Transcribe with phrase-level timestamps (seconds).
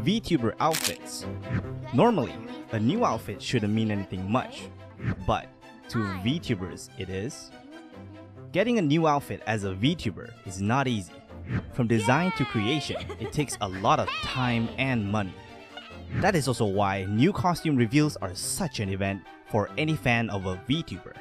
[0.00, 1.26] VTuber outfits.
[1.92, 2.34] Normally,
[2.72, 4.62] a new outfit shouldn't mean anything much,
[5.26, 5.46] but
[5.90, 7.50] to VTubers it is.
[8.52, 11.12] Getting a new outfit as a VTuber is not easy.
[11.72, 15.34] From design to creation, it takes a lot of time and money.
[16.16, 20.46] That is also why new costume reveals are such an event for any fan of
[20.46, 21.14] a VTuber.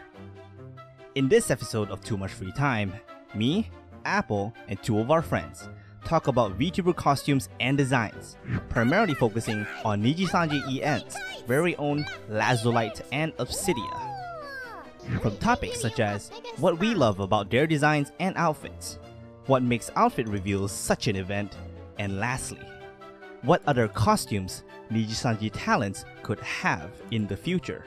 [1.15, 2.93] In this episode of Too Much Free Time,
[3.33, 3.69] me,
[4.05, 5.67] Apple, and two of our friends
[6.05, 8.37] talk about VTuber costumes and designs,
[8.69, 11.15] primarily focusing on Nijisanji EN's
[11.47, 14.09] very own Lazulight and Obsydia.
[15.21, 18.99] From topics such as what we love about their designs and outfits,
[19.47, 21.57] what makes outfit reveals such an event,
[21.97, 22.61] and lastly,
[23.41, 27.85] what other costumes Nijisanji talents could have in the future.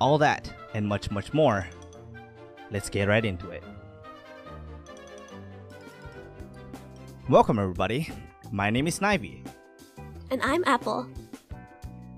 [0.00, 1.66] All that and much much more.
[2.70, 3.62] Let's get right into it.
[7.28, 8.08] Welcome everybody.
[8.52, 9.44] My name is Snivy.
[10.30, 11.08] And I'm Apple.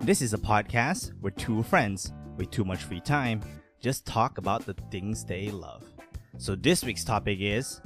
[0.00, 3.41] This is a podcast where two friends with too much free time
[3.80, 5.83] just talk about the things they love.
[6.36, 7.80] So this week's topic is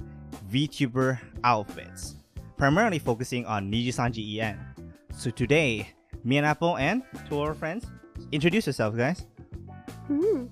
[0.50, 2.16] VTuber outfits,
[2.56, 4.58] primarily focusing on Nijisanji En.
[5.14, 5.90] So today,
[6.24, 7.86] me and Apple and two of our friends,
[8.32, 9.26] introduce yourselves, guys.
[10.10, 10.48] Mm.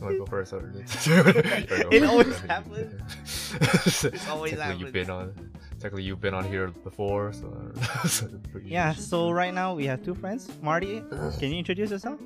[0.00, 0.52] To go first?
[0.52, 0.72] Or...
[1.92, 3.54] It always happens.
[4.04, 4.80] it's always happens.
[4.80, 5.34] you've been on.
[5.72, 7.72] Technically, you've been on here before, so.
[8.08, 8.28] so
[8.62, 10.50] Yeah, so right now we have two friends.
[10.62, 11.02] Marty,
[11.38, 12.18] can you introduce yourself?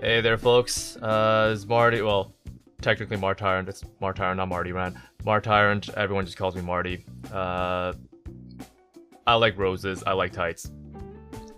[0.00, 0.96] Hey there, folks.
[0.96, 2.02] Uh, it's Marty.
[2.02, 2.34] Well,
[2.82, 3.68] technically Martyrant.
[3.68, 4.96] It's Martyrant, not Marty Rand.
[5.24, 5.88] Martyrant.
[5.96, 7.04] Everyone just calls me Marty.
[7.32, 7.94] Uh,
[9.26, 10.02] I like roses.
[10.06, 10.70] I like tights.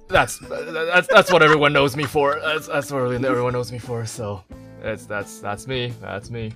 [0.09, 2.39] That's that's that's what everyone knows me for.
[2.43, 4.07] That's that's what everyone knows me for.
[4.07, 4.43] So,
[4.81, 5.93] that's that's that's me.
[6.01, 6.53] That's me.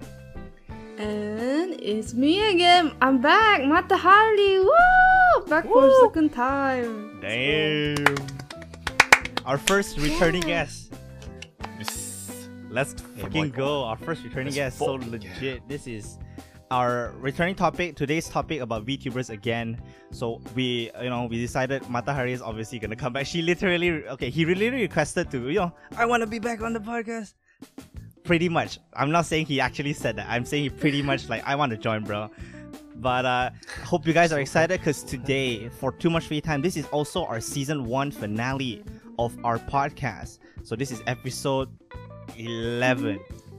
[0.99, 2.93] And it's me again.
[3.03, 4.63] I'm back, Matahari.
[4.63, 5.47] Woo!
[5.49, 7.19] Back for a second time.
[7.21, 8.05] Damn.
[9.47, 10.65] Our first returning Yeah.
[10.65, 10.93] guest.
[12.71, 13.51] Let's fucking Michael.
[13.51, 13.83] go.
[13.85, 14.79] Our first returning Let's guest.
[14.79, 15.67] So fucking legit.
[15.69, 16.19] This is
[16.71, 17.97] our returning topic.
[17.97, 19.81] Today's topic about VTubers again.
[20.13, 23.27] So we, you know, we decided Matahari is obviously gonna come back.
[23.27, 26.73] She literally, okay, he really requested to, you know, I want to be back on
[26.73, 27.35] the podcast.
[28.23, 28.79] Pretty much.
[28.95, 30.27] I'm not saying he actually said that.
[30.29, 32.31] I'm saying he pretty much like, I want to join, bro.
[32.97, 33.51] But uh,
[33.85, 37.25] hope you guys are excited because today, for Too Much Free Time, this is also
[37.25, 38.85] our season one finale
[39.19, 40.39] of our podcast.
[40.65, 41.71] So this is episode
[42.37, 43.19] 11,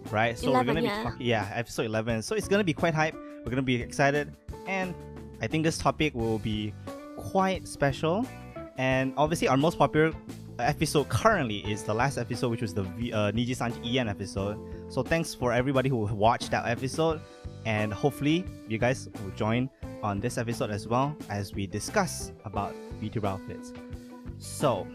[0.09, 0.38] right?
[0.38, 1.03] So we're gonna be yeah.
[1.03, 2.22] talking, yeah, episode 11.
[2.23, 3.13] So it's gonna be quite hype.
[3.13, 4.34] We're gonna be excited,
[4.67, 4.94] and
[5.41, 6.73] I think this topic will be
[7.17, 8.25] quite special.
[8.78, 10.13] And obviously, our most popular
[10.59, 14.57] episode currently is the last episode, which was the v- uh, Nijisanji En episode.
[14.90, 17.22] So thanks for everybody who watched that episode,
[17.66, 19.69] and hopefully you guys will join
[20.03, 23.73] on this episode as well as we discuss about VTuber outfits.
[24.40, 24.88] So,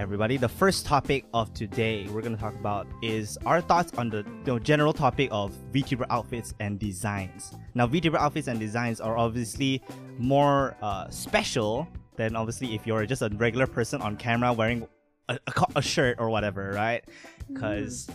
[0.00, 4.24] everybody, the first topic of today we're gonna talk about is our thoughts on the
[4.24, 7.52] you know, general topic of VTuber outfits and designs.
[7.74, 9.82] Now, VTuber outfits and designs are obviously
[10.16, 14.88] more uh, special than obviously if you're just a regular person on camera wearing
[15.28, 17.04] a, a, a shirt or whatever, right?
[17.48, 18.08] Because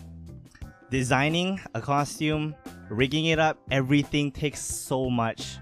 [0.90, 2.56] designing a costume,
[2.90, 5.57] rigging it up, everything takes so much.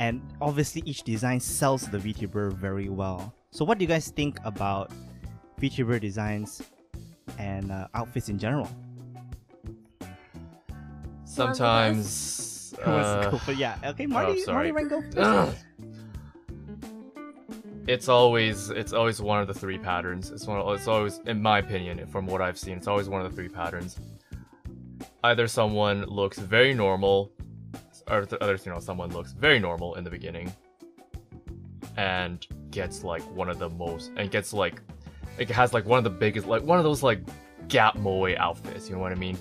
[0.00, 3.32] And obviously, each design sells the VTuber very well.
[3.52, 4.90] So, what do you guys think about
[5.60, 6.62] VTuber designs
[7.38, 8.68] and uh, outfits in general?
[11.24, 12.74] Sometimes.
[12.82, 14.70] Who wants to uh, yeah, okay, Marty, sorry.
[14.70, 15.54] Marty, Rango.
[17.86, 20.32] It's always it's always one of the three patterns.
[20.32, 20.58] It's one.
[20.58, 23.36] Of, it's always, in my opinion, from what I've seen, it's always one of the
[23.36, 23.96] three patterns.
[25.22, 27.30] Either someone looks very normal,
[28.10, 30.52] or the other, you know, someone looks very normal in the beginning,
[31.96, 34.82] and gets like one of the most, and gets like,
[35.38, 37.20] it has like one of the biggest, like one of those like
[37.68, 38.88] Gap Moe outfits.
[38.88, 39.38] You know what I mean?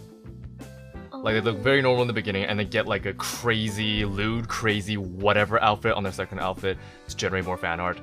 [1.12, 4.48] Like they look very normal in the beginning, and they get like a crazy, lewd,
[4.48, 8.00] crazy whatever outfit on their second outfit to generate more fan art.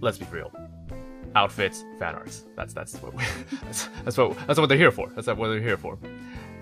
[0.00, 0.52] Let's be real.
[1.34, 2.44] Outfits, fan arts.
[2.56, 3.24] That's that's what we,
[3.62, 5.08] that's, that's what that's what they're here for.
[5.14, 5.98] That's what they're here for.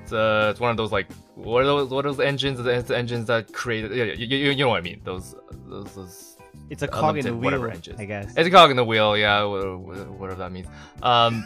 [0.02, 2.62] It's uh, it's one of those like what are those what are those engines?
[2.62, 5.00] The engines that create yeah, you, you, you know what I mean?
[5.02, 5.34] Those
[5.66, 6.25] those, those
[6.70, 7.70] It's a cog in the wheel.
[7.98, 8.34] I guess.
[8.36, 10.66] it's a cog in the wheel, yeah, wha- wha- whatever that means.
[11.02, 11.44] Um,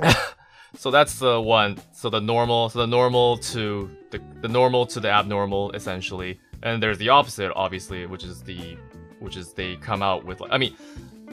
[0.76, 1.78] so that's the one.
[1.92, 6.40] So the normal, so the normal to the the normal to the abnormal, essentially.
[6.62, 8.76] And there's the opposite, obviously, which is the,
[9.20, 10.76] which is they come out with like, I mean,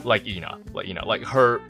[0.04, 1.60] like Ina, like Ina, like her,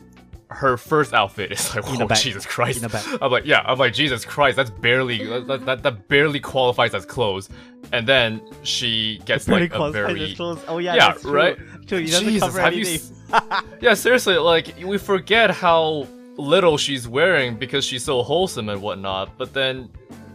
[0.49, 2.07] her first outfit is like, oh.
[2.15, 2.85] Jesus Christ!
[3.21, 7.05] I'm like, yeah, I'm like Jesus Christ, that's barely that, that that barely qualifies as
[7.05, 7.49] clothes.
[7.93, 10.63] and then she gets like a very clothes.
[10.69, 11.33] Oh yeah, Yeah, true.
[11.33, 11.57] right?
[11.87, 13.17] True, doesn't Jesus, have you anything.
[13.33, 16.07] s- yeah, seriously, like we forget how
[16.37, 19.37] little she's wearing because she's so wholesome and whatnot.
[19.39, 19.89] But then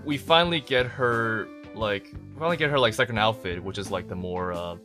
[0.03, 4.15] we finally get her like finally get her like second outfit, which is like the
[4.15, 4.75] more uh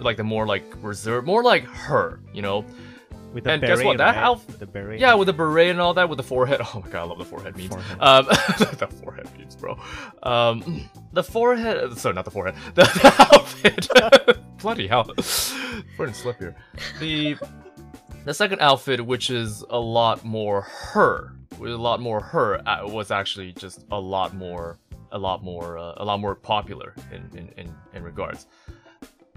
[0.00, 2.64] like the more like reserved, more like her, you know?
[3.32, 3.98] With the And beret, guess what?
[3.98, 4.24] That right?
[4.24, 4.98] outf- the beret.
[5.00, 6.60] Yeah, with the beret and all that, with the forehead.
[6.74, 7.68] Oh my god, I love the forehead memes.
[7.68, 8.00] Forehead.
[8.00, 8.24] Um,
[8.78, 9.78] the forehead memes, bro.
[10.22, 11.96] Um, the forehead.
[11.98, 12.56] Sorry, not the forehead.
[12.74, 14.38] The, the outfit.
[14.58, 15.04] Bloody hell,
[15.96, 16.54] Freudian slip here.
[16.98, 17.36] The
[18.24, 22.86] the second outfit, which is a lot more her, with a lot more her, uh,
[22.86, 24.78] was actually just a lot more,
[25.12, 28.46] a lot more, uh, a lot more popular in in in, in regards.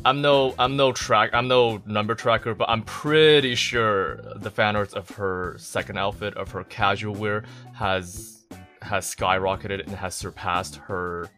[0.05, 4.75] I'm no I'm no track I'm no number tracker, but I'm pretty sure the fan
[4.75, 8.43] arts of her second outfit of her casual wear has
[8.81, 11.29] has skyrocketed and has surpassed her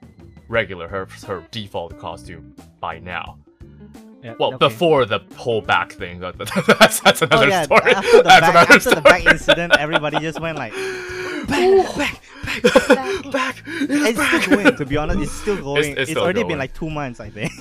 [0.47, 3.37] regular her her default costume by now.
[4.23, 4.57] Yeah, Well, okay.
[4.67, 6.35] before the whole back thing, that,
[6.79, 7.91] that's that's Oh another yeah, story.
[7.93, 10.73] after the that's back, another after the back incident, everybody just went like,
[11.47, 12.21] back, back,
[12.63, 13.31] back.
[13.31, 13.63] back.
[13.67, 14.75] It's still going.
[14.75, 15.91] To be honest, it's still going.
[15.91, 16.53] It's, it's still already going.
[16.53, 17.51] been like two months, I think.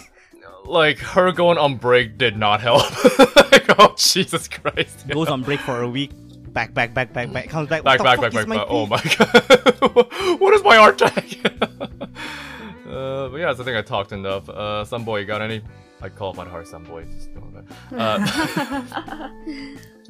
[0.65, 2.83] Like her going on break did not help.
[3.53, 5.07] like, oh Jesus Christ.
[5.09, 6.11] Goes on break for a week.
[6.53, 7.49] Back, back, back, back, back.
[7.49, 7.83] Comes back.
[7.83, 8.67] Back, back, back, back, back.
[8.69, 10.39] Oh my god.
[10.41, 11.41] what is my art tag?
[12.89, 14.49] uh, but yeah, I think I talked enough.
[14.49, 15.63] Uh, some boy, you got any?
[16.01, 17.05] I call my heart some boy.
[17.05, 17.67] Just don't.
[17.99, 19.31] Uh,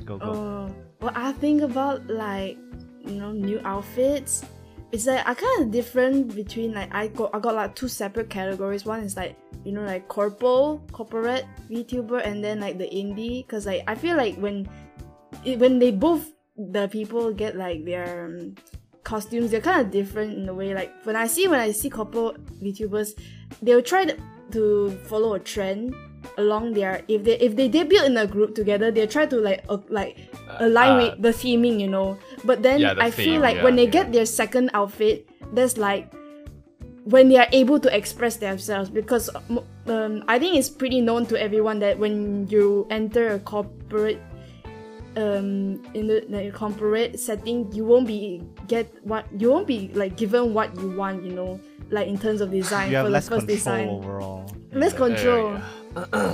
[0.05, 0.27] Go, go.
[0.27, 2.59] Oh, what I think about like
[3.05, 4.45] you know new outfits
[4.95, 8.31] is like I kind of different between like I got I got like two separate
[8.31, 8.87] categories.
[8.87, 13.45] One is like you know like corpo corporate VTuber and then like the indie.
[13.45, 14.69] Because like I feel like when
[15.45, 18.55] it, when they both the people get like their um,
[19.03, 20.73] costumes they're kind of different in a way.
[20.73, 22.33] Like when I see when I see corpo
[22.63, 23.19] VTubers
[23.63, 24.17] they'll try to,
[24.53, 25.95] to follow a trend
[26.39, 29.63] along their if they if they debut in a group together they try to like
[29.69, 30.17] uh, like
[30.59, 33.65] align uh, with the theming you know but then Yeah, the i feel like yeah,
[33.65, 33.91] when they yeah.
[34.05, 36.13] get their second outfit there's like
[37.05, 41.27] when they are able to express themselves because um, um, i think it's pretty known
[41.27, 44.21] to everyone that when you enter a corporate
[45.17, 50.17] um in the, the corporate setting you won't be get what you won't be like
[50.17, 53.29] given what you want you know like in terms of design You have for less
[53.29, 54.51] the first control design overall.
[54.73, 54.99] less Yeah.
[54.99, 55.61] control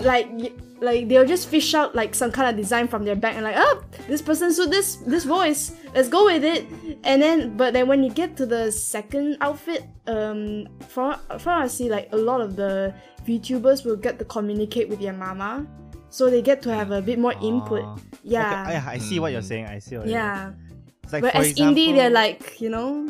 [0.02, 3.34] like y- like they'll just fish out like some kind of design from their bag
[3.36, 5.72] and like oh this person suit this this voice.
[5.94, 6.66] Let's go with it.
[7.04, 11.66] And then but then when you get to the second outfit um from from I
[11.66, 12.94] see like a lot of the
[13.26, 15.66] VTubers will get to communicate with their mama.
[16.08, 17.82] So they get to have a bit more input.
[17.84, 17.96] Ah.
[18.24, 18.62] yeah.
[18.66, 19.52] Okay, I, I see what you're Mm.
[19.52, 19.66] saying.
[19.66, 20.52] I see what you're yeah.
[21.04, 23.08] It's like, for whereas indie they're like you know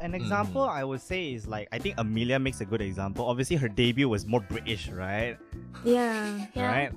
[0.00, 3.26] An example I would say is like I think Amelia makes a good example.
[3.26, 5.36] Obviously, her debut was more British, right?
[5.84, 6.66] yeah Yeah.
[6.66, 6.92] Right.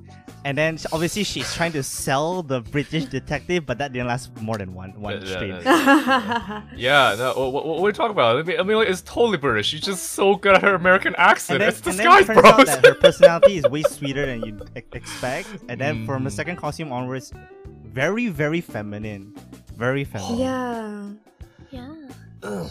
[0.46, 4.36] And then sh- obviously she's trying to sell the British detective, but that didn't last
[4.42, 5.56] more than one one Yeah, stream.
[5.64, 8.38] yeah, Yeah, no, what, what, what are you talking about?
[8.40, 9.68] I mean, I mean, it's totally British.
[9.68, 11.62] She's just so good at her American accent.
[11.62, 12.50] And then, it's and then it turns bro.
[12.50, 14.60] out that her personality is way sweeter than you
[14.94, 15.48] expect.
[15.70, 16.34] And then from the Mm.
[16.34, 17.34] second costume onwards,
[17.86, 19.36] very very feminine,
[19.76, 20.40] very feminine.
[20.40, 21.10] yeah
[21.70, 22.68] Yeah.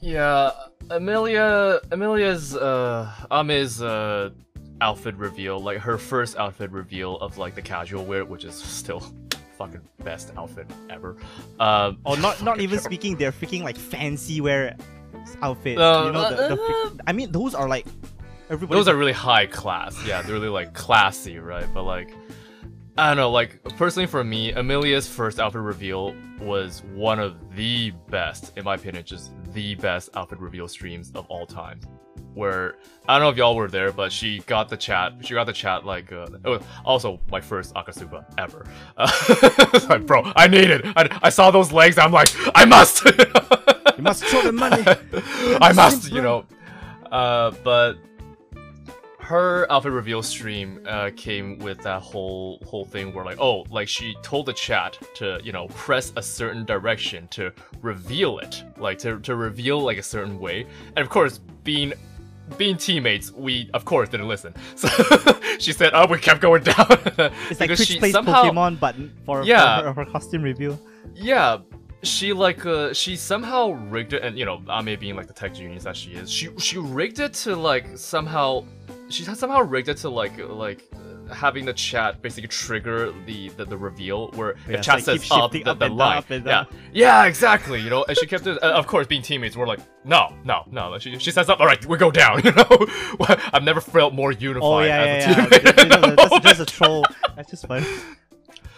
[0.00, 0.50] Yeah,
[0.90, 4.30] Amelia, Amelia's, uh, Ame's, uh,
[4.80, 9.00] outfit reveal, like her first outfit reveal of like the casual wear, which is still
[9.58, 11.16] fucking best outfit ever.
[11.60, 12.84] Um, Or not not even terrible.
[12.84, 14.76] speaking, they're freaking like fancy wear
[15.42, 15.80] outfits.
[15.80, 17.86] Uh, you know the, the uh, freak- I mean those are like
[18.50, 18.78] everybody.
[18.78, 19.96] Those are really high class.
[20.06, 21.66] Yeah, they're really like classy, right?
[21.72, 22.10] But like,
[22.96, 23.30] I don't know.
[23.30, 28.74] Like personally, for me, Amelia's first outfit reveal was one of the best, in my
[28.74, 31.80] opinion, just the best outfit reveal streams of all time.
[32.34, 32.76] Where
[33.08, 35.14] I don't know if y'all were there, but she got the chat.
[35.22, 38.66] She got the chat like uh, it was also my first akasupa ever.
[38.96, 40.84] Uh, like, bro, I need it.
[40.96, 41.98] I, I saw those legs.
[41.98, 43.04] I'm like, I must.
[43.04, 44.82] You must show the money.
[45.60, 46.44] I must, you know.
[47.10, 47.94] Uh, but
[49.24, 53.88] her outfit reveal stream uh, came with that whole whole thing where like, oh, like
[53.88, 57.50] she told the chat to you know press a certain direction to
[57.80, 60.66] reveal it, like to to reveal like a certain way,
[60.96, 61.92] and of course being.
[62.58, 64.52] Being teammates, we of course didn't listen.
[64.76, 64.86] So
[65.58, 66.86] she said, "Oh, we kept going down."
[67.48, 69.80] It's like Twitch she plays somehow- Pokemon, but for, Yeah.
[69.80, 70.78] for, her, her costume reveal.
[71.14, 71.60] Yeah,
[72.04, 75.54] she like uh she somehow rigged it, and you know Ame being like the tech
[75.54, 78.64] genius that she is, she she rigged it to like somehow
[79.08, 80.82] she somehow rigged it to like like
[81.32, 85.26] having the chat basically trigger the the, the reveal where Yeah, if chat like says
[85.30, 86.18] up, the, up the line.
[86.18, 87.80] up yeah, yeah, exactly.
[87.80, 88.62] You know, and she kept it.
[88.62, 90.90] Uh, of course, being teammates, we're like, no, no, no.
[90.90, 92.42] Like, She, she says up, all right, we go down.
[92.44, 92.86] You know,
[93.54, 95.62] I've never felt more unified Oh yeah, as yeah, a teammate.
[95.62, 97.06] Just, in a just, just, just a troll.
[97.36, 97.86] That's just fun.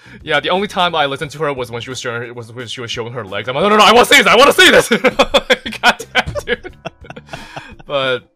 [0.22, 2.66] Yeah, the only time I listened to her was when she was showing was when
[2.66, 3.48] she was showing her legs.
[3.48, 4.26] I'm like, no, no, no, I want to see this.
[4.26, 4.88] I want to see this.
[5.80, 6.76] God damn, dude.
[7.86, 8.34] but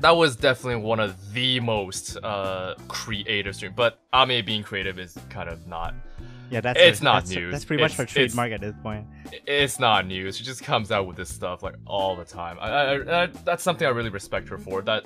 [0.00, 3.72] that was definitely one of the most uh, creative stream.
[3.74, 5.94] But Ame being creative is kind of not.
[6.50, 7.52] Yeah, that's It's her- not that's, news.
[7.52, 9.06] That's pretty much It's- her trademark at this point.
[9.46, 10.36] It's not news.
[10.36, 12.58] She just comes out with this stuff like all the time.
[12.60, 14.82] I, I, I, that's something I really respect her for.
[14.82, 15.04] That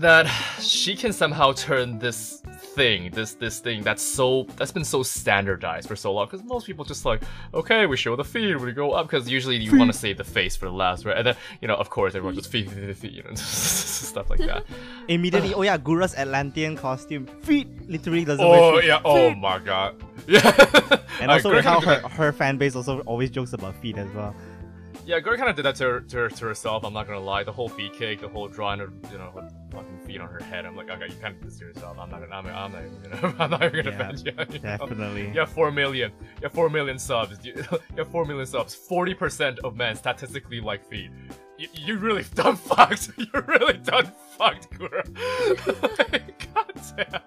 [0.00, 0.26] that
[0.60, 2.42] she can somehow turn this
[2.74, 6.26] thing, this this thing that's so that's been so standardized for so long.
[6.26, 7.22] Because most people just like,
[7.54, 9.06] okay, we show the feed, we go up.
[9.06, 11.16] Because usually you want to save the face for the last, right?
[11.16, 14.30] And then you know, of course, everyone just feed, feed, feed, feed, you know, stuff
[14.30, 14.64] like that.
[15.08, 17.26] Immediately, oh yeah, Gura's Atlantean costume.
[17.42, 18.86] Feet literally doesn't oh feet.
[18.86, 19.94] yeah, oh my god,
[20.26, 20.98] yeah.
[21.20, 24.34] And also how her, her fan base also always jokes about feet as well.
[25.06, 26.84] Yeah, Gura kind of did that to, her, to, her, to herself.
[26.84, 27.42] I'm not gonna lie.
[27.42, 30.40] The whole feet kick, the whole drawing her, you know, her fucking feet on her
[30.40, 30.66] head.
[30.66, 31.98] I'm like, okay, you kind of did this to yourself.
[31.98, 34.32] I'm not gonna, I'm, I'm not even gonna, I'm not even gonna Yeah, defend you.
[34.54, 34.76] you know?
[34.76, 35.28] Definitely.
[35.28, 36.12] You have four million.
[36.20, 37.38] You have four million subs.
[37.44, 38.74] You, you have four million subs.
[38.74, 41.10] Forty percent of men statistically like feet.
[41.58, 43.10] You, you really done fucked.
[43.16, 45.04] You're really done fucked, Gura.
[46.54, 47.20] god damn.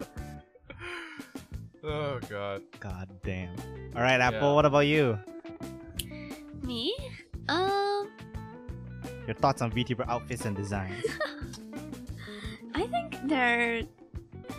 [1.84, 2.62] Oh god.
[2.80, 3.56] God damn.
[3.96, 4.50] All right, Apple.
[4.50, 4.54] Yeah.
[4.54, 5.20] What about you?
[6.62, 6.96] Me?
[7.50, 8.10] Um,
[9.28, 11.04] Your thoughts on VTuber outfits and designs?
[12.76, 13.84] I think they're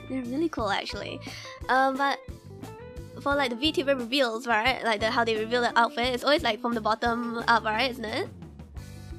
[0.08, 1.20] they're really cool actually.
[1.68, 2.18] Um, but
[3.20, 4.82] for like the VTuber reveals, right?
[4.84, 7.90] Like the how they reveal the outfit, it's always like from the bottom up, right?
[7.90, 8.28] Isn't it?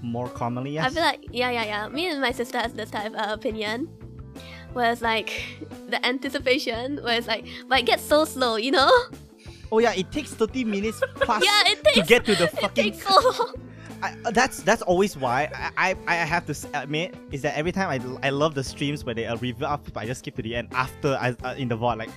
[0.01, 0.85] More commonly, yes.
[0.85, 1.87] I feel like yeah, yeah, yeah.
[1.89, 3.89] Me and my sister has this type of opinion.
[4.73, 5.31] Where it's like
[5.87, 8.91] the anticipation, where it's like, but it gets so slow, you know?
[9.75, 12.93] oh yeah, it takes 30 minutes plus yeah, it to get to the it fucking.
[12.93, 13.53] takes so long.
[14.01, 17.71] I, uh, that's that's always why I, I I have to admit is that every
[17.71, 20.35] time I, I love the streams where they uh, reveal outfits, but I just skip
[20.35, 22.09] to the end after I uh, in the VOD like.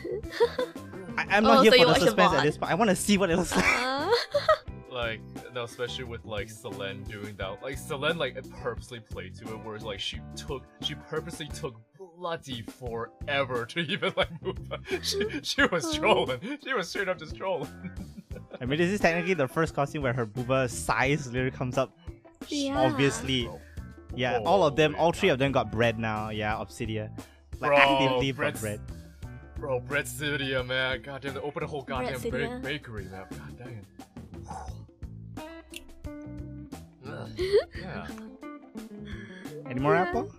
[1.17, 2.71] I, I'm not Oh, here so for the watch the suspense at this point.
[2.71, 3.65] I want to see what it looks like.
[3.67, 4.09] Uh,
[4.93, 5.21] like
[5.55, 7.63] no, especially with like Selen doing that.
[7.63, 11.75] Like Selen like purposely played to it, whereas like she took she purposely took
[12.19, 14.59] bloody forever to even like move.
[15.03, 15.93] She she was oh.
[15.95, 16.41] trolling.
[16.65, 17.71] She was straight up just trolling.
[18.61, 21.97] I mean, this is technically the first costume where her booba size literally comes up.
[22.49, 22.79] Yeah.
[22.79, 23.49] Obviously,
[24.15, 24.41] yeah.
[24.45, 25.35] all of them, all three God.
[25.35, 26.31] of them got bread now.
[26.31, 27.11] Yeah, Obsydia.
[27.61, 28.81] Like Bro, actively got bread's- bread.
[29.59, 31.03] Bro, Bread Cydia, man.
[31.03, 33.25] God damn, they opened a whole goddamn ba- bakery, man.
[33.29, 33.85] God dang
[37.37, 37.69] it.
[37.81, 38.07] yeah.
[39.69, 40.03] Any more Yeah.
[40.03, 40.33] Apple?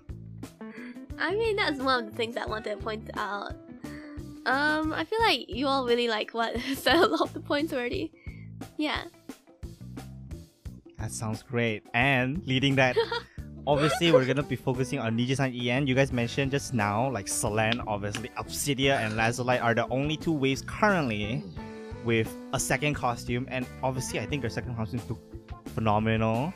[1.20, 3.54] I mean, that's one of the things I wanted to point out.
[4.46, 7.74] Um, I feel like you all really like what said a lot of the points
[7.74, 8.12] already.
[8.78, 9.04] Yeah.
[10.98, 11.84] That sounds great.
[11.94, 12.98] And leading that,
[13.68, 15.88] obviously we're gonna be focusing on Nijisan EN.
[15.88, 20.34] You guys mentioned just now, like Selen, obviously Obsydia and Lazulight are the only two
[20.34, 21.44] waves currently
[22.06, 25.20] with a second costume, and obviously I think their second costumes look
[25.68, 26.54] phenomenal.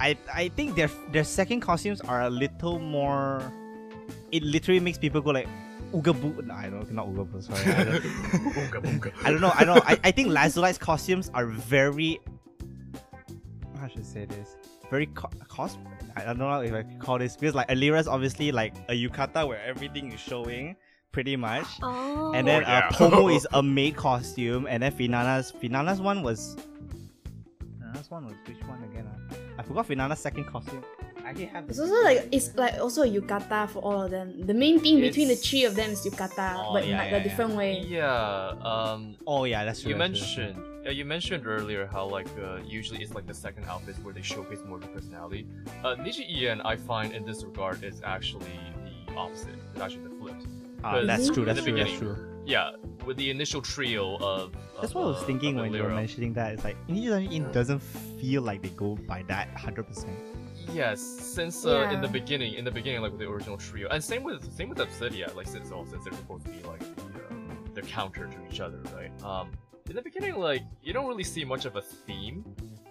[0.00, 3.40] I I think their their second costumes are a little more.
[4.32, 5.48] It literally makes people go like.
[5.92, 6.42] Ooga boo.
[6.42, 6.90] No, I don't.
[6.92, 7.40] Not ooga boo.
[7.40, 7.60] Sorry.
[7.72, 9.12] I don't, Boonga, boonga.
[9.24, 9.52] I don't know.
[9.54, 9.84] I don't.
[9.88, 12.18] I, I think Lazulight's costumes are very.
[13.80, 14.56] How should I say this?
[14.90, 15.76] Very co- cos.
[16.16, 19.46] I don't know if I can call this because like Elira's obviously like a yukata
[19.46, 20.74] where everything is showing
[21.12, 22.32] pretty much, Oh.
[22.34, 22.88] and then Oh, yeah.
[22.90, 26.56] uh, Tomo is a maid costume, and then Finana's Finana's one was.
[27.80, 29.08] Finana's one was which one again?
[29.30, 29.34] ah?
[29.58, 30.84] I forgot Finana's second costume.
[31.26, 31.68] I actually have.
[31.68, 34.46] It's also like it's like also a yukata for all of them.
[34.46, 37.16] The main thing between the three of them is yukata, Oh, but in like yeah,
[37.16, 37.80] a different way.
[37.80, 39.90] Yeah, um, Oh yeah, that's true.
[39.92, 40.44] you that's true.
[40.44, 44.14] mentioned yeah you mentioned earlier how like uh, usually it's like the second outfit where
[44.14, 45.44] they showcase more of the personality
[45.82, 48.56] uh, Niji EN I find in this regard is actually
[49.08, 50.36] the opposite it's actually the flip
[50.84, 51.44] Ah, that's true.
[51.44, 51.76] That's true.
[51.76, 52.16] That's true.
[52.44, 52.70] yeah
[53.04, 55.82] with the initial trio of, That's of, what I was uh, thinking of when you
[55.82, 56.54] were mentioning that.
[56.54, 57.80] It's like Nijisan In doesn't
[58.20, 60.14] feel like they go by that hundred percent.
[60.72, 64.02] Yes, since uh, in the beginning, in the beginning, like with the original trio, and
[64.02, 67.02] same with same with Obsydia, like since oh, since they're supposed to be like the,
[67.02, 67.34] uh,
[67.74, 69.10] the counter to each other, right?
[69.22, 69.52] Um,
[69.88, 72.44] in the beginning, like you don't really see much of a theme.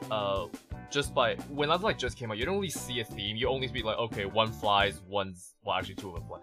[0.10, 0.48] Uh,
[0.89, 3.36] just by when Lazulight just came out, you don't really see a theme.
[3.36, 6.39] You only see like okay, one flies, one's well actually two of them fly.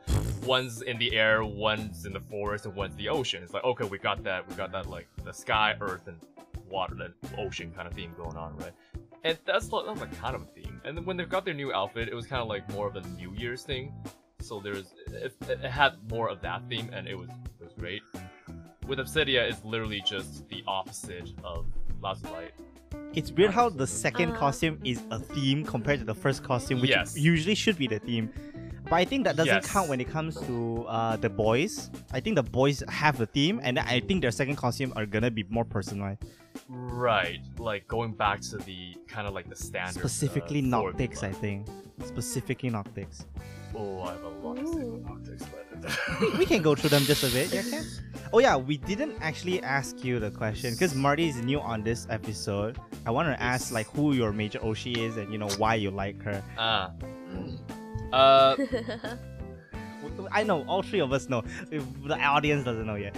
[0.47, 3.43] One's in the air, one's in the forest, and one's the ocean.
[3.43, 6.19] It's like okay, we got that, we got that like the sky, earth, and
[6.69, 8.73] water, and ocean kind of theme going on, right?
[9.25, 10.81] And that's like, that's like kind of a theme.
[10.85, 12.97] And then when they've got their new outfit, it was kind of like more of
[12.97, 13.93] a New Year's thing.
[14.41, 18.03] so there's it, it had more of that theme, and it was it was great.
[18.89, 21.67] With Obsydia, it's literally just the opposite of
[22.03, 22.51] Lazulight.
[23.15, 24.39] It's weird how the second Uh.
[24.39, 27.17] costume is a theme compared to the first costume, which Yes.
[27.17, 28.33] usually should be the theme.
[28.85, 29.71] But I think that doesn't Yes.
[29.73, 31.89] count when it comes to uh, the boys.
[32.13, 35.31] I think the boys have the theme, and I think their second costume are gonna
[35.31, 36.25] be more personalized.
[36.69, 39.99] Right, like going back to the kind of like the standard.
[39.99, 41.67] Specifically uh, Noctyx, I think.
[42.05, 43.27] Specifically Noctyx.
[43.75, 45.47] Oh, I have a lot to say about Noctyx,
[45.81, 47.85] but we, we can go through them just a bit, yeah, Ken?
[48.33, 52.07] Oh yeah, we didn't actually ask you the question because Marty is new on this
[52.09, 52.79] episode.
[53.05, 55.91] I want to ask like who your major Oshi is and you know why you
[55.91, 56.43] like her.
[56.57, 56.93] ah,
[58.13, 58.57] uh,
[60.33, 61.43] I know all three of us know.
[61.71, 63.17] The audience doesn't know yet.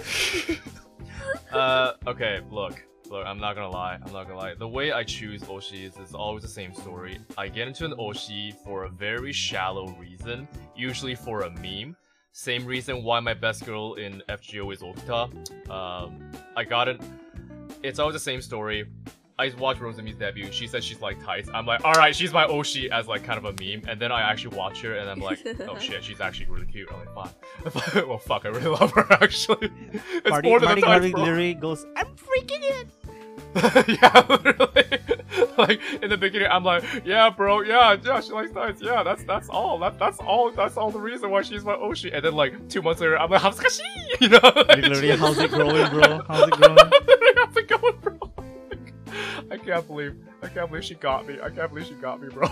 [1.51, 2.83] uh, okay, look.
[3.09, 3.97] Look, I'm not gonna lie.
[4.03, 4.55] I'm not gonna lie.
[4.55, 7.19] The way I choose Oshis is always the same story.
[7.37, 11.95] I get into an Oshi for a very shallow reason, usually for a meme.
[12.31, 15.69] Same reason why my best girl in FGO is Okita.
[15.69, 16.19] Um,
[16.57, 16.99] I got it.
[17.83, 18.85] It's always the same story.
[19.37, 20.49] I watched Rosemi's debut.
[20.51, 21.49] She said she's like tights.
[21.53, 23.83] I'm like, all right, she's my Oshi as like kind of a meme.
[23.87, 26.89] And then I actually watch her, and I'm like, oh shit, she's actually really cute.
[26.91, 27.13] I'm like,
[27.73, 27.95] fuck.
[28.07, 29.71] well, fuck, I really love her actually.
[29.91, 31.21] It's Marty, more than Marty the tights, literally, bro.
[31.21, 32.87] literally goes, I'm freaking it.
[33.87, 34.99] yeah, literally.
[35.57, 38.81] like in the beginning, I'm like, yeah, bro, yeah, yeah, she likes tights.
[38.81, 39.79] Yeah, that's that's all.
[39.79, 40.51] That that's all.
[40.51, 42.13] That's all the reason why she's my Oshi.
[42.13, 43.81] And then like two months later, I'm like, how's it
[44.21, 44.39] You know?
[44.43, 46.21] Like, Literally, how's it growing, bro?
[46.27, 46.77] How's it growing?
[47.37, 48.31] how's it going, bro?
[49.51, 51.37] I can't believe, I can't believe she got me.
[51.41, 52.47] I can't believe she got me, bro.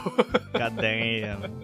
[0.53, 1.62] God damn.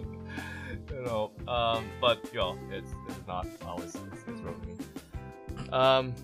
[0.90, 5.72] you know, um, but yo, it's it's not always it's, it's me.
[5.72, 6.14] Um,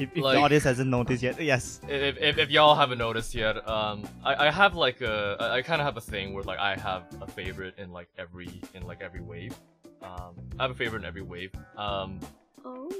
[0.00, 1.80] If, if Like- the audience hasn't noticed yet, yes.
[1.88, 5.80] if, if, if y'all haven't noticed yet, um, I, I have like a, I kind
[5.80, 9.00] of have a thing where like I have a favorite in like every in like
[9.02, 9.54] every wave.
[10.02, 11.50] Um, I have a favorite in every wave.
[11.76, 12.20] Um,
[12.64, 12.90] oh.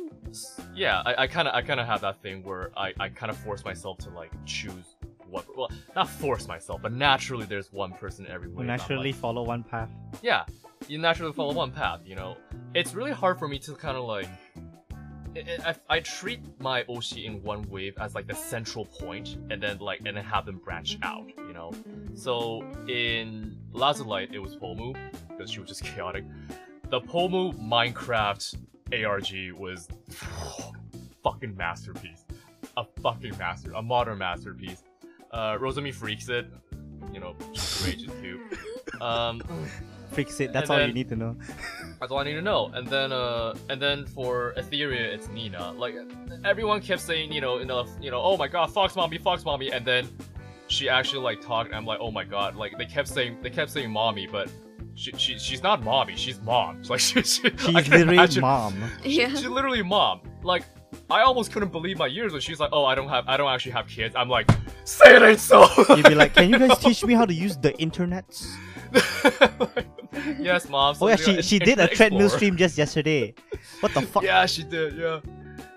[0.74, 3.30] yeah, I, I kind of I kind of have that thing where I, I kind
[3.30, 4.96] of force myself to like choose
[5.28, 8.56] what well not force myself, but naturally there's one person in every wave.
[8.56, 9.90] We I'm like, naturally follow one path.
[10.22, 10.44] yeah,
[10.88, 12.00] you naturally follow one path.
[12.04, 12.36] You know,
[12.74, 14.28] it's really hard for me to kind of like.
[15.64, 19.78] I, I, treat my Oshi in one wave as like the central point, and then
[19.78, 21.26] like and then have them branch out.
[21.36, 21.72] You know,
[22.14, 24.96] so in Lazulight it was Pomu
[25.28, 26.24] because she was just chaotic.
[26.90, 28.56] The Pomu Minecraft
[28.92, 29.88] ARG was
[31.22, 32.24] fucking masterpiece,
[32.76, 34.82] a fucking master, a modern masterpiece.
[35.32, 36.46] Uh, Rosemi freaks it.
[37.12, 38.40] You know, she's cute.
[39.00, 39.42] Um,
[40.10, 40.52] Fix it.
[40.52, 41.36] That's And all then- you need to know.
[42.00, 42.70] that's all I need to know.
[42.74, 45.72] And then, uh, and then for Ethyria, it's Nina.
[45.72, 45.94] Like
[46.44, 49.70] everyone kept saying, you know, enough, you know, oh my god, Fox Mommy, Fox Mommy,
[49.72, 50.08] and then
[50.68, 53.50] she actually like talked, and I'm like, oh my god, like they kept saying, they
[53.50, 54.50] kept saying mommy, but
[54.94, 56.82] she, she she's not mommy, she's mom.
[56.88, 58.74] Like she, she She's literally imagine- mom.
[59.04, 59.28] Yeah.
[59.28, 60.20] She's literally mom.
[60.42, 60.64] Like
[61.10, 63.50] I almost couldn't believe my ears when she's like, oh, I don't have, I don't
[63.52, 64.14] actually have kids.
[64.16, 64.50] I'm like,
[64.84, 65.68] say it ain't so.
[65.94, 68.24] You'd be like, can you guys teach me how to use the internet?
[70.40, 70.96] Yes, mom.
[71.00, 73.34] Oh yeah, she she did a treadmill stream just yesterday.
[73.80, 74.22] What the fuck?
[74.22, 74.96] Yeah, she did.
[74.96, 75.20] Yeah,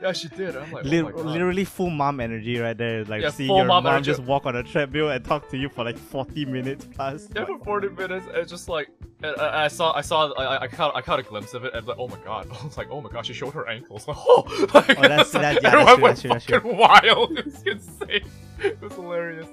[0.01, 0.55] yeah, she did.
[0.55, 3.03] I'm like, oh Lit- oh literally full mom energy right there.
[3.03, 5.67] Like Yeah, seeing your mom mom, just walk on a treadmill and talk to you
[5.69, 7.27] for like 40 minutes plus.
[7.35, 8.87] Yeah, for 40 minutes, it's just like
[9.21, 11.73] and I, I saw, I saw, I, I caught, I caught a glimpse of it,
[11.73, 14.07] and like, oh my god, I was like, oh my god, she showed her ankles.
[14.07, 17.37] Like, oh, like, Oh, that's- that- yeah, everyone that's true, that's true, wild.
[17.37, 18.23] It was insane.
[18.61, 19.47] It was hilarious.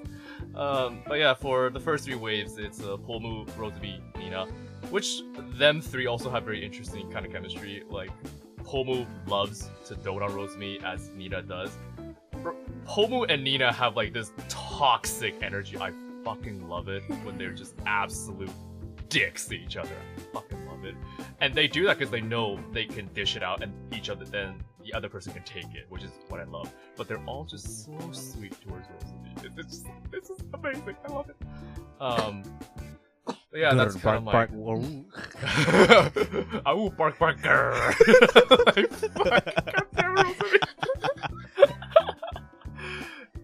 [0.57, 3.47] Um, but yeah, for the first three waves, it's uh, Pomu,
[4.19, 4.47] Nina,
[4.91, 5.23] which
[5.55, 7.85] them three also have very interesting kind of chemistry.
[7.91, 8.11] Like,
[8.63, 11.77] Pomu loves to dote on Rosemi as Nina does.
[12.45, 12.55] R-
[13.29, 15.77] and Nina have like this toxic energy.
[15.79, 15.93] I
[16.25, 18.51] fucking love it when they're just absolute
[19.09, 19.91] dicks to each other.
[20.17, 20.95] I fucking love it.
[21.41, 24.25] And they do that because they know they can dish it out and each other
[24.25, 26.73] then the other person can take it, which is what I love.
[26.97, 29.45] But they're all just so sweet towards Rosemi.
[29.45, 30.97] It- It's just, it's just amazing.
[31.05, 31.37] I love it.
[32.01, 32.43] Um
[33.55, 34.51] yeah, that's kind of my bark,
[36.97, 37.43] bark, bark, like, fuck,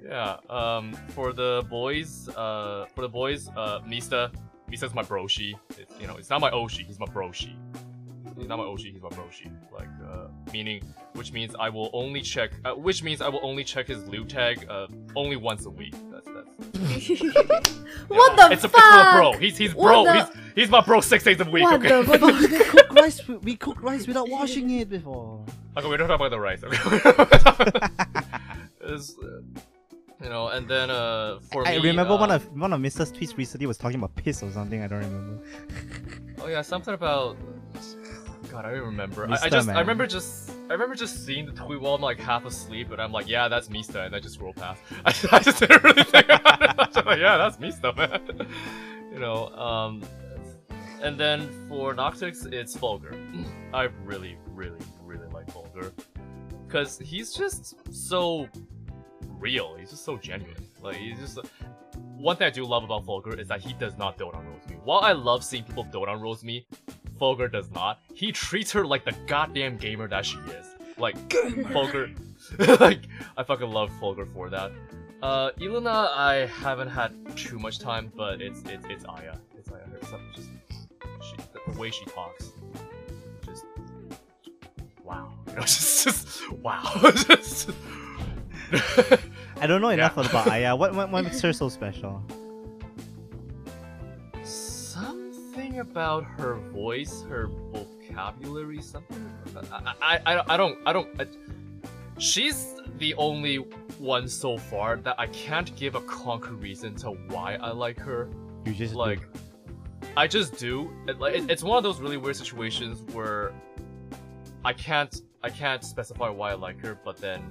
[0.04, 0.36] yeah.
[0.50, 0.92] Um.
[1.14, 4.30] For the boys, uh, for the boys, uh, Mista,
[4.68, 5.54] Mista's my broshi.
[5.78, 6.84] It's, you know, it's not my oshi.
[6.86, 7.54] He's my broshi.
[8.42, 8.92] He's not my oshi.
[8.92, 9.52] He's my broshi.
[9.72, 12.50] Like, uh, meaning, which means I will only check.
[12.64, 15.94] Uh, which means I will only check his loot tag, uh, only once a week.
[16.10, 16.48] That's that's.
[18.08, 18.82] What the it's a, fuck?
[18.82, 19.32] It's a the bro.
[19.34, 20.04] He's he's bro.
[20.04, 20.26] the- He's
[20.56, 21.62] he's my bro six days a week.
[21.62, 22.02] What okay.
[22.02, 22.40] the But fuck?
[22.40, 23.28] we can cook rice.
[23.28, 25.44] We cook rice without washing it before.
[25.76, 26.64] Okay, we don't talk about the rice.
[26.64, 27.80] Okay.
[28.84, 29.40] It's, uh,
[30.20, 33.12] you know, and then uh, for I me, remember uh, one of one of Mista's
[33.12, 34.82] tweets recently was talking about piss or something.
[34.82, 35.44] I don't remember.
[36.40, 37.36] Oh yeah, something about
[38.52, 39.26] god, I don't remember.
[39.28, 39.76] I, I just man.
[39.76, 43.00] I remember just I remember just seeing the tweet while I'm like half asleep, and
[43.00, 44.82] I'm like, yeah, that's Mista, and I just scroll past.
[45.04, 46.70] I, I just didn't really think about it.
[46.78, 48.46] I was just like, yeah, that's Mista, man.
[49.12, 50.02] you know, um,
[51.00, 53.16] and then for Noctyx, it's Fulgur.
[53.74, 55.90] I really, really, really like Fulgur
[56.66, 58.48] because he's just so
[59.38, 59.76] real.
[59.76, 60.56] He's just so genuine.
[60.82, 61.38] Like he's just.
[62.16, 64.78] One thing I do love about Fulgur is that he does not dote on Rosemi.
[64.84, 66.64] While I love seeing people dote on Rosemi,
[67.22, 68.00] Fulgur does not.
[68.12, 70.66] He treats her like the goddamn gamer that she is.
[70.98, 72.10] Like Fulgur,
[72.80, 73.02] like
[73.36, 74.72] I fucking love Fulgur for that.
[75.22, 79.36] Uh, Iluna, I haven't had too much time, but it's it's it's Aia.
[79.56, 79.78] It's Aia.
[79.88, 80.48] Her stuff just
[81.22, 82.50] she, the, the way she talks,
[83.46, 83.64] just
[85.04, 85.32] wow.
[85.46, 86.82] You know, just just wow.
[87.14, 87.70] just,
[89.60, 89.94] I don't know Yeah.
[89.94, 90.74] enough about Aia.
[90.74, 92.20] What, what what makes her so special?
[95.52, 99.30] Something about her voice, her vocabulary, something.
[99.70, 101.20] I, I, I, I don't, I don't.
[101.20, 101.26] I,
[102.16, 103.56] she's the only
[103.98, 108.30] one so far that I can't give a concrete reason to why I like her.
[108.64, 109.20] You just Like,
[110.16, 110.90] I just do.
[111.06, 113.52] It, like, it- it's one of those really weird situations where
[114.64, 117.42] I can't, I can't specify why I like her, but then.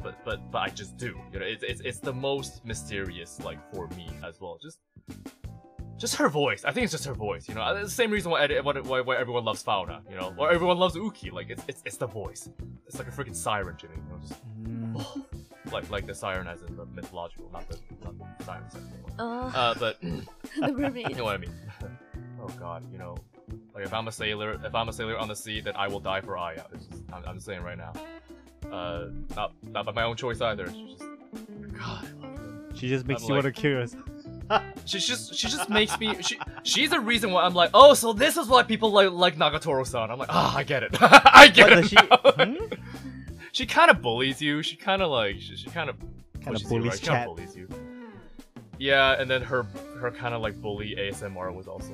[0.00, 1.18] But, but but I just do.
[1.32, 4.58] You know, it's, it's it's the most mysterious like for me as well.
[4.62, 4.78] Just
[6.02, 6.62] just her voice.
[6.64, 7.48] I think it's just her voice.
[7.48, 10.02] You know, Uh, the same reason why, why, why, why everyone loves Fauna.
[10.10, 11.32] You know, or everyone loves Uki.
[11.38, 12.42] Like it's it's, it's the voice.
[12.86, 13.94] It's like a freaking siren to me.
[13.96, 15.72] You know, just Mm.
[15.72, 18.70] like like the siren as in the mythological, not the not the siren.
[18.70, 18.84] sense.
[19.18, 21.54] Oh, Uh, but the you know what I mean.
[22.42, 23.14] oh god, you know,
[23.74, 26.00] like if I'm a sailor, if I'm a sailor on the sea, then I will
[26.00, 26.64] die for Aia.
[26.74, 27.92] It's just, I'm, I'm saying right now.
[28.70, 30.64] Uh, not not by my own choice either.
[30.64, 31.04] It's just
[31.80, 32.76] God, I love her.
[32.78, 33.94] She just makes I'm you like- want to kill us.
[34.84, 38.12] She just she just makes me she she's the reason why I'm like oh so
[38.12, 41.70] this is why people like like Nagatoro-san I'm like ah I get it I get
[41.70, 41.96] What it she?
[41.96, 42.64] Hmm?
[43.52, 46.62] she kind of bullies you she kind of like she, she kind of Kinda pushes
[46.64, 47.02] you, bullies right?
[47.02, 47.68] Kinda bullies you
[48.78, 49.62] yeah and then her
[50.00, 51.92] her kind of like bully ASMR was also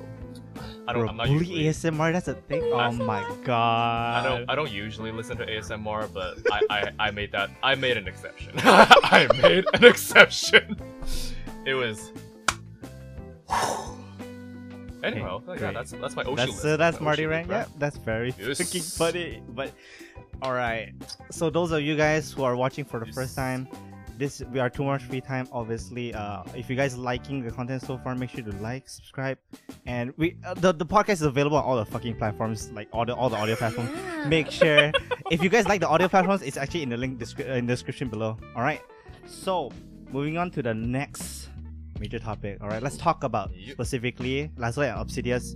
[0.87, 2.11] I don't Bro, I'm not bully usually ASMR.
[2.11, 2.63] That's a thing.
[2.73, 4.25] Oh my god.
[4.25, 7.75] I don't I don't usually listen to ASMR but I I, I made that I
[7.75, 10.79] made an exception I made an exception
[11.65, 12.11] it was
[15.01, 16.35] Anyway, Okay, yeah, that's that's my ocean.
[16.35, 17.49] That's uh, that's Martyrant.
[17.49, 18.59] Yeah, that's very Yes.
[18.59, 19.41] freaking funny.
[19.47, 19.71] But
[20.41, 20.91] all right,
[21.31, 23.69] so those of you guys who are watching for the first time,
[24.17, 25.47] this we are too much free time.
[25.53, 29.37] Obviously, uh, if you guys liking the content so far, make sure to like, subscribe,
[29.85, 33.05] and we uh, the the podcast is available on all the fucking platforms, like all
[33.05, 33.89] the all the audio platforms.
[33.95, 34.27] Yeah.
[34.27, 34.91] Make sure
[35.31, 37.65] if you guys like the audio platforms, it's actually in the link descri- uh, in
[37.67, 38.35] the description below.
[38.53, 38.81] All right,
[39.25, 39.71] so
[40.11, 41.48] moving on to the next
[41.99, 42.57] major topic.
[42.61, 43.73] All right, let's talk about Yep.
[43.73, 45.55] specifically Lazo and Obsydia's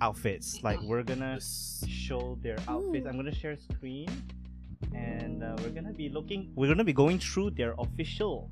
[0.00, 0.62] outfits.
[0.62, 1.84] Like we're gonna Yes.
[1.88, 3.06] show their outfits.
[3.06, 3.08] Ooh.
[3.08, 4.08] I'm gonna share screen,
[4.94, 6.52] and uh, we're gonna be looking.
[6.54, 8.50] We're gonna be going through their official,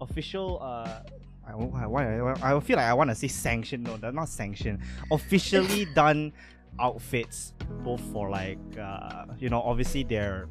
[0.00, 0.58] official.
[0.62, 1.00] Uh,
[1.46, 3.82] I, why, why, I feel like I want to say sanction.
[3.82, 4.78] No, they're not sanctioned.
[5.12, 6.32] Officially done
[6.80, 7.52] outfits,
[7.84, 10.48] both for like uh, you know, obviously their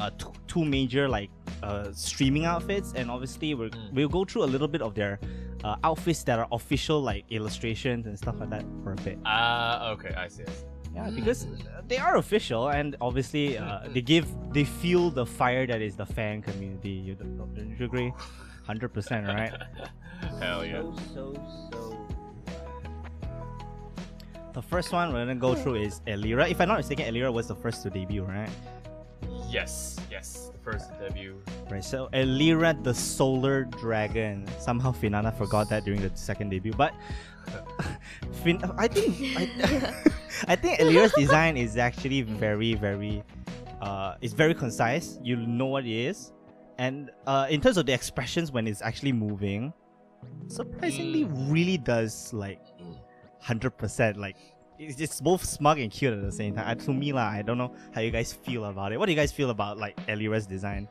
[0.00, 1.30] uh, two, two major like
[1.62, 3.92] uh, streaming outfits, and obviously we're, Mm.
[3.92, 5.18] we'll go through a little bit of their
[5.64, 9.18] uh, outfits that are official, like illustrations and stuff like that for a bit.
[9.24, 10.42] Ah, okay, I see.
[10.42, 10.64] I see.
[10.94, 15.66] Yeah, because uh, they are official, and obviously uh, they give they feel the fire
[15.66, 16.90] that is the fan community.
[16.90, 18.12] You don't, don't you agree?
[18.64, 19.52] Hundred percent, right?
[20.40, 20.80] Hell yeah.
[21.12, 22.06] So so so.
[24.52, 26.48] The first one we're gonna go through is Elira.
[26.48, 28.48] If I'm not mistaken, Elira was the first to debut, right?
[29.48, 30.50] Yes, yes.
[30.52, 31.40] The first debut.
[31.70, 31.84] Right.
[31.84, 34.46] So Elira, the Solar Dragon.
[34.58, 36.94] Somehow Finana forgot that during the second debut, but
[38.44, 39.94] fin- I think I,
[40.48, 43.22] I think Elira's design is actually very very,
[43.80, 45.18] uh, it's very concise.
[45.22, 46.32] You know what it is,
[46.78, 49.72] and uh, in terms of the expressions when it's actually moving,
[50.48, 52.60] surprisingly really does like
[53.40, 54.36] hundred percent like.
[54.78, 56.68] It's just both smug and cute at the same time.
[56.68, 58.98] Uh, to me, lah, I don't know how you guys feel about it.
[58.98, 60.88] What do you guys feel about like Elira's design?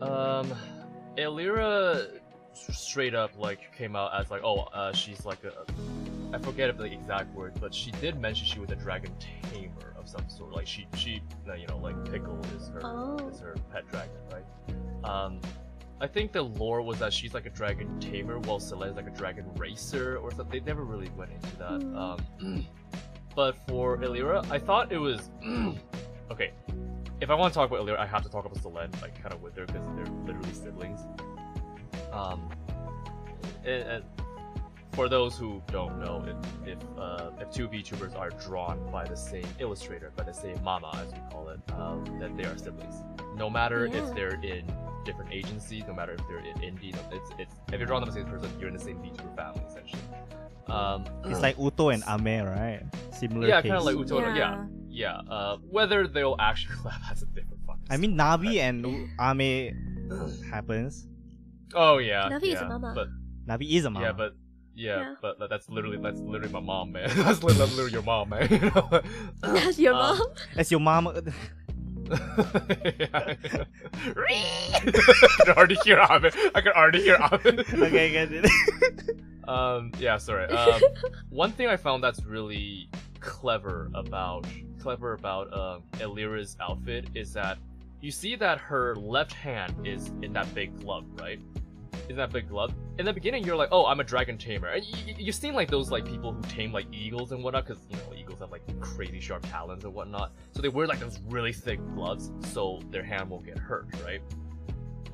[0.00, 0.52] Um,
[1.16, 2.06] Elira
[2.54, 5.52] straight up like came out as like, oh, uh, she's like a,
[6.34, 9.12] I forget the exact word, but she did mention she was a dragon
[9.50, 10.52] tamer of some sort.
[10.52, 11.22] Like she, she,
[11.58, 13.16] you know, like Pickle is her, Oh.
[13.28, 14.44] is her pet dragon, right?
[15.04, 15.40] Um,
[16.02, 19.06] I think the lore was that she's like a dragon tamer, while Celeste is like
[19.06, 20.60] a dragon racer or something.
[20.60, 21.80] They never really went into that.
[21.80, 21.96] Hmm.
[21.96, 22.66] Um,
[23.36, 25.30] but for Elira, I thought it was
[26.28, 26.50] okay.
[27.20, 29.32] If I want to talk about Elira, I have to talk about Celeste, like kind
[29.32, 31.00] of with her because they're literally siblings.
[32.10, 32.50] Um,
[33.64, 34.04] and, and
[34.92, 39.16] for those who don't know, if if, uh, if two VTubers are drawn by the
[39.16, 42.96] same illustrator, by the same mama as we call it, um, then they are siblings.
[43.36, 44.02] No matter Yeah.
[44.08, 44.64] if they're in
[45.04, 48.12] different agencies, no matter if they're in indie, it's it's if you're drawn by the
[48.12, 50.02] same person, you're in the same VTuber family essentially.
[50.68, 52.82] Um, It's like Uto and Ame, right?
[53.12, 53.70] Similar yeah, case.
[53.70, 54.24] kind of like Uto.
[54.26, 55.16] and- Yeah, yeah.
[55.34, 57.82] Uh, whether they'll actually collab, that's a different fucking.
[57.90, 59.74] I mean, Nabi and U- Ame
[60.50, 61.08] happens.
[61.74, 62.28] Oh yeah.
[62.28, 62.92] Nabi is a mama.
[62.94, 63.08] But
[63.48, 64.06] Nabi is a mama.
[64.06, 64.34] yeah, but
[64.74, 65.14] yeah, Yeah.
[65.20, 67.10] but that- that's literally that's literally my mom, man.
[67.16, 68.48] that's li- that's literally your mom, man.
[69.42, 70.26] That's your Um, mom.
[70.54, 71.12] That's your mom.
[72.10, 73.08] Yeah.
[73.14, 73.36] I
[75.44, 76.34] can already hear Ahmed.
[76.54, 77.60] I can already hear Ahmed.
[77.60, 78.50] okay, get it.
[79.48, 80.46] Um, yeah, sorry.
[80.48, 80.80] Um,
[81.30, 82.88] one thing I found that's really
[83.20, 84.46] clever about
[84.80, 87.58] clever about um, Elira's outfit is that
[88.00, 91.40] you see that her left hand is in that big glove, right?
[92.08, 92.72] In that big glove.
[92.98, 95.54] In the beginning, you're like, "Oh, I'm a dragon tamer." And you, you, you've seen
[95.54, 98.50] like those like people who tame like eagles and whatnot, because you know eagles have
[98.50, 100.32] like crazy sharp talons and whatnot.
[100.52, 104.20] So they wear like those really thick gloves, so their hand won't get hurt, right?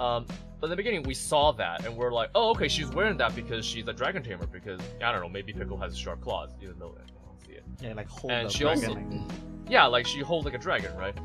[0.01, 0.27] Um,
[0.61, 3.35] but in the beginning, we saw that, and we're like, oh, okay, she's wearing that
[3.37, 4.47] because she's a dragon tamer.
[4.47, 7.65] Because I don't know, maybe Pickle has sharp claws, even though I don't see it.
[7.81, 9.35] yeah, like hold And she dragon also-
[9.69, 11.17] Yeah, like she holds like a dragon, right?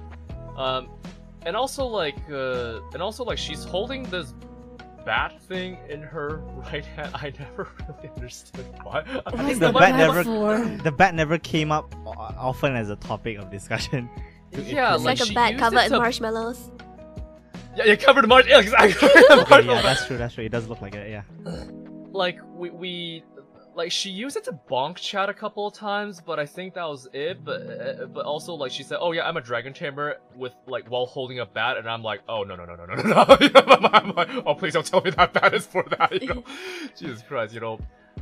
[0.57, 0.89] Um,
[1.45, 4.33] and also like, uh, and also like she's holding this
[5.05, 6.37] bat thing in her
[6.71, 7.11] right hand.
[7.15, 9.03] I never really understood why.
[9.25, 10.59] I think the that bat never- for?
[10.83, 14.09] The bat never came up often as a topic of discussion.
[14.51, 16.71] Yeah, It's like, like, a bat used covered in to- marshmallows.
[17.75, 18.45] Yeah, yeah, covered in marsh.
[18.49, 19.09] Yeah, exactly.
[19.31, 20.17] Okay, yeah, that's true.
[20.17, 20.43] That's true.
[20.43, 21.09] It does look like it.
[21.09, 21.23] Yeah.
[22.11, 23.23] like we we
[23.75, 26.85] like she used it to bonk chat a couple of times but i think that
[26.85, 30.17] was it but uh, but also like she said oh yeah i'm a dragon tamer
[30.35, 32.95] with like while holding a bat and i'm like oh no no no no no
[32.95, 33.25] no no.
[33.27, 36.43] I'm, I'm like oh please don't tell me that bat is for that you know
[36.97, 37.79] jesus christ you know.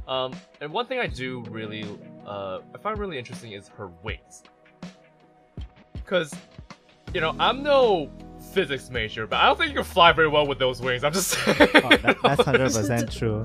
[0.08, 1.86] Um and one thing i do really
[2.26, 4.44] uh i find really interesting is her wings
[5.94, 6.34] because
[7.14, 8.10] you know i'm no
[8.54, 11.14] physics major but i don't think you can fly very well with those wings i'm
[11.14, 13.44] just saying Oh, that, that's hundred percent true.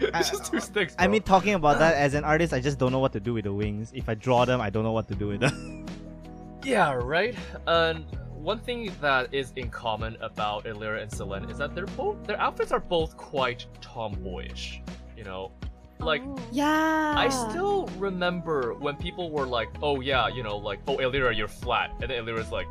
[0.00, 2.92] It's just two sticks I mean, talking about that as an artist, I just don't
[2.92, 3.92] know what to do with the wings.
[3.94, 5.86] If I draw them, I don't know what to do with them.
[6.64, 7.36] Yeah, right.
[7.68, 12.24] And one thing that is in common about Elira and Selen is that they're both
[12.26, 14.80] their outfits are both quite tomboyish.
[15.16, 15.52] You know,
[16.00, 16.36] like Oh.
[16.50, 17.14] Yeah.
[17.16, 21.46] I still remember when people were like, "Oh yeah, you know, like, oh Elira, you're
[21.46, 22.66] flat," and then Elira's like.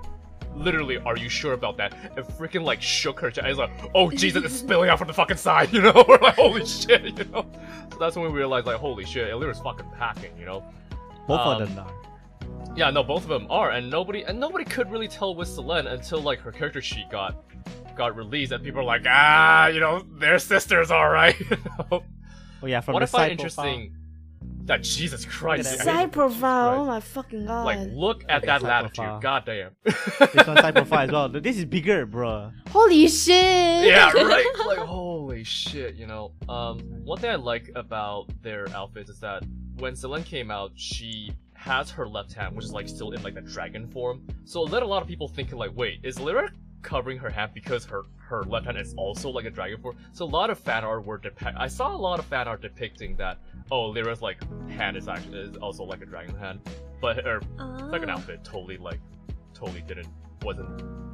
[0.56, 1.94] Literally, are you sure about that?
[2.16, 3.46] And freaking like shook her chest.
[3.46, 6.04] I was like, "Oh Jesus, it's spilling out from the fucking side," you know.
[6.08, 7.46] We're like, "Holy shit," you know.
[7.92, 10.64] So that's when we realized, like, "Holy shit, Elira's fucking packing," you know.
[11.28, 11.92] Both Um, of them are.
[12.76, 15.92] Yeah, no, both of them are, and nobody and nobody could really tell with Selen
[15.92, 17.36] until like her character sheet got
[17.96, 21.40] got released, and people are like, ah, you know, they're sisters, all right.
[21.50, 21.58] you
[21.92, 22.04] know?
[22.62, 23.96] Oh yeah, from what the I find side interesting
[24.66, 25.86] that Jesus Christ, Look at I that.
[25.86, 26.82] mean, Side profile.
[26.82, 27.66] Oh my fucking god.
[27.66, 29.20] like look at that Side latitude, profile.
[29.20, 29.72] goddamn.
[29.84, 30.28] profile.
[30.34, 31.30] This one side profile as well.
[31.42, 32.52] This is bigger, bro.
[32.70, 33.86] Holy shit.
[33.88, 34.46] yeah, right.
[34.66, 36.32] Like holy shit, you know.
[36.50, 39.44] Um, one thing I like about their outfits is that
[39.78, 43.36] when Selen came out, she has her left hand, which is like still in like
[43.36, 44.26] the dragon form.
[44.46, 46.50] So it led a lot of people thinking like, wait, is Lyra
[46.86, 49.98] covering her hand because her her left hand is also like a dragon form?
[50.14, 51.58] So a lot of fan art were depict.
[51.58, 53.40] I saw a lot of fan art depicting that.
[53.72, 54.38] Oh, Lyra's like
[54.70, 56.60] hand is actually is also like a dragon hand,
[57.02, 57.42] but her
[57.92, 58.14] second Ah.
[58.14, 59.00] outfit totally like
[59.54, 60.08] totally didn't
[60.44, 60.70] wasn't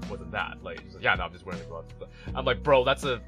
[0.10, 1.94] wasn't that like like, yeah no I'm just wearing the gloves
[2.36, 3.22] I'm like bro that's a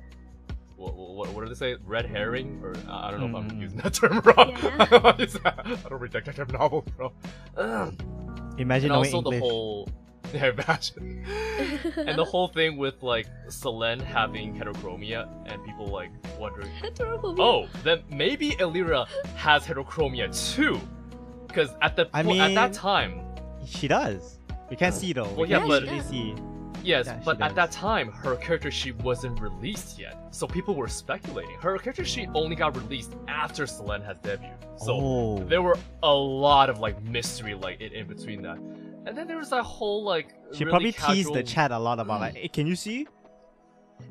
[0.76, 3.62] what, what, what did they say red herring or I don't know if I'm Mm.
[3.62, 4.76] using that term wrong Yeah.
[5.86, 7.14] I don't read detective novels bro
[7.58, 7.94] Ugh.
[8.58, 9.40] Imagine and knowing also English.
[9.40, 9.88] the whole
[10.40, 11.26] yeah imagine
[11.98, 17.40] and the whole thing with like Selen having heterochromia and people like wondering Heterophobia.
[17.40, 20.80] oh then maybe Elira has heterochromia too
[21.48, 23.22] because at the I po- at that time
[23.66, 24.40] She does.
[24.70, 25.00] We can't hmm.
[25.00, 25.24] see though.
[25.24, 26.36] Well, we yeah, can't but- really see.
[26.84, 30.76] Yes, Yeah, she but at that time, her character sheet wasn't released yet, so people
[30.76, 31.56] were speculating.
[31.62, 35.44] Her character sheet only got released after Selen had debuted, so oh.
[35.46, 38.58] there were a lot of like mystery like in, in between that.
[39.06, 42.00] And then there was that whole like she really probably teased the chat a lot
[42.00, 42.38] about like, mm.
[42.38, 43.08] hey, can you see?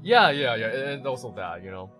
[0.02, 1.90] Yeah, yeah, yeah, and also that, you know.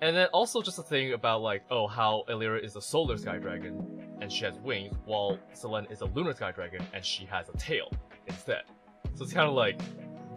[0.00, 3.38] And then also just a thing about like, oh, how Elira is a solar sky
[3.38, 7.48] dragon and she has wings, while Selen is a lunar sky dragon and she has
[7.48, 7.90] a tail
[8.26, 8.62] instead.
[9.14, 9.80] So it's kind of like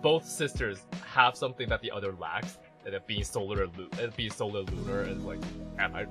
[0.01, 4.62] both sisters have something that the other lacks, and it being solar and being solar
[4.62, 5.39] lunar, and like,
[5.77, 6.07] and I,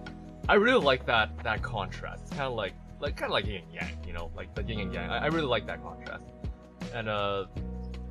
[0.49, 2.23] I really like that that contrast.
[2.23, 4.63] It's kind of like like kind of like yin and yang, you know, like the
[4.63, 5.11] yin and yang.
[5.11, 6.25] I, I really like that contrast,
[6.95, 7.47] and uh,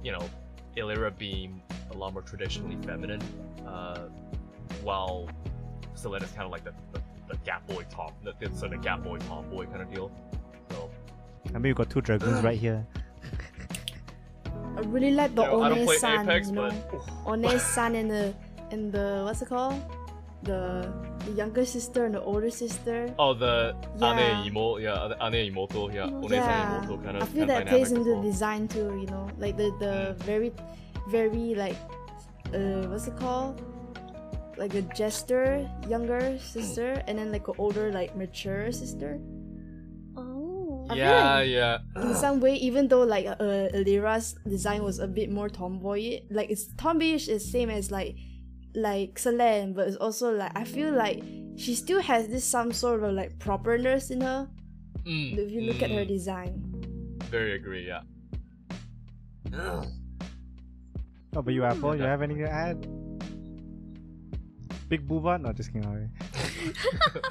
[0.03, 0.27] you know,
[0.77, 3.21] Elira being a lot more traditionally feminine,
[3.67, 4.07] uh,
[4.83, 5.29] while
[5.95, 8.81] Selen is kind of like the, the the Gap Boy top, the, the sort of
[8.81, 10.11] Gap Boy tomboy kind of deal.
[10.71, 10.89] So
[11.49, 12.85] I mean, we got two dragoons right here.
[14.75, 16.71] I really like the you know, I don't One San, Apex, you know,
[17.25, 18.33] but One San and the
[18.71, 19.81] and the what's it called?
[20.43, 20.87] The
[21.27, 23.11] the younger sister and the older sister.
[23.19, 24.15] oh the Yeah.
[24.15, 26.31] ane imo, yeah, ane imoto, yeah, Imoto.
[26.31, 27.23] onesan yeah, imoto kind of.
[27.23, 28.21] I feel that plays into well.
[28.23, 28.95] the design too.
[29.03, 30.55] You know, like the the very,
[31.11, 31.75] very like,
[32.55, 33.59] uh, what's it called?
[34.55, 39.19] Like a jester, younger sister, and then like an older, like mature sister.
[40.15, 40.87] Oh.
[40.89, 41.77] I Yeah, like- yeah.
[41.99, 46.49] In some way, even though like uh, Elira's design was a bit more tomboy, like
[46.49, 48.15] it's tomboyish is same as like
[48.75, 51.23] like Selen, but it's also like I feel like
[51.57, 54.47] she still has this some sort of like properness in her.
[55.05, 56.53] Mm, If you look at her mm, design.
[57.31, 57.87] very agree.
[57.87, 58.01] Yeah.
[61.35, 62.87] Oh, but you Apple, you have anything to add?
[64.89, 65.39] Big booba?
[65.39, 65.83] No, just kidding.
[65.83, 66.09] sorry.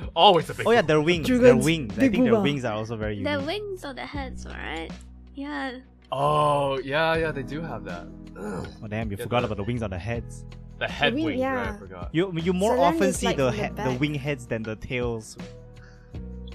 [0.14, 0.66] Always a big.
[0.66, 0.86] Oh yeah, deal.
[0.88, 1.26] their wings.
[1.28, 1.92] Their Dragons, wings.
[1.94, 3.32] I big think their wings are also very unique.
[3.36, 4.88] The wings or the heads, right?
[5.34, 5.78] Yeah.
[6.12, 8.06] Oh yeah, yeah, they do have that.
[8.36, 10.44] Oh damn, you Yeah, forgot the- about the wings on the heads.
[10.78, 11.68] The head wing- wings, right?
[11.68, 12.08] I forgot.
[12.12, 14.62] You you more Selen often see like, the from the head the wing heads than
[14.62, 15.36] the tails.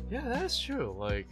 [0.10, 0.96] Yeah, that's true.
[0.98, 1.28] Like,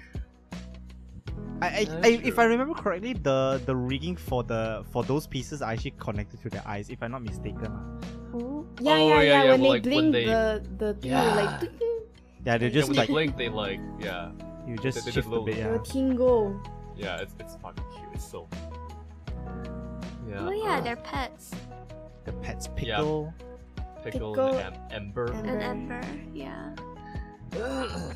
[1.61, 2.39] I, I, That's I if.
[2.39, 6.49] I remember correctly, the the rigging for the for those pieces are actually connected to
[6.49, 6.89] their eyes.
[6.89, 7.85] If I'm not mistaken, lah.
[8.33, 8.65] Oh.
[8.81, 9.43] Yeah, Oh, yeah, yeah, yeah.
[9.43, 11.35] yeah, When well, they like, when blink, they- the the thing Yeah.
[11.35, 11.99] like ding, ding,
[12.45, 14.31] yeah, they yeah, just when like they blink, they like, yeah,
[14.67, 15.55] you just they did shift a little- bit.
[15.55, 15.77] the Yeah.
[15.85, 16.59] tingle.
[16.97, 17.21] yeah.
[17.21, 18.09] It's it's fucking cute.
[18.15, 18.47] It's so.
[20.27, 20.47] Yeah.
[20.47, 21.51] Oh yeah, uh, they're pets.
[22.25, 22.97] The pets Yeah.
[22.97, 23.33] pickle.
[24.03, 25.31] pickle, Pickle- and em- ember.
[25.31, 25.93] And Ember.
[25.95, 26.01] Ember.
[26.33, 26.75] Yeah.
[27.53, 28.13] yeah,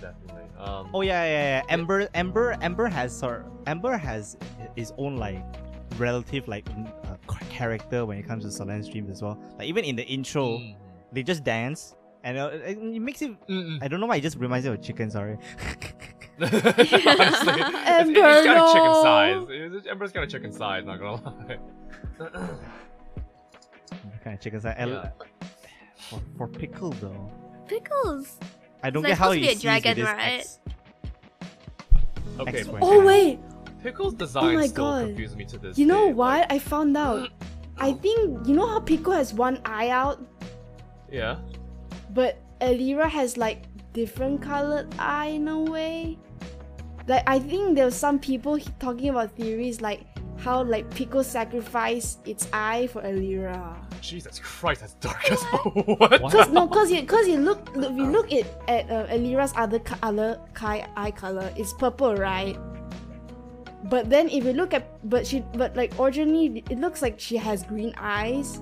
[0.00, 0.42] definitely.
[0.58, 1.62] Um, Oh yeah, yeah, yeah.
[1.68, 3.46] Ember, Ember, Ember has sort.
[3.66, 4.36] Ember has
[4.76, 5.42] his own like
[5.98, 6.66] relative like
[7.08, 7.16] uh,
[7.50, 9.38] character when it comes to Selen streams as well.
[9.58, 10.74] Like even in the intro, mm,
[11.12, 11.94] they just dance,
[12.24, 13.30] and uh, it it makes it.
[13.46, 13.82] mm, mm.
[13.82, 15.10] I don't know why it just reminds me of chicken.
[15.10, 15.36] Sorry.
[16.40, 17.46] Honestly, it's,
[17.86, 19.02] Ember, it's got a chicken no.
[19.02, 19.42] size.
[19.50, 20.84] It's- Ember's got a chicken size.
[20.86, 21.58] Not gonna lie.
[24.24, 24.76] kind of chicken side.
[24.78, 25.10] And Yeah.
[25.96, 27.30] For, for pickle though,
[27.66, 28.38] Pickles.
[28.82, 30.38] I don't It's get how supposed to he be a sees dragon, with his right?
[30.40, 30.58] ex-
[32.38, 32.78] Okay, X-Wing.
[32.82, 33.38] Oh wait,
[33.82, 35.06] Pickle's oh design my still God.
[35.08, 36.38] confuses me to this you know day, what?
[36.40, 37.28] like- I found out.
[37.78, 40.22] I think you know how Pico has one eye out,
[41.10, 41.36] yeah.
[42.10, 46.18] but Elira has like different colored eye in a way.
[47.06, 50.02] Like I think there's some people talking about theories like
[50.38, 53.76] how like Pickle sacrificed its eye for Elira.
[54.00, 56.20] Jesus Christ, that's dark as what?
[56.20, 56.32] What?
[56.32, 59.52] Cause no, cause you, cause you look, look- if you look at at uh, Elira's
[59.56, 62.56] other color, Kai eye color, it's purple, right?
[63.84, 67.36] But then if you look at, but she, but like originally, it looks like she
[67.36, 68.60] has green eyes.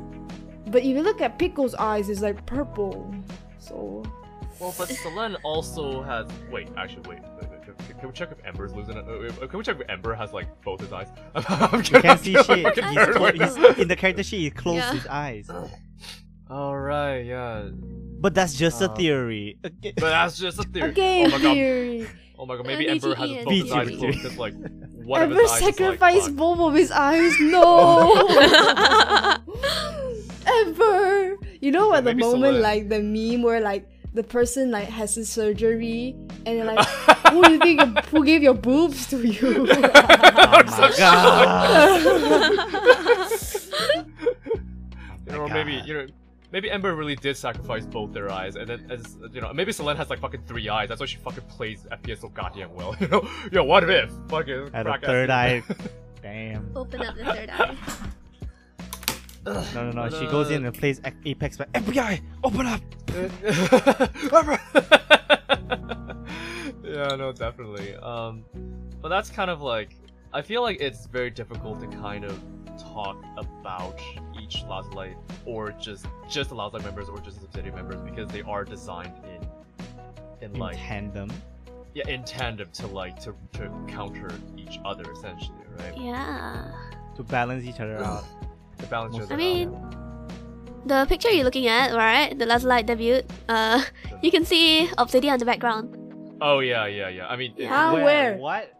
[0.68, 3.12] But if you look at Pickle's eyes, it's like purple.
[3.58, 4.04] So
[4.60, 6.26] Well, but Selen also has.
[6.50, 7.18] Wait, actually, wait.
[7.40, 7.47] wait, wait,
[7.98, 9.04] Can, can we check if Ember's losing it?
[9.08, 11.08] Uh, uh, Can we check if Ember has like both his eyes?
[11.34, 12.74] I'm You can't see shit.
[12.78, 14.40] He's, clo- he's in the character sheet.
[14.40, 14.92] He closed Yeah.
[14.94, 15.50] his eyes.
[16.50, 17.68] All right, yeah.
[18.20, 19.58] But that's just a Um, theory.
[19.64, 19.92] Okay.
[19.96, 20.90] But that's just a theory.
[20.90, 21.54] okay, oh my god.
[21.54, 22.06] theory.
[22.38, 22.66] Oh my god.
[22.66, 23.98] Maybe Uh, Ember has both his eyes VGE.
[23.98, 24.54] closed because like
[25.04, 27.32] one of Ever his eyes is like, both of his eyes?
[27.40, 28.28] No.
[30.46, 31.36] Ever.
[31.60, 35.28] You know what the moment like the meme where like the person like has his
[35.28, 36.84] surgery and they're like,
[37.30, 39.68] who do you think who gave your boobs to you?
[39.70, 42.00] oh my god.
[45.24, 46.06] You know, or my maybe you know,
[46.50, 49.94] maybe Ember really did sacrifice both their eyes, and then as you know, maybe Selen
[49.96, 50.88] has like fucking three eyes.
[50.88, 52.96] That's why she fucking plays FPS so goddamn well.
[52.98, 55.62] You know, yo, what if fucking At a third eye.
[56.22, 56.72] Damn.
[56.74, 57.76] Open up the third eye.
[59.54, 60.02] No, no, no.
[60.10, 62.80] But, She goes uh, in and plays Apex, but FBI, open up.
[66.84, 67.94] yeah, no, definitely.
[67.96, 68.44] Um,
[69.00, 69.96] but that's kind of like
[70.32, 72.38] I feel like it's very difficult to kind of
[72.78, 73.98] talk about
[74.40, 78.42] each Lazulight or just just the Lazulight members or just the Obsydia members because they
[78.42, 79.46] are designed in
[80.40, 81.30] in In like tandem.
[81.94, 85.96] yeah in tandem to like to to counter each other essentially, right?
[85.98, 86.70] Yeah.
[87.16, 88.24] To balance each other out.
[88.78, 90.86] To balance each Most other I mean, out.
[90.86, 92.36] the picture you're looking at, right?
[92.38, 93.22] The Lazulight debut.
[93.48, 93.82] Uh,
[94.22, 95.94] you can see Obsydia on the background.
[96.40, 97.26] Oh yeah, yeah, yeah.
[97.26, 97.94] I mean, it- How?
[97.94, 98.04] Where?
[98.04, 98.36] where?
[98.38, 98.72] What?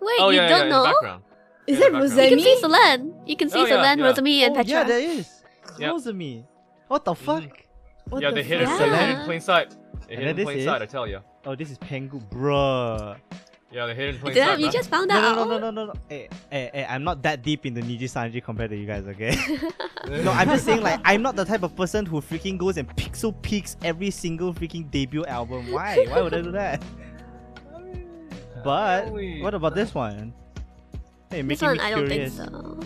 [0.00, 0.84] Wait, oh you yeah, don't yeah, in know?
[0.84, 1.22] background.
[1.66, 2.10] Is Yeah, it background.
[2.10, 2.60] You can see Rosemi?
[2.62, 3.28] Selen.
[3.28, 4.04] You can see Oh, yeah, Selen, yeah.
[4.12, 4.72] Rosemi, and oh, Petra.
[4.72, 5.42] yeah, there is.
[5.78, 5.90] Yep.
[5.94, 6.44] Rosemi.
[6.88, 7.44] What the fuck?
[8.08, 8.66] What yeah, the they hit it.
[8.66, 8.78] fuck?
[8.78, 9.20] They hid it Yeah.
[9.20, 9.70] in plain sight.
[10.08, 10.82] They And hid then in plain this sight.
[10.82, 11.20] is- I tell you.
[11.46, 13.16] Oh, this is Pengu, bruh.
[13.72, 15.36] Yeah, they hid in plain Damn, you just found No, out.
[15.36, 15.92] no, no, no, no, no.
[16.08, 19.36] Hey, hey, hey, I'm not that deep into Nijisanji compared to you guys, okay?
[20.08, 22.88] no, I'm just saying, like, I'm not the type of person who freaking goes and
[22.96, 25.70] pixel peeks every single freaking debut album.
[25.70, 26.04] Why?
[26.08, 26.82] Why would I do that?
[28.62, 29.10] But
[29.40, 30.34] what about this one?
[31.30, 32.36] Hey, This making one, me I don't curious.
[32.36, 32.80] think so.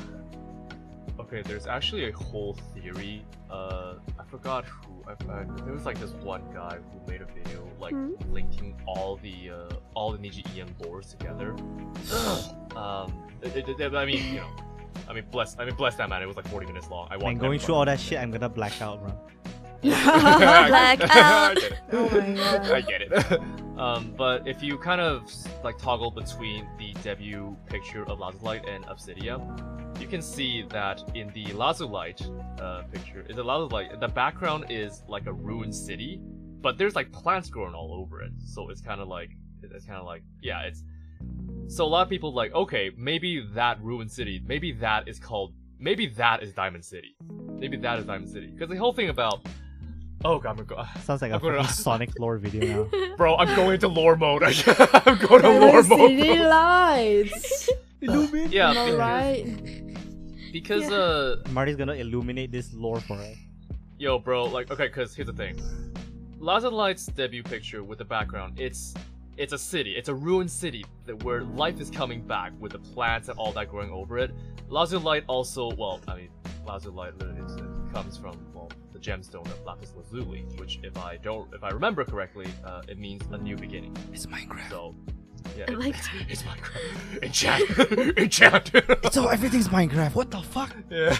[1.18, 3.24] Okay, there's actually a whole theory.
[3.50, 5.04] Uh, I forgot who.
[5.06, 8.12] I, I, there was like this one guy who made a video like Hmm?
[8.32, 11.50] linking all the uh, all the Niji EN lores together.
[12.76, 13.12] um,
[13.42, 14.48] it, it- it- I mean, you know,
[15.08, 16.20] I mean, bless, I mean, bless that man.
[16.22, 17.06] It was like 40 minutes long.
[17.10, 19.12] I watched And going through all that shit, I'm gonna black out, bro.
[20.68, 21.56] Black I out.
[21.56, 21.78] get it.
[21.92, 22.70] Oh my god.
[22.70, 23.40] I get it.
[23.78, 25.30] um, but if you kind of
[25.62, 29.38] like toggle between the debut picture of Lazulight and Obsydia,
[30.00, 32.20] you can see that in the Lazulight
[32.60, 36.18] uh, picture, in the Lazulight, the background is like a ruined city,
[36.62, 38.32] but there's like plants growing all over it.
[38.42, 39.30] So it's kind of like
[39.62, 40.82] it's kind of like yeah, it's.
[41.68, 45.52] So a lot of people like okay, maybe that ruined city, maybe that is called,
[45.78, 47.16] maybe that is Diamond City,
[47.58, 49.46] maybe that is Diamond City, because the whole thing about.
[50.24, 53.14] Oh god, I'm go- Sounds like a I'm gonna- Sonic lore video now.
[53.16, 54.42] Bro, I'm going to lore mode.
[54.42, 54.52] I'm
[55.18, 56.48] going to Diamond lore City mode.
[56.48, 57.70] lights.
[58.00, 59.92] Yeah, Am because, right?
[60.52, 63.36] because uh, Marty's gonna illuminate this lore for us.
[63.98, 65.56] yo, bro, like, okay, because here's the thing.
[66.38, 68.94] Lazulight's debut picture with the background, it's
[69.36, 72.78] it's a city, it's a ruined city that where life is coming back with the
[72.78, 74.30] plants and all that growing over it.
[74.70, 76.28] Lazulight also, well, I mean,
[76.66, 77.40] Lazulight literally
[77.92, 82.04] comes from well the gemstone of Lapis Lazuli, which if I don't, if I remember
[82.04, 83.94] correctly, uh, it means a new beginning.
[84.12, 84.70] It's Minecraft.
[84.70, 84.94] So,
[85.58, 87.22] yeah, it- my it's, it's Minecraft.
[87.22, 88.70] Enchant, enchant.
[89.06, 90.14] It's all everything's Minecraft.
[90.14, 90.74] What the fuck?
[90.90, 91.16] Yeah.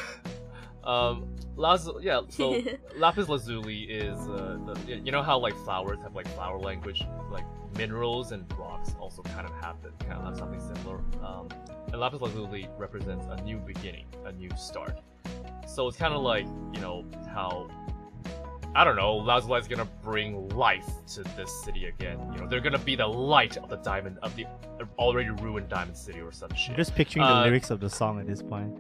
[0.83, 2.61] Um, Laz- yeah, so
[2.97, 7.45] Lapis Lazuli is, uh, the, you know how like flowers have like flower language, like
[7.77, 10.99] minerals and rocks also kind of have that, kind of have something similar.
[11.25, 11.49] Um,
[11.93, 14.99] and Lapis Lazuli represents a new beginning, a new start.
[15.67, 17.69] So it's kind of like, you know, how,
[18.77, 22.19] I don't know, Lazuli is gonna bring life to this city again.
[22.33, 24.47] You know, they're gonna be the light of the diamond, of the
[24.99, 26.71] already ruined diamond city or some shit.
[26.71, 28.73] I'm just picturing Uh, the lyrics of the song at this point.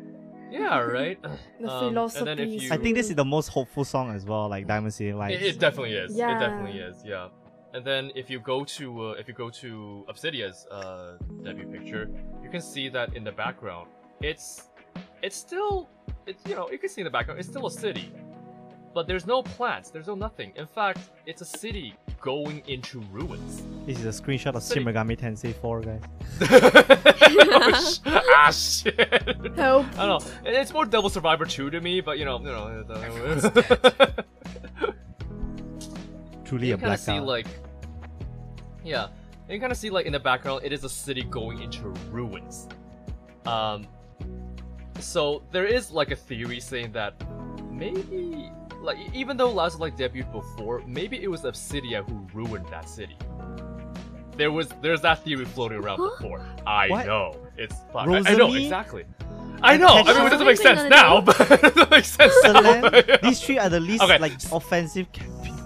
[0.51, 1.18] Yeah, right?
[1.61, 4.24] The Um, and then if you- I think this is the most hopeful song as
[4.24, 5.42] well, like Diamond City Lights.
[5.42, 6.14] It, it definitely is.
[6.16, 6.36] Yeah.
[6.36, 7.03] It definitely is.
[7.05, 7.28] Yeah.
[7.72, 12.09] And then if you go to uh, if you go to Obsydia's uh, debut picture,
[12.40, 13.88] you can see that in the background,
[14.20, 14.70] it's
[15.22, 15.88] it's still
[16.26, 18.11] it's you know you can see in the background it's still a city,
[18.94, 20.52] but there's no plants, there's no nothing.
[20.57, 23.62] In fact, it's a city going into ruins.
[23.86, 26.00] This is a screenshot of City- Shin Megami Tensei 4, guys.
[26.40, 28.96] oh, sh- ah shit.
[29.57, 29.86] Help.
[29.98, 30.30] I don't know.
[30.46, 32.86] It's more Devil Survivor 2 to me, but you know, you know.
[36.44, 37.00] Truly you a kind of blackout.
[37.00, 37.46] see like
[38.84, 39.09] yeah
[39.48, 42.68] you kind of see like in the background it is a city going into ruins
[43.46, 43.86] um
[45.01, 47.14] so there is like a theory saying that
[47.70, 52.88] maybe like even though Lazarus like debuted before maybe it was Obsydia who ruined that
[52.88, 53.16] city
[54.36, 56.11] there was there's that theory floating around Huh?
[56.18, 57.07] before i What?
[57.07, 58.09] know it's fuck.
[58.09, 59.05] I, I know exactly
[59.62, 59.86] I know.
[59.86, 62.53] I mean, it doesn't make sense now, but it doesn't make sense now.
[62.53, 63.18] Selen, but, you know.
[63.22, 64.18] these three are the least Okay.
[64.18, 65.57] like offensive campaign.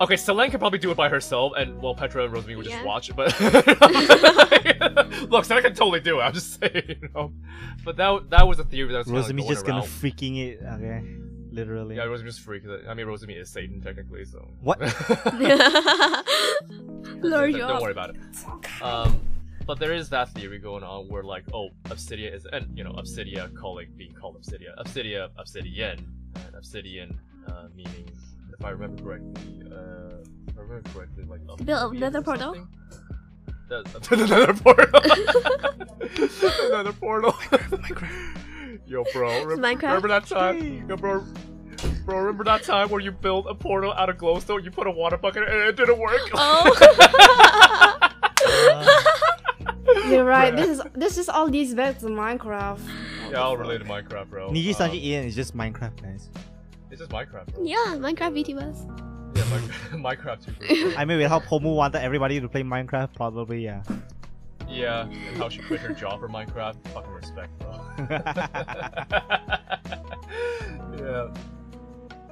[0.00, 2.76] Okay, Selen can probably do it by herself, and well, Petra and Rosemary would just
[2.76, 2.84] Yeah.
[2.84, 3.14] watch.
[3.14, 3.38] But
[5.30, 6.22] look, Selen can totally do it.
[6.22, 7.32] I'm just saying, you know.
[7.84, 9.88] But that that was a theory that was kinda Rosemi's going just gonna around.
[9.88, 11.02] freaking it, okay?
[11.50, 11.96] Literally.
[11.96, 12.64] Yeah, Rosemi's just freak.
[12.88, 14.80] I mean, Rosemi is Satan technically, so What?
[14.80, 14.92] Lord,
[17.22, 18.16] don't, you're don't worry about it.
[18.82, 19.20] Um,
[19.66, 22.92] but there is that theory going on where like, oh, Obsydia is, and you know,
[22.92, 25.98] Obsydia calling being called Obsydia, Obsydia, Obsidian,
[26.34, 28.10] and Obsidian uh, meaning,
[28.64, 30.16] if I remember correctly, uh,
[30.48, 32.54] if I remember correctly, like To build oblivion another portal?
[32.54, 32.68] something?
[33.66, 35.00] The, another portal.
[36.68, 37.34] another portal.
[38.86, 39.82] Yo, bro, rem- Minecraft?
[39.82, 40.86] remember that time?
[40.88, 41.24] Yo, bro.
[42.04, 44.64] Bro, remember that time where you built a portal out of glowstone?
[44.64, 46.20] You put a water bucket and it didn't work.
[46.34, 46.70] Oh.
[50.08, 50.54] You're right.
[50.54, 52.80] This is this is all these back to Minecraft.
[53.30, 54.50] Yeah, all related to Minecraft, bro.
[54.50, 56.28] Niji Um, Sanji Ian is just Minecraft, guys.
[56.94, 57.64] It's just Minecraft, bro.
[57.64, 59.36] yeah, Minecraft VTubers.
[59.36, 60.00] Yeah, Minecraft,
[60.38, 60.94] Minecraft too.
[60.96, 63.82] I mean, with how Pomu wanted everybody to play Minecraft, probably, yeah.
[64.68, 66.76] Yeah, and how she quit her job for Minecraft.
[66.90, 67.80] Fucking respect, bro.
[71.04, 71.34] yeah.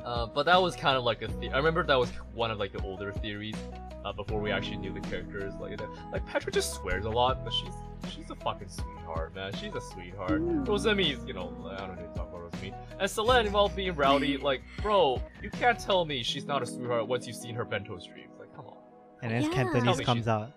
[0.05, 1.27] Uh, but that was kind of like a.
[1.27, 3.57] The- I remember that was one of like the older theories
[4.05, 5.55] uh, before we actually knew the characters.
[5.61, 5.89] Like, that.
[6.13, 7.75] like Petra just swears a lot, but she's
[8.13, 9.53] she's a fucking sweetheart, man.
[9.55, 10.43] She's a sweetheart.
[10.65, 12.75] Rosemi's, you know, I don't need to talk about Rosemi.
[12.99, 17.07] And Selen, while being rowdy, like, bro, you can't tell me she's not a sweetheart
[17.07, 18.33] once you've seen her bento streams.
[18.39, 18.77] Like, come on.
[19.23, 19.51] and then Yeah.
[19.51, 20.53] Cantonese comes out.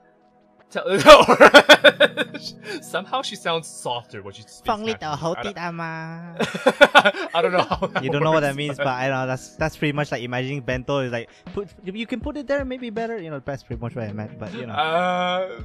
[0.75, 0.87] Tell-
[2.81, 4.62] Somehow she sounds softer when she speaks.
[4.64, 5.16] 放力的 Cantonese.
[5.16, 6.35] 好 I 地 don't- 的嘛。
[7.35, 7.62] I don't know.
[7.64, 9.93] How that You don't know what that works, means, but I know that's that's pretty
[9.93, 13.18] much like imagining bento is like put if you can put it there maybe better.
[13.18, 14.39] You know, that's pretty much what I meant.
[14.39, 15.61] But you know, Uh,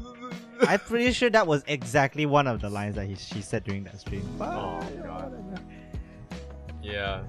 [0.67, 3.83] I'm pretty sure that was exactly one of the lines that he, she said during
[3.83, 4.27] that stream.
[4.39, 5.59] But, Oh, God.
[6.81, 7.21] yeah.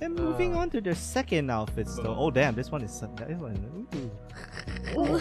[0.00, 0.60] Then moving Uh.
[0.66, 2.16] on to their second outfits though.
[2.18, 3.86] Oh damn, this one is so- this one.
[4.98, 5.20] Ooh.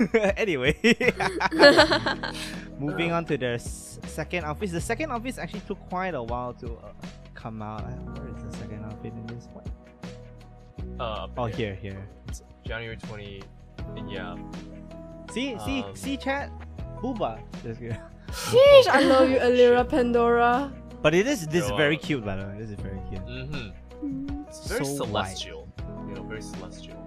[0.36, 0.76] anyway,
[2.78, 4.70] moving on to their s- second office.
[4.72, 6.92] The second office actually took quite a while to uh,
[7.34, 7.82] come out.
[7.82, 7.88] Uh,
[8.20, 9.64] Where is the second outfit in this one?
[11.00, 11.56] Uh, Oh, yeah.
[11.56, 12.08] here, here.
[12.64, 13.42] January 20.
[14.08, 14.36] Yeah.
[15.32, 16.50] See, see, Um, see, chat.
[17.02, 17.40] Booba.
[17.62, 17.98] Just kidding.
[18.30, 20.72] Sheesh, I love you, Elira Pendora.
[21.02, 22.54] But it is this is very cute, by the way.
[22.58, 23.26] This is very cute.
[23.26, 24.42] Mm-hmm.
[24.48, 25.36] It's very So white.
[25.36, 25.68] celestial.
[26.08, 27.01] You know, very celestial.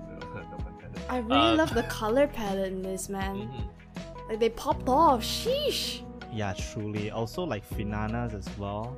[1.10, 3.36] I really Uh, love the color palette in this man.
[3.48, 4.30] Mhm.
[4.30, 5.22] Like they popped off.
[5.22, 6.02] Sheesh.
[6.34, 7.12] Yeah, truly.
[7.12, 8.98] Also, like Finanas as well.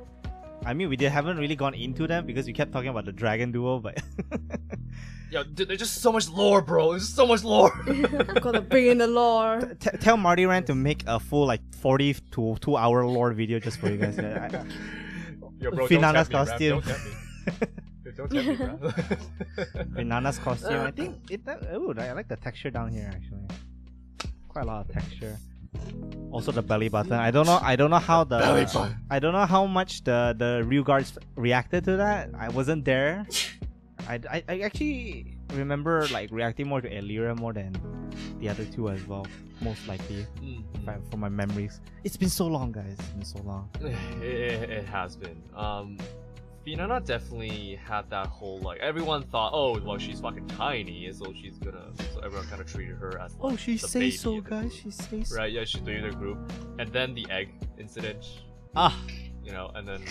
[0.64, 3.12] I mean, we did, haven't really gone into them because we kept talking about the
[3.12, 4.02] dragon duo, but
[5.30, 6.92] Yo, dude, there's just so much lore, bro.
[6.92, 7.70] There's so much lore.
[8.40, 9.60] Gotta bring in the lore.
[9.78, 13.78] T- tell Martyrant to make a full like 40 to 2 hour lore video just
[13.78, 14.18] for you guys.
[14.18, 14.64] I- I-
[15.60, 17.68] Yo, bro, Finana's don't me, costume.
[18.18, 18.56] Don't tempt me.
[18.56, 19.74] Dude, don't tempt me, bro.
[19.94, 20.80] Banana's costume.
[20.82, 21.40] I think it.
[21.72, 23.46] Oh, I like the texture down here actually.
[24.48, 25.38] Quite a lot of texture.
[26.32, 27.12] Also the belly button.
[27.12, 27.58] I don't know.
[27.62, 28.38] I don't know how the.
[28.38, 28.96] Belly button.
[29.08, 32.30] I don't know how much the the real guards reacted to that.
[32.36, 33.24] I wasn't there.
[34.08, 37.72] I, I, I actually remember like reacting more to Elira more than
[38.40, 39.26] the other two as well.
[39.60, 40.26] Most likely.
[40.86, 41.80] I- from my memories.
[42.04, 42.96] It's been so long, guys.
[42.98, 43.68] It's been so long.
[43.82, 45.42] it, it, it has been.
[45.54, 45.98] Um,
[46.68, 51.58] Finana definitely had that whole like everyone thought, oh, well, she's fucking tiny, so she's
[51.58, 51.86] gonna.
[52.14, 53.34] So everyone kind of treated her as.
[53.40, 54.60] Oh, like, she the say baby so, in the guys.
[54.60, 54.72] group.
[54.72, 55.36] She say so.
[55.36, 55.50] Right?
[55.52, 57.48] Yeah, she's the leader the group, and then the egg
[57.78, 58.24] incident,
[58.76, 58.94] Ah,
[59.42, 60.02] you know, and then.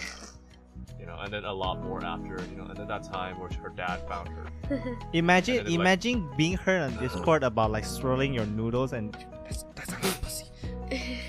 [0.99, 3.49] You know, and then a lot more after, you know, and then that time where
[3.61, 4.45] her dad found her.
[5.13, 8.93] imagine, And then it's like- imagine being heard on Discord about like swirling your noodles
[8.93, 9.13] and
[9.45, 10.45] that's, that's a pussy.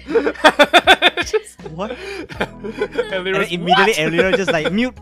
[1.75, 1.93] What?
[1.93, 2.65] and
[3.13, 4.97] And then immediately Elira just like mute.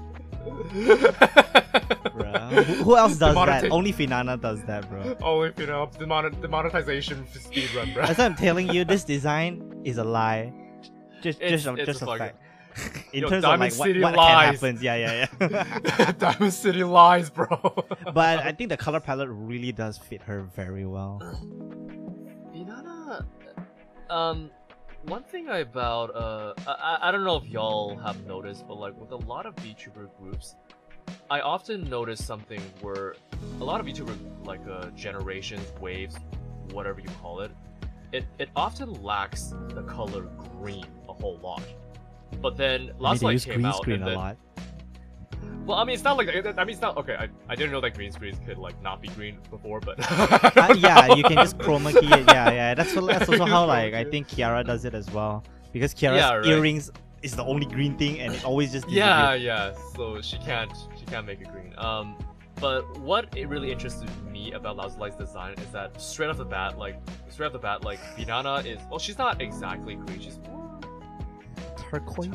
[0.71, 2.65] Bruh.
[2.65, 3.71] Who, who else does that?
[3.71, 5.17] Only Finana does that, bro.
[5.23, 8.07] Only you know the, mon- the monetization speed run, bro.
[8.07, 10.53] That's why I'm telling you, this design is a lie.
[11.23, 12.43] Just, It's- just, a, it's just a a, fact.
[13.15, 14.61] In Yo, terms Diamond of like City what, what lies.
[14.61, 16.13] can happen, yeah, yeah, yeah.
[16.19, 17.47] Diamond City lies, bro.
[18.13, 21.21] but I think the color palette really does fit her very well.
[22.55, 23.25] Inanna,
[24.11, 24.51] um,
[25.09, 29.13] one thing about uh, I, I don't know if y'all have noticed, but like with
[29.13, 30.57] a lot of VTuber groups,
[31.31, 33.15] I often notice something where
[33.61, 36.17] a lot of VTuber like uh, generations, waves,
[36.73, 37.53] whatever you call it,
[38.13, 40.23] it it often lacks the color
[40.59, 41.63] green a whole lot.
[42.41, 44.37] But then I mean, Lazulight use came green out, screen and a lot.
[45.67, 47.17] Well, I mean, it's not like I mean, it's not okay.
[47.17, 50.75] I, I didn't know that green screens could like not be green before, but Uh,
[50.79, 52.25] yeah, you can just chroma key it.
[52.29, 52.75] Yeah, yeah.
[52.75, 55.43] That's what, that's also how like I think Kiara does it as well
[55.73, 56.47] because Kiara's Yeah, right.
[56.47, 56.91] earrings
[57.23, 59.75] is the only green thing and it always just Yeah, yeah.
[59.97, 61.75] So she can't she can't make it green.
[61.79, 62.17] Um,
[62.61, 66.79] but what it really interested me about Lazulight's design is that straight off the bat,
[66.79, 66.97] like
[67.29, 70.21] straight off the bat, like Finana is well, she's not exactly green.
[70.21, 70.79] She's more
[71.77, 72.31] turquoise.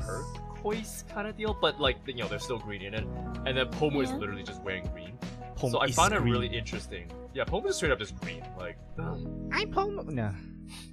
[0.61, 3.05] Turquoise kind of deal, but like you know, there's still green in it.
[3.45, 5.17] And then Pomu is literally just wearing green.
[5.55, 7.11] Pomu so I is find it really interesting.
[7.33, 8.43] Yeah, Pomu is straight up just green.
[8.57, 10.03] Like I'm Pomo.
[10.03, 10.31] No,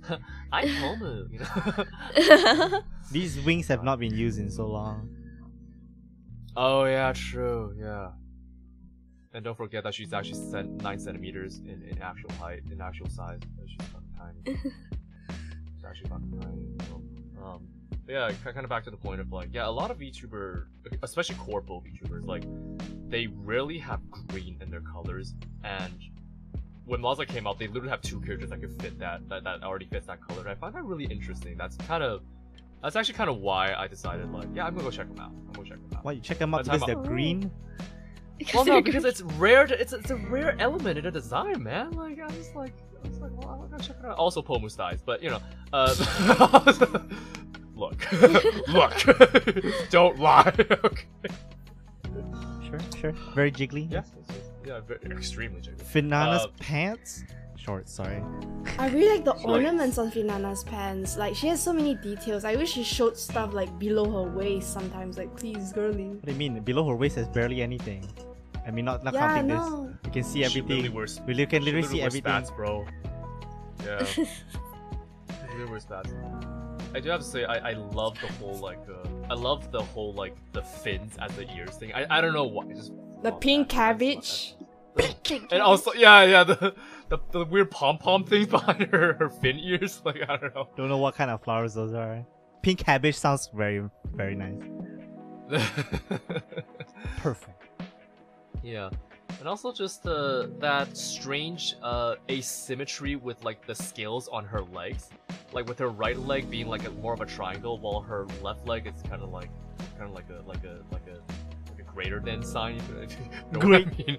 [0.52, 2.82] I'm Pomu, you know.
[3.12, 5.14] these wings have not been used in so long.
[6.56, 7.74] Oh yeah, true.
[7.78, 8.10] Yeah.
[9.34, 13.10] And don't forget that she's actually cent- nine centimeters in, in actual height, in actual
[13.10, 13.38] size.
[13.66, 14.58] She's fucking tiny.
[15.74, 16.88] she's actually fucking tiny.
[16.88, 17.02] So,
[17.44, 17.77] um, but
[18.08, 20.64] yeah, kind of back to the point of like, yeah, a lot of VTuber,
[21.02, 22.44] especially corpo VTubers, like,
[23.08, 25.34] they rarely have green in their colors.
[25.64, 25.92] And
[26.86, 29.62] when Mazda came out, they literally have two characters that could fit that, that, that
[29.62, 30.40] already fits that color.
[30.40, 31.56] And I find that really interesting.
[31.56, 32.22] That's kind of,
[32.82, 35.32] that's actually kind of why I decided like, yeah, I'm gonna go check them out.
[35.32, 36.04] I'm gonna check them out.
[36.04, 37.50] Why you check them out because they're I'm- green?
[38.54, 39.66] Well, no, because it's rare.
[39.66, 41.90] To, it's it's a rare element in the design, man.
[41.90, 42.72] Like I was like,
[43.04, 44.16] I was like, well, I'm gonna check it out.
[44.16, 45.40] Also, Pomu's thighs, but you know,
[45.72, 45.92] uh,
[47.78, 48.12] look,
[48.68, 48.94] look,
[49.90, 50.52] don't lie.
[50.84, 51.06] okay.
[52.66, 53.12] Sure, sure.
[53.34, 53.90] Very jiggly.
[53.90, 54.02] Yeah,
[54.66, 55.82] yeah, very, extremely jiggly.
[55.92, 57.24] Finana's Uh, pants.
[57.56, 58.22] Short, sorry.
[58.78, 59.44] I really like the Nice.
[59.44, 61.16] ornaments on Finana's pants.
[61.16, 62.44] Like she has so many details.
[62.44, 65.18] I wish she showed stuff like below her waist sometimes.
[65.18, 66.08] Like please, girly.
[66.08, 66.60] What do you mean?
[66.60, 68.04] Below her waist there's barely anything.
[68.66, 69.58] I mean, not not yeah, I counting this.
[69.58, 69.94] know.
[70.04, 70.68] You can see She everything.
[70.68, 72.32] literally wears, we li- can she literally see wears everything.
[72.44, 72.86] spats, bro.
[73.84, 74.04] Yeah.
[75.56, 76.12] numerous paths.
[76.94, 79.82] I do have to say, I, I love the whole like, uh, I love the
[79.82, 81.92] whole like the fins at the ears thing.
[81.94, 82.64] I, I don't know why.
[82.64, 83.78] I just The pink that.
[83.78, 85.24] I just love that.
[85.28, 85.52] cabbage.
[85.52, 86.74] And also, yeah, yeah, the
[87.08, 90.00] the, the weird pom pom things behind her her fin ears.
[90.04, 90.68] Like I don't know.
[90.76, 92.24] Don't know what kind of flowers those are.
[92.62, 93.82] Pink cabbage sounds very,
[94.14, 94.60] very nice.
[97.18, 97.62] Perfect.
[98.62, 98.90] yeah,
[99.38, 105.10] and also just uh, that strange uh, asymmetry with like the scales on her legs,
[105.52, 108.66] like with her right leg being like a, more of a triangle, while her left
[108.66, 109.50] leg is kind of like
[109.96, 111.20] kind of like a like a like a
[111.70, 112.80] like a greater than sign.
[113.52, 114.18] You, know what I mean?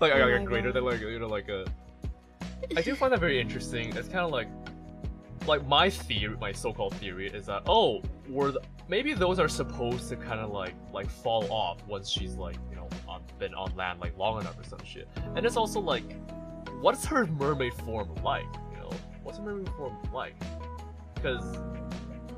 [0.00, 0.74] Like, Oh like a greater God.
[0.76, 1.64] than like you know like a.
[2.76, 3.96] I do find that very interesting.
[3.96, 4.48] It's kind of like
[5.46, 10.08] like my theory, my so-called theory is that oh, were the, maybe those are supposed
[10.08, 13.74] to kind of like like fall off once she's like you know on, been on
[13.76, 15.08] land like long enough or some shit.
[15.34, 16.04] And it's also like,
[16.80, 18.44] what's her mermaid form like?
[18.72, 18.90] You know,
[19.22, 20.34] what's her mermaid form like?
[21.14, 21.56] Because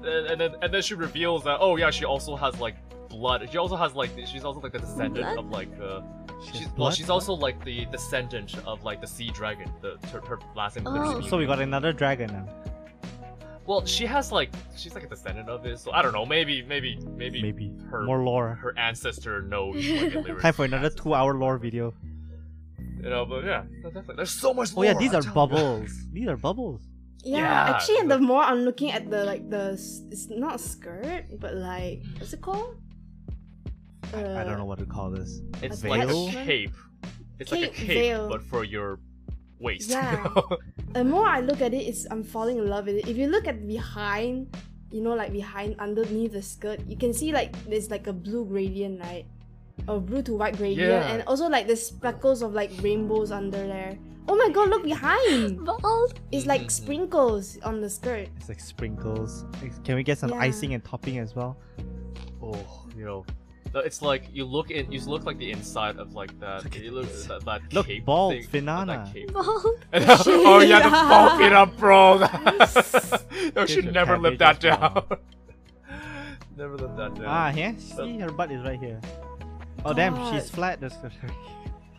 [0.05, 2.77] and, and then and then she reveals that oh yeah, she also has like
[3.09, 3.49] blood.
[3.51, 5.39] She also has like she's also like the descendant Blood?
[5.39, 6.01] of like uh.
[6.45, 6.95] She's She's, well, blood?
[6.95, 9.71] she's also like the descendant of like the sea dragon.
[9.81, 10.89] The her, her last name.
[10.89, 11.21] Oh.
[11.21, 12.72] So we got another dragon now.
[13.67, 16.27] Well, she has like she's like a descendant of it, so I don't know.
[16.27, 18.55] Maybe, maybe, maybe, Maybe her more lore.
[18.55, 19.77] her ancestor knows.
[19.87, 21.95] Like, Time for another two-hour lore video.
[23.03, 24.17] You know, but yeah, definitely.
[24.17, 24.71] There's so much.
[24.77, 25.91] Oh yeah, these I'm are bubbles.
[26.13, 26.83] These are bubbles.
[27.25, 29.73] Yeah, Yeah, actually, the- the more I'm looking at the like the
[30.11, 32.77] it's not skirt, but like what's it called?
[34.15, 35.41] Uh, I don't know what to call this.
[35.63, 36.75] It's A like a cape.
[37.39, 38.29] It's like a Cape, cape, veil.
[38.29, 38.99] but for your
[39.63, 39.91] waist.
[39.91, 40.27] Yeah.
[40.93, 43.09] The more I look at it, it's I'm falling in love with it.
[43.09, 44.55] If you look at behind,
[44.91, 48.45] you know, like behind underneath the skirt, you can see like there's like a blue
[48.45, 49.25] gradient, right?
[49.89, 51.09] A blue to white gradient, Yeah.
[51.15, 53.97] and also like the speckles of like rainbows under there.
[54.29, 55.65] Oh my god, look behind!
[55.65, 56.21] Bald.
[56.31, 58.29] It's like sprinkles on the skirt.
[58.37, 59.47] It's like sprinkles.
[59.85, 60.45] Can we get some Yeah.
[60.45, 61.57] icing and topping as well?
[62.43, 63.25] oh, you know.
[63.75, 66.65] No, It's like you look in, you look like the inside of like that.
[66.65, 69.05] Look at you look, that, that Look, cape bald, thing, Finana.
[69.05, 69.33] That cape.
[69.33, 69.47] Bald.
[69.93, 71.09] oh yeah, the Yeah.
[71.09, 72.19] ball it up, bro.
[72.19, 72.27] no,
[73.55, 75.05] Here's should never live that down.
[76.57, 77.25] never live that down.
[77.27, 77.73] Ah, yeah.
[77.79, 79.01] See, her butt is right here.
[79.85, 80.81] Oh damn, she's flat.
[80.81, 80.97] That's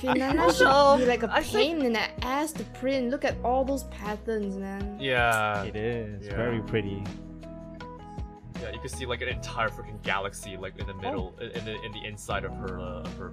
[0.00, 3.10] Finana No, should be like a I think- pain in the ass to print.
[3.10, 4.96] Look at all those patterns, man.
[5.00, 6.36] yeah, It is Yeah.
[6.36, 7.02] very pretty.
[8.62, 8.70] Yeah.
[8.72, 11.82] You can see like an entire freaking galaxy like in the middle, in, in the
[11.82, 13.32] in the inside of her uh, of her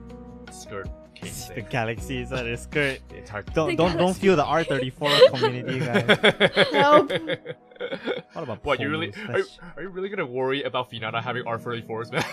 [0.52, 3.00] skirt cape The galaxy is on her skirt.
[3.10, 3.44] The entire.
[3.44, 6.68] Don't The don't don't feel the R34 community, guys.
[6.72, 7.12] Help.
[8.34, 9.46] What about What you really are, you-
[9.76, 12.24] are you really gonna worry about Finana having R34s, man?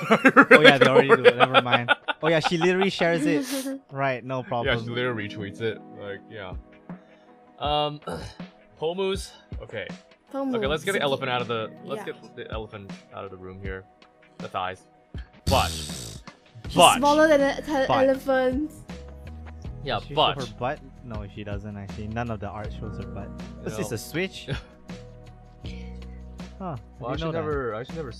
[0.50, 1.22] Oh yeah, they already do.
[1.22, 1.90] Never mind.
[2.22, 3.80] Oh yeah, she literally shares it.
[3.90, 4.76] Right, no problem.
[4.76, 5.80] Yeah, she literally retweets it.
[5.98, 6.52] Like, yeah.
[7.58, 8.00] Um,
[8.80, 9.30] Pomus.
[9.62, 9.86] Okay,
[10.34, 10.66] okay.
[10.66, 11.70] Let's get the elephant out of the.
[11.84, 12.12] Let's Yeah.
[12.12, 13.84] get the elephant out of the room here.
[14.38, 14.82] The thighs.
[15.46, 16.22] But, She's
[16.74, 17.90] but smaller than an But.
[17.90, 18.72] elephant.
[19.82, 20.78] yeah, She but her butt?
[21.04, 22.08] No, she doesn't actually.
[22.08, 23.28] None of the art shows her butt.
[23.64, 23.80] This No.
[23.80, 24.48] is a switch.
[26.58, 26.76] Huh?
[26.98, 27.38] well, I I should know that.
[27.38, 27.74] never.
[27.76, 28.12] I should never.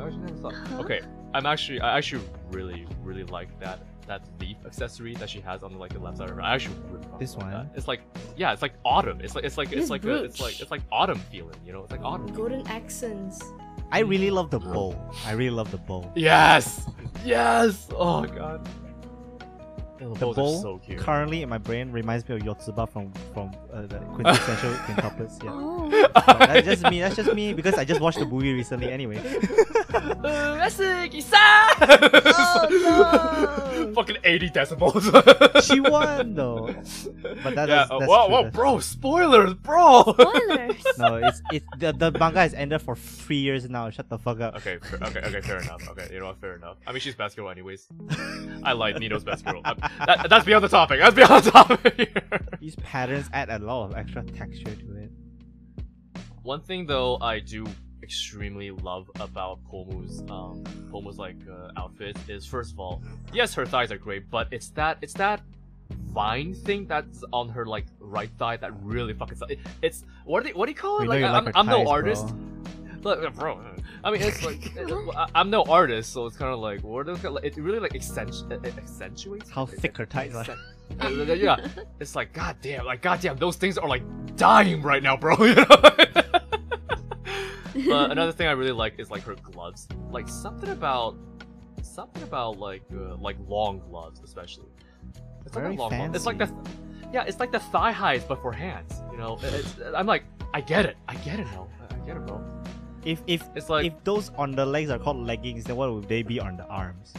[0.00, 0.54] I should never thought.
[0.54, 0.78] Huh?
[0.80, 1.00] Okay,
[1.34, 1.80] I'm actually.
[1.80, 5.98] I actually really, really like that that leaf accessory that she has on like the
[5.98, 6.42] left side of her.
[6.42, 7.50] I actually really fucking This one?
[7.50, 7.66] That.
[7.74, 8.00] It's like,
[8.36, 9.20] yeah, it's like autumn.
[9.20, 11.56] It's like it's like it's This like a, it's like it's like autumn feeling.
[11.64, 12.26] You know, it's like autumn.
[12.28, 13.42] Golden accents.
[13.90, 14.94] I really love the bow.
[15.24, 16.10] I really love the bow.
[16.14, 16.86] Yes!
[17.24, 17.88] Yes!
[17.92, 18.68] Oh god.
[20.12, 20.98] The Those bow so cute.
[20.98, 25.42] currently in my brain reminds me of Yotsuba from from uh, the quintessential quintuplets.
[25.42, 25.50] Yeah.
[25.52, 25.90] Oh.
[26.14, 27.00] But that's just me.
[27.00, 28.90] That's just me because I just watched the movie recently.
[28.92, 29.20] Anyway.
[31.36, 33.92] Oh, no.
[33.94, 35.62] Fucking 80 decibels.
[35.64, 36.66] she won though.
[37.42, 40.02] But that- yeah, that's- uh, that's whoa, true, whoa, that's bro, spoilers, bro.
[40.02, 40.84] Spoilers.
[40.98, 43.90] No, it's it's the, the manga has ended for three years now.
[43.90, 44.56] Shut the fuck up.
[44.56, 45.86] okay, fair, okay, okay, fair enough.
[45.90, 46.76] Okay, you know what, fair enough.
[46.86, 47.86] I mean, she's best girl anyways.
[48.62, 49.60] I like Nino's best girl.
[49.64, 49.74] Uh,
[50.06, 51.00] that, that's beyond the topic.
[51.00, 52.40] That's beyond the topic here.
[52.60, 55.10] These patterns add a lot of extra texture to it.
[56.42, 57.66] One thing though, I do
[58.02, 63.64] extremely love about Pomu's um Pomu's like uh, outfit is first of all, yes, her
[63.64, 65.40] thighs are great, but it's that it's that
[65.90, 70.50] vine thing that's on her like right thigh that really fucking it, it's what do
[70.50, 71.08] you, what do you call it?
[71.08, 72.26] We know I- like I'm, I'm no artist.
[72.28, 72.38] bro.
[73.04, 73.60] Look, bro.
[74.02, 74.72] I mean, it's like
[75.16, 77.30] I- I'm no artist, so it's kind of like what is it?
[77.44, 80.08] It really like accentu- it- it accentuates How it- thick are.
[80.12, 80.58] accent-
[81.00, 81.56] uh, yeah,
[82.00, 84.02] it's like goddamn, like goddamn, those things are like
[84.36, 85.36] dying right now, bro.
[85.44, 85.66] You know.
[87.88, 89.88] but another thing I really like is like her gloves.
[90.10, 91.16] Like something about
[91.82, 94.68] something about like uh, like long gloves, especially.
[95.44, 96.14] It's Very like long.
[96.14, 96.50] It's like the
[97.12, 99.02] yeah, it's like the thigh highs but for hands.
[99.12, 100.96] You know, it's, I'm like I get it.
[101.08, 101.68] I get it, no.
[101.90, 102.40] I get it, bro.
[103.04, 106.08] If if It's like if those on the legs are called leggings, then what would
[106.08, 107.12] they be on the arms?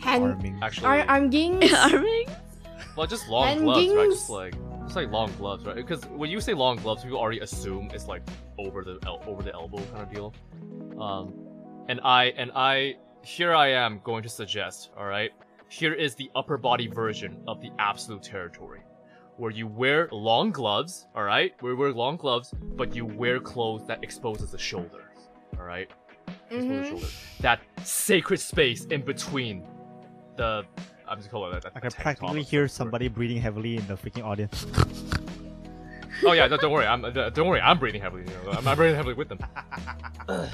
[0.00, 0.60] Hand Arming.
[0.62, 1.72] actually, ar- arm gings.
[1.74, 2.26] Arming?
[2.96, 4.10] well, just long gloves, right?
[4.10, 4.54] Just like
[4.84, 5.74] just like long gloves, right?
[5.74, 8.22] Because when you say long gloves, people already assume it's like
[8.58, 10.34] over the el- over the elbow kind of deal.
[11.00, 11.34] Um,
[11.88, 15.32] and I and I here I am going to suggest, all right.
[15.68, 18.80] Here is the upper body version of the absolute territory,
[19.36, 21.54] where you wear long gloves, all right.
[21.60, 25.28] Where you wear long gloves, but you wear clothes that exposes the shoulders,
[25.58, 25.90] all right.
[26.50, 27.22] Exposes the shoulders.
[27.40, 29.64] That sacred space in between
[30.36, 30.64] the.
[31.08, 31.72] I'm just calling it that.
[31.76, 34.66] I can practically of hear somebody breathing heavily in the freaking audience.
[36.24, 36.86] Oh yeah, no, don't worry.
[36.86, 37.60] I'm uh, don't worry.
[37.60, 38.22] I'm breathing heavily.
[38.22, 39.38] You know, I'm, I'm breathing heavily with them.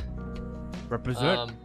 [0.89, 1.39] Represent.
[1.39, 1.57] Um,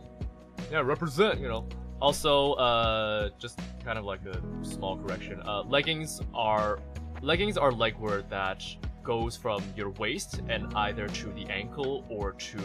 [0.72, 1.40] yeah, represent.
[1.40, 1.68] You know.
[2.00, 5.42] Also, uh, just kind of like a small correction.
[5.46, 6.80] Uh, leggings are
[7.22, 8.64] leggings are legwear that
[9.04, 12.58] goes from your waist and either to the ankle or to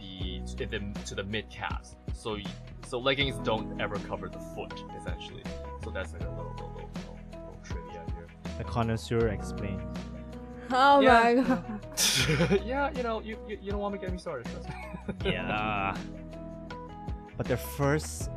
[0.00, 1.96] the to the, to the mid calves.
[2.14, 2.38] So
[2.86, 5.42] so leggings don't ever cover the foot essentially.
[5.82, 8.26] So that's like a little little, little, little, little trivia here.
[8.58, 9.82] the connoisseur explains.
[10.72, 11.12] Oh Yeah.
[11.22, 12.60] my god.
[12.64, 14.46] yeah, you know, you, you, you don't want to get me started.
[14.52, 14.74] trust me.
[15.32, 15.94] Yeah.
[17.36, 18.30] But their first,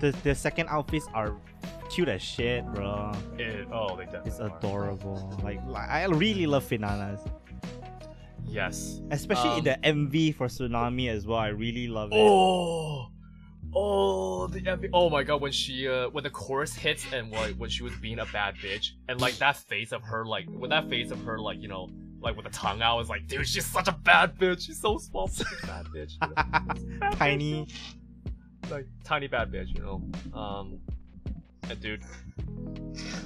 [0.00, 1.34] the their second outfits are
[1.92, 3.12] cute as shit, bro.
[3.38, 4.56] It, oh, they definitely It's are.
[4.58, 5.38] adorable.
[5.42, 7.20] Like, like I really love Finanas,
[8.46, 9.00] Yes.
[9.10, 11.38] especially in Um, the MV for Tsunami as well.
[11.38, 12.16] I really love it.
[12.18, 13.08] Oh,
[13.74, 14.90] oh, the MV.
[14.92, 17.94] Oh my god, when she uh, when the chorus hits and like when she was
[17.96, 21.22] being a bad bitch and like that face of her like with that face of
[21.24, 21.88] her like you know
[22.20, 24.80] like with the tongue out I was like dude she's such a bad bitch she's
[24.80, 26.34] so small such a bad bitch you know?
[26.36, 27.18] Bad bitch.
[27.18, 27.66] Tiny.
[28.70, 30.02] like tiny bad bitch you know
[30.38, 30.78] um
[31.70, 32.02] and dude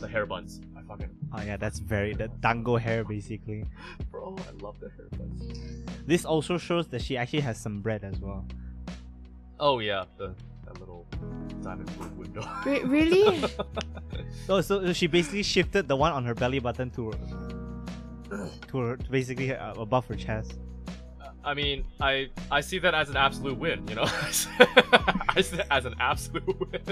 [0.01, 3.65] the hair buns I fucking Oh yeah, that's very the dango hair basically.
[4.11, 5.43] bro I love the hair buns
[6.07, 8.47] This also shows that she actually has some bread as well.
[9.61, 10.35] oh yeah the
[10.65, 11.07] that little
[11.63, 13.45] diamond blue window Re- really?
[14.49, 17.13] Oh, so she basically shifted the one on her belly button to
[18.69, 20.55] to her to basically uh, above her chest.
[21.45, 24.05] I mean, I I see that as an absolute win, you know.
[24.09, 26.83] I see it as an absolute win.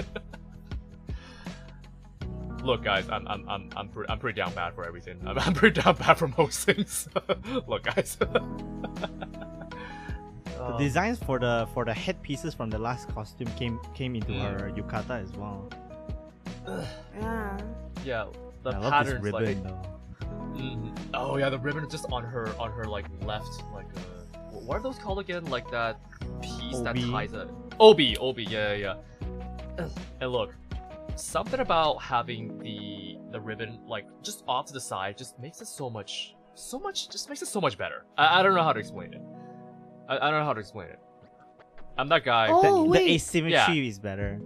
[2.65, 5.19] Look, guys, I'm I'm I'm I'm, pre- I'm pretty down bad for everything.
[5.25, 7.07] I'm, I'm pretty down bad for most things.
[7.67, 8.17] Look, guys.
[10.57, 14.31] The Um, designs for the for the headpieces from the last costume came came into
[14.31, 14.59] Mm.
[14.61, 15.69] her yukata as well.
[16.65, 17.57] yeah.
[18.03, 18.25] yeah,
[18.63, 19.81] the I love this patterns ribbon like though.
[20.55, 20.97] Mhm.
[21.13, 24.77] Oh yeah, the ribbon is just on her on her like left like uh what
[24.77, 25.45] are those called again?
[25.45, 25.99] Like that
[26.41, 27.47] piece that ties a
[27.79, 28.95] obi obi yeah yeah
[29.77, 29.89] yeah.
[30.21, 30.55] and look,
[31.15, 35.67] something about having the the ribbon like just off to the side just makes it
[35.67, 38.05] so much so much just makes it so much better.
[38.17, 39.21] I, I don't know how to explain it.
[40.07, 40.99] I, I don't know how to explain it.
[41.97, 42.47] I'm that guy.
[42.49, 43.09] Oh, the, the wait.
[43.11, 44.39] asymmetry is better.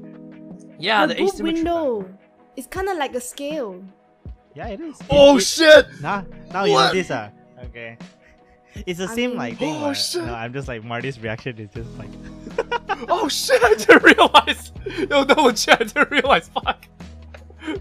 [0.79, 1.63] yeah, the, the, asymmetry.
[1.63, 2.09] window.
[2.55, 3.83] It's kind of like a scale.
[4.55, 4.97] Yeah, it is.
[5.09, 5.87] Oh It- it- shit!
[6.01, 7.29] Now, now you know this, ah.
[7.65, 7.97] Okay.
[8.85, 9.75] It's the I same mean- like thing.
[9.83, 10.23] Oh, shit.
[10.23, 12.09] No, I'm just like Marty's reaction is just like
[13.09, 13.63] Oh shit!
[13.63, 14.71] I didn't realize.
[15.09, 16.49] Yo, no legit, I didn't realize.
[16.49, 16.85] Fuck.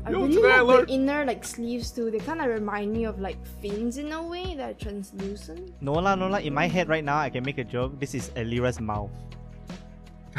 [0.05, 0.89] I Yo, really today I like learned.
[0.89, 2.11] the inner like sleeves too.
[2.11, 5.73] They kind of remind me of like fins in a way that are translucent.
[5.81, 6.41] Nola Nola.
[6.41, 6.91] In my head mm.
[6.91, 7.99] right now, I can make a joke.
[7.99, 9.11] This is Elira's mouth.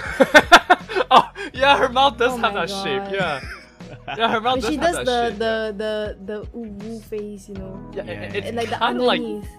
[1.12, 3.14] oh, yeah, her mouth does Oh have my that shape.
[3.14, 3.42] Yeah.
[4.18, 5.38] Yeah, her mouth does she have does that the, shape.
[5.40, 8.12] the the the the ooh face, you know, yeah, Yeah.
[8.22, 9.50] it- it's and like the kind of like underneath.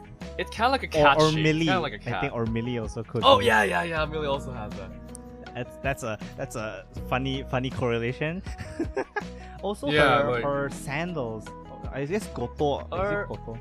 [0.41, 1.43] It's kind of like a Or, cat or shape.
[1.45, 1.67] Millie.
[1.67, 2.21] Kind of like a I cat.
[2.23, 3.23] think or Millie also could.
[3.25, 3.47] oh be.
[3.47, 4.05] yeah, yeah, yeah.
[4.07, 4.91] Millie also has that.
[5.55, 8.43] That's that's a that's a funny funny correlation.
[9.63, 11.45] also, Yeah, her, like- her sandals.
[11.93, 12.79] I guess goto.
[12.81, 13.59] Is it goto?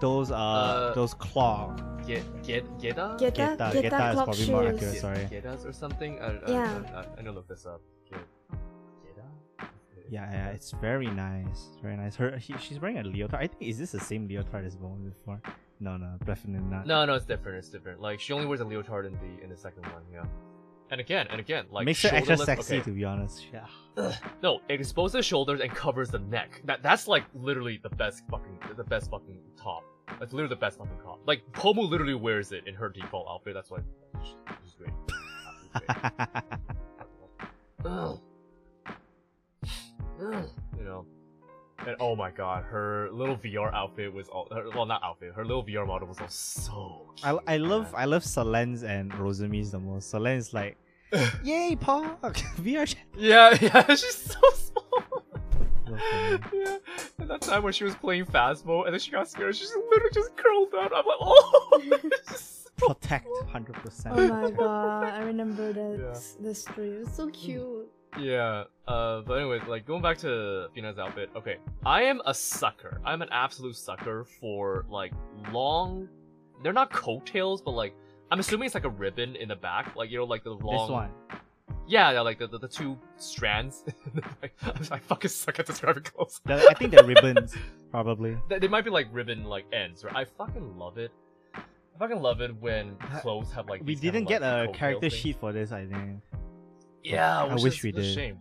[0.00, 1.74] Those uh, Uh, those claw.
[2.06, 3.16] Get get Geta.
[3.18, 4.74] Geta, Geta- Geta, Geta is clock probably more shoes.
[4.76, 5.00] accurate.
[5.00, 5.24] sorry.
[5.32, 6.20] Getas or something.
[6.20, 6.82] I, I, Yeah.
[6.94, 7.80] I, I, I need to look this up.
[8.10, 8.20] Get,
[9.02, 9.24] Geta.
[10.10, 11.60] Yeah, yeah, it's very nice.
[11.82, 12.14] Very nice.
[12.14, 13.40] Her he, she's wearing a leotard.
[13.40, 15.40] I think is this the same leotard as the one before?
[15.84, 16.86] No, no, definitely not.
[16.86, 17.58] No, no, it's different.
[17.58, 18.00] It's different.
[18.00, 20.02] Like she only wears a leotard in the in the second one.
[20.10, 20.24] Yeah.
[20.90, 22.84] And again, and again, like makes her extra sexy okay.
[22.84, 23.44] to be honest.
[23.52, 23.66] Yeah.
[24.42, 26.62] No, it exposes the shoulders and covers the neck.
[26.64, 29.84] That that's like literally the best fucking the best fucking top.
[30.18, 31.20] That's literally the best fucking top.
[31.26, 33.52] Like Pomu literally wears it in her default outfit.
[33.52, 33.80] That's why
[34.22, 34.92] she's she's great.
[36.98, 37.92] Absolutely great.
[37.92, 38.20] Ugh.
[40.22, 40.48] Ugh.
[40.78, 41.06] you know.
[41.86, 45.44] And oh my god, her little VR outfit was all her, well not outfit, her
[45.44, 47.26] little VR model was all so cute.
[47.46, 48.02] I, I love man.
[48.02, 50.10] I love Selen's and Rosemi's the most.
[50.12, 50.76] Selen's like,
[51.44, 52.20] yay, Park
[52.58, 52.86] VR.
[52.86, 55.04] chat." Yeah, yeah, she's so small.
[55.86, 56.38] so.
[56.52, 56.78] Yeah,
[57.18, 59.76] and that time when she was playing Phasmo and then she got scared, she just
[59.76, 60.86] literally just curled down.
[60.86, 61.80] I'm like, oh!
[62.76, 64.06] So Protect 100%.
[64.10, 66.18] Oh my god, I remember that Yeah.
[66.44, 67.02] the stream.
[67.02, 67.32] It's so mm.
[67.32, 67.88] cute.
[68.18, 68.64] Yeah.
[68.86, 71.30] Uh, but anyway, like going back to Fina's outfit.
[71.36, 73.00] Okay, I am a sucker.
[73.04, 75.12] I'm an absolute sucker for like
[75.50, 76.08] long.
[76.62, 77.94] They're not coattails, but like
[78.30, 80.88] I'm assuming it's like a ribbon in the back, like you know, like the long.
[80.88, 81.40] This one.
[81.86, 83.84] Yeah, yeah, like the, the, the two strands.
[84.90, 86.40] I fucking suck at describing clothes.
[86.44, 87.54] The- I think they're ribbons,
[87.90, 88.38] probably.
[88.48, 90.16] They, they might be like ribbon like ends, right?
[90.16, 91.10] I fucking love it.
[91.54, 93.80] I fucking love it when clothes have like.
[93.80, 95.18] We these kinda, didn't get like, a character thing.
[95.18, 96.20] sheet for this, I think.
[97.04, 98.04] Yeah, I which wish is, we did.
[98.04, 98.38] a shame.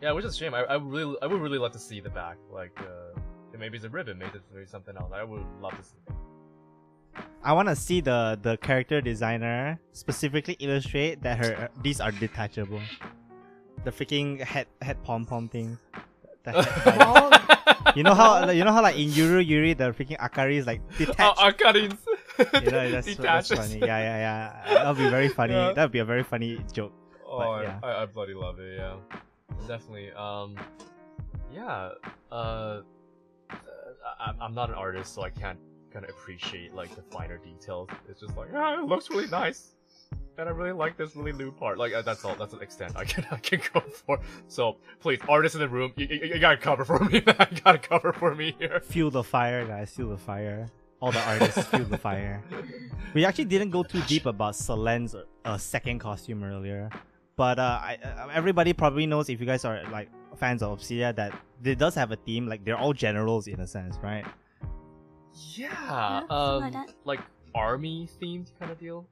[0.00, 0.54] Yeah, which is a shame.
[0.54, 2.36] I, I really, I would really love to see the back.
[2.50, 3.18] Like, uh,
[3.58, 5.12] maybe it's a ribbon, maybe it's something else.
[5.14, 5.94] I would love to see.
[6.08, 6.14] It.
[7.44, 12.80] I want to see the the character designer specifically illustrate that her these are detachable.
[13.84, 15.78] The freaking head head pom pom thing.
[17.94, 20.80] You know how you know how like in Yuru Yuri the freaking Akari is like
[20.94, 21.38] Oh, detached.
[21.40, 21.98] Akarins.
[22.64, 23.78] you know, that's, that's funny.
[23.80, 24.74] Yeah, yeah, yeah.
[24.74, 25.52] That'll be very funny.
[25.52, 25.72] Yeah.
[25.74, 26.92] That'll be a very funny joke.
[27.32, 27.78] Oh, I- yeah.
[27.82, 28.78] I, I bloody love it.
[28.78, 28.96] Yeah,
[29.66, 30.10] definitely.
[30.12, 30.56] Um,
[31.52, 31.90] yeah.
[32.30, 32.82] Uh,
[33.50, 35.58] I, I'm not an artist, so I can't
[35.92, 37.88] kind of appreciate like the finer details.
[38.08, 39.72] It's just like, ah, it looks really nice,
[40.38, 41.78] and I really like this really lewd part.
[41.78, 42.34] Like uh, that's all.
[42.34, 44.18] That's an extent I can I can go for.
[44.48, 47.22] So please, artists in the room, you, you, you gotta cover for me.
[47.26, 47.48] man.
[47.52, 48.80] you gotta cover for me here.
[48.80, 49.90] Feel the fire, guys.
[49.90, 50.68] Feel the fire.
[51.00, 52.42] All the artists feel the fire.
[53.12, 56.90] We actually didn't go too deep about Selen's uh, second costume earlier,
[57.42, 61.12] but uh, I, uh, everybody probably knows if you guys are like fans of Obsydia
[61.16, 61.32] that
[61.64, 62.46] it does have a theme.
[62.46, 64.24] Like they're all generals in a sense, right?
[65.34, 66.20] Yeah.
[66.28, 67.20] something um, like like
[67.52, 69.08] army themed kind of deal.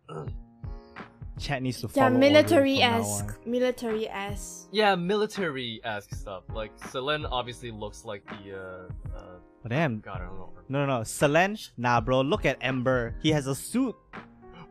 [1.40, 2.12] Chat needs to follow.
[2.12, 3.46] Yeah, military from esque.
[3.46, 4.68] Military esque.
[4.70, 6.44] Yeah, military esque stuff.
[6.54, 10.52] Like Selen obviously looks like the uh, uh But damn, God, I don't know.
[10.68, 11.02] no, no, no.
[11.02, 12.20] Selen, nah, bro.
[12.20, 13.16] Look at Ember.
[13.24, 13.96] He has a suit.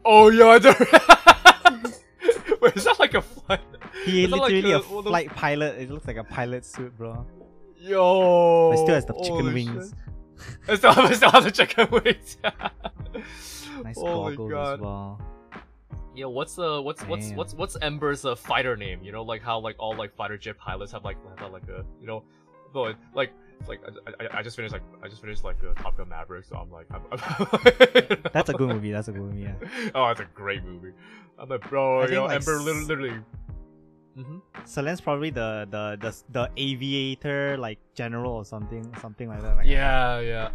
[0.05, 0.79] Oh yeah, I don't.
[2.61, 3.59] Wait, is that like a flight?
[4.05, 5.79] He Is that like literally a- a one of flight pilot.
[5.79, 7.25] It looks like a pilot suit, bro.
[7.77, 8.71] Yo.
[8.71, 9.89] But still has the chicken holy wings.
[9.89, 10.69] shit.
[10.69, 12.37] I still have, I still have the chicken wings.
[13.83, 14.73] Nice Holy goggles God.
[14.73, 15.21] as well.
[16.15, 17.37] Yo, what's uh, what's what's Damn.
[17.37, 19.01] what's what's Ember's uh, fighter name?
[19.03, 21.85] You know, like how like all like fighter jet pilots have like have like a
[22.01, 22.23] you know,
[22.73, 25.73] but like it's like I, I, I just finished like I just finished like uh,
[25.81, 27.19] Top Gun Maverick, so I'm like I'm, I'm
[28.33, 28.91] That's a good movie.
[28.91, 29.41] That's a good movie.
[29.41, 29.53] Yeah.
[29.95, 30.93] oh, that's a great movie.
[31.37, 32.85] I'm like, bro, I you know, like, Ember literally.
[32.85, 33.23] literally
[34.15, 39.55] hmm Selen's probably the, the the the aviator like general or something something like that.
[39.57, 40.49] Like, Yeah, yeah,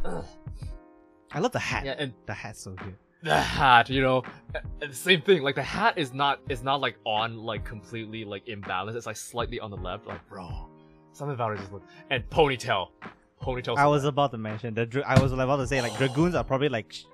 [1.32, 1.84] I love the hat.
[1.84, 2.96] yeah, and The hat's so good.
[3.22, 4.22] the hat, you know,
[4.80, 5.42] the same thing.
[5.42, 8.96] Like the hat is not is not like on like completely like imbalanced.
[8.96, 10.06] It's like slightly on the left.
[10.06, 10.68] Like, bro,
[11.14, 11.82] something about it just look.
[12.10, 12.88] And ponytail,
[13.42, 13.76] ponytail.
[13.78, 14.86] I was about to mention the.
[14.86, 17.04] Dra- I was about to say like dragoons are probably like sh-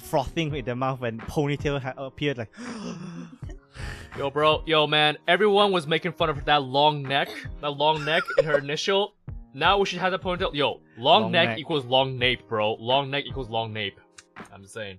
[0.00, 2.38] frothing with their mouth when ponytail ha- appeared.
[2.38, 2.52] Like,
[4.16, 5.18] Yo, bro, yo, man.
[5.28, 7.28] Everyone was making fun of that long neck,
[7.60, 9.14] that long neck in her initial.
[9.52, 10.54] Now we should have a ponytail.
[10.54, 11.58] Yo, long, Long neck, neck.
[11.58, 12.74] equals long nape, bro.
[12.74, 13.98] Long neck equals long nape.
[14.52, 14.98] I'm just saying.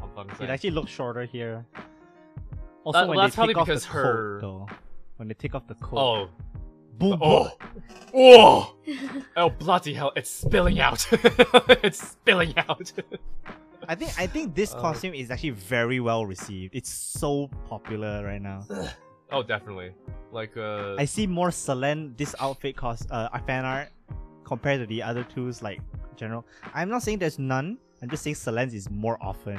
[0.00, 1.64] I'm fucking it actually looks shorter here.
[2.84, 4.76] Also, That- when that's they probably take off the because her- coat, though.
[5.16, 5.98] When they take off the coat.
[5.98, 6.30] oh,
[7.10, 7.18] boom!
[7.22, 7.50] oh,
[8.14, 8.74] oh,
[9.36, 10.12] oh, bloody hell!
[10.16, 11.06] It's spilling out.
[11.82, 12.92] it's spilling out.
[13.88, 16.74] I think I think this Uh, costume is actually very well received.
[16.74, 18.64] It's so popular right now.
[19.30, 19.92] oh, definitely.
[20.30, 23.88] Like, uh, I see more Selen this outfit cost uh fan art
[24.44, 25.80] compared to the other two's like
[26.16, 26.46] general.
[26.74, 27.78] I'm not saying there's none.
[28.00, 29.58] I'm just saying Selen's is more often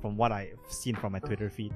[0.00, 1.74] from what I've seen from my Twitter feed.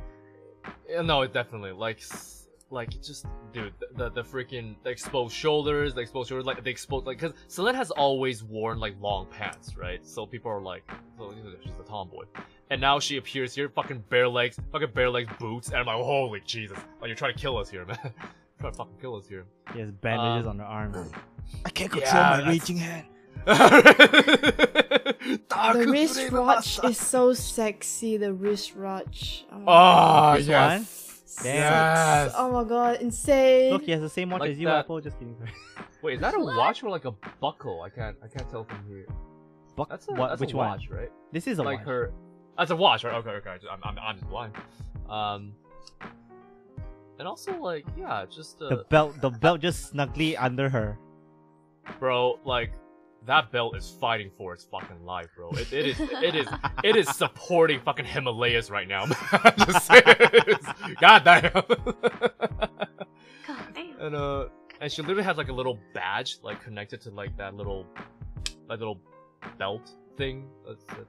[0.88, 2.37] Yeah, no, definitely like, s-
[2.70, 6.70] like just dude, the the, the freaking the exposed shoulders, the exposed shoulders, like the
[6.70, 10.04] exposed like because Selen has always worn like long pants, right?
[10.06, 10.82] So people are like,
[11.18, 12.24] oh, she's a tomboy,
[12.70, 15.96] and now she appears here, fucking bare legs, fucking bare legs boots, and I'm like,
[15.96, 17.98] holy Jesus, like you're trying to kill us here, man,
[18.60, 19.44] trying to fucking kill us here.
[19.72, 21.10] He has bandages Um, on the arms.
[21.64, 23.06] I can't yeah, control my that's- raging hand.
[25.48, 28.16] The wristwatch is so sexy.
[28.16, 29.44] The wristwatch.
[29.52, 31.07] Oh, Ah, This yes.
[31.38, 31.44] Sex.
[31.44, 32.32] yes.
[32.36, 33.72] Oh my god, insane.
[33.72, 35.00] Look, he has the same watch Like as you, that- Apple.
[35.00, 35.36] Just kidding.
[36.02, 37.82] Wait, is that a watch or like a buckle?
[37.82, 39.06] I can't, I can't tell from here.
[39.76, 40.28] Buck- That's a, what?
[40.28, 40.68] that's which a one?
[40.70, 41.10] watch, right?
[41.32, 41.86] This is a like watch.
[41.88, 42.12] her
[42.58, 43.14] as a watch, right?
[43.16, 43.56] Okay, okay.
[43.70, 44.52] I'm, I'm, I'm just blind.
[45.08, 45.52] Um,
[47.18, 50.98] and also like, yeah, just uh, The belt, the belt just snugly under her.
[51.98, 52.72] bro, like
[53.28, 55.50] that belt is fighting for its fucking life, bro.
[55.50, 56.46] It, it is, it is,
[56.82, 59.04] it is supporting fucking Himalayas right now.
[59.04, 59.16] man.
[59.32, 60.02] I'm just saying.
[61.00, 61.52] God damn.
[61.52, 62.70] God
[63.74, 64.00] damn.
[64.00, 64.46] and uh,
[64.80, 67.86] and she literally has like a little badge like connected to like that little,
[68.68, 68.98] like little
[69.58, 70.48] belt thing.
[70.66, 71.06] That's it.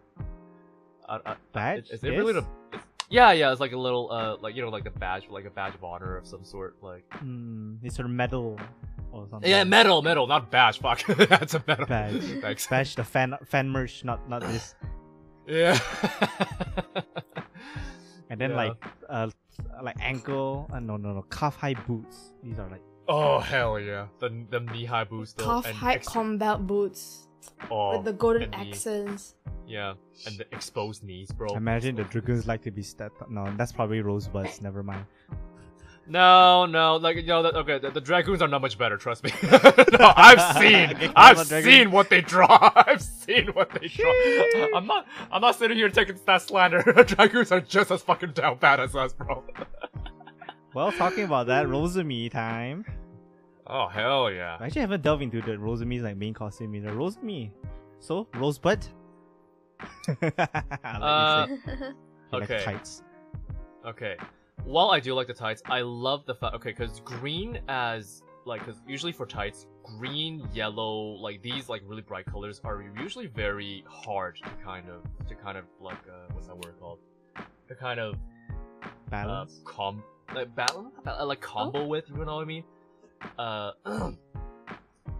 [1.07, 1.86] I, I, Badge?
[1.86, 2.43] Is, is it really Yes?
[2.43, 2.78] the?
[2.78, 3.51] it's- yeah, yeah.
[3.51, 5.84] It's like a little, uh, like you know, like a badge, like a badge of
[5.84, 7.05] honor of some sort, like.
[7.16, 8.60] Hmm, it's sort of medal
[9.12, 9.49] or something.
[9.49, 10.80] Yeah, medal, medal, not badge.
[10.80, 11.86] Fuck, that's a medal.
[11.86, 12.24] Badge.
[12.41, 12.68] Thanks.
[12.68, 14.76] Badge, the fan fan merch, not not this.
[15.47, 15.80] Yeah.
[18.30, 18.55] And then Yeah.
[18.55, 19.30] like uh
[19.82, 22.34] like ankle, uh, no no no, calf high boots.
[22.43, 25.45] These are like oh hell yeah, the the knee high boots though.
[25.45, 27.28] Calf high ex- combat boots
[27.70, 29.36] oh, with the golden and accents.
[29.68, 29.94] Yeah,
[30.26, 31.56] and the exposed knees, bro.
[31.56, 33.30] imagine the dragoons like to be stepped.
[33.30, 34.62] No, that's probably rosebuds.
[34.62, 35.06] Never mind.
[36.10, 38.98] No, no, like you know, that, okay, the, the dragoons are not much better.
[38.98, 39.32] Trust me.
[39.44, 41.72] no, I've seen, I've come on, dragoon.
[41.72, 42.72] seen what they draw.
[42.76, 44.12] I've seen what they draw.
[44.76, 46.82] I'm not, I'm not sitting here taking that slander.
[46.82, 49.44] dragoons are just as fucking down bad as us, bro.
[50.74, 52.86] Well, talking about that, Rosemi time.
[53.70, 54.57] Oh hell yeah.
[54.59, 56.89] I actually haven't delved into the Rosemi's like main costume either.
[56.91, 57.51] Rosemi.
[57.99, 58.86] So rosebud.
[60.84, 61.47] Uh,
[62.32, 62.63] Like okay.
[62.63, 63.03] tights.
[63.86, 64.15] Okay.
[64.63, 66.55] While I do like the tights, I love the fact.
[66.55, 72.01] Okay, because green as like, because usually for tights, green, yellow, like these like really
[72.03, 76.47] bright colors are usually very hard to kind of to kind of like uh, what's
[76.47, 76.99] that word called?
[77.67, 78.13] To kind of
[78.84, 79.61] uh, Balance.
[79.65, 80.03] com
[80.36, 82.05] like balance uh, like combo with.
[82.09, 82.63] You know what I mean?
[83.38, 83.72] Uh.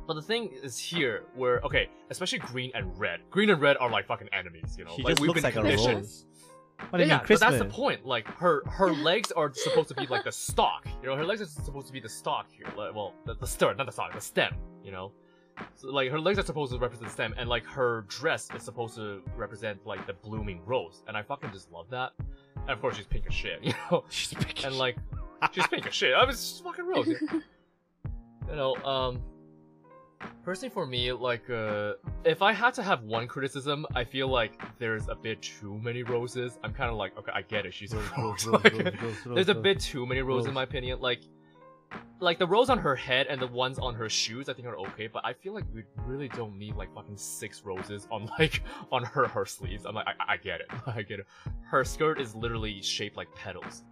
[0.08, 3.20] But the thing is here, where okay, especially green and red.
[3.30, 4.90] Green and red are like fucking enemies, you know.
[4.96, 6.26] she like just we've looks been like a rose.
[6.90, 8.08] What do you yeah, mean, but that's the point.
[8.08, 10.88] Like her her legs are supposed to be like the stalk.
[11.04, 12.66] You know, her legs are supposed to be the stalk here.
[12.76, 14.56] Like, well, the, the stem, not the stalk, the stem.
[14.84, 15.12] You know,
[15.76, 18.64] so, like her legs are supposed to represent the stem, and like her dress is
[18.64, 21.04] supposed to represent like the blooming rose.
[21.08, 22.14] And I fucking just love that.
[22.56, 23.60] And of course, she's pink as shit.
[23.64, 24.66] You know, She's pink.
[24.66, 24.96] and like
[25.52, 26.16] she's pink as shit.
[26.16, 27.08] I mean, it's just fucking rose.
[28.50, 29.22] you know, um,
[30.44, 31.94] personally for me, like, uh,
[32.24, 36.04] if I had to have one criticism, I feel like there's a bit too many
[36.04, 36.60] roses.
[36.64, 37.74] I'm kind of like, okay, I get it.
[37.74, 38.46] She's a rose.
[38.46, 38.96] Like,
[39.26, 41.00] there's a bit too many roses in my opinion.
[41.00, 41.22] Like,
[42.20, 44.78] like the rose on her head and the ones on her shoes, I think are
[44.78, 45.08] okay.
[45.08, 49.04] But I feel like we really don't need like fucking six roses on like on
[49.04, 49.86] her her sleeves.
[49.86, 51.28] I'm like, I, I get it, I get it.
[51.64, 53.84] Her skirt is literally shaped like petals.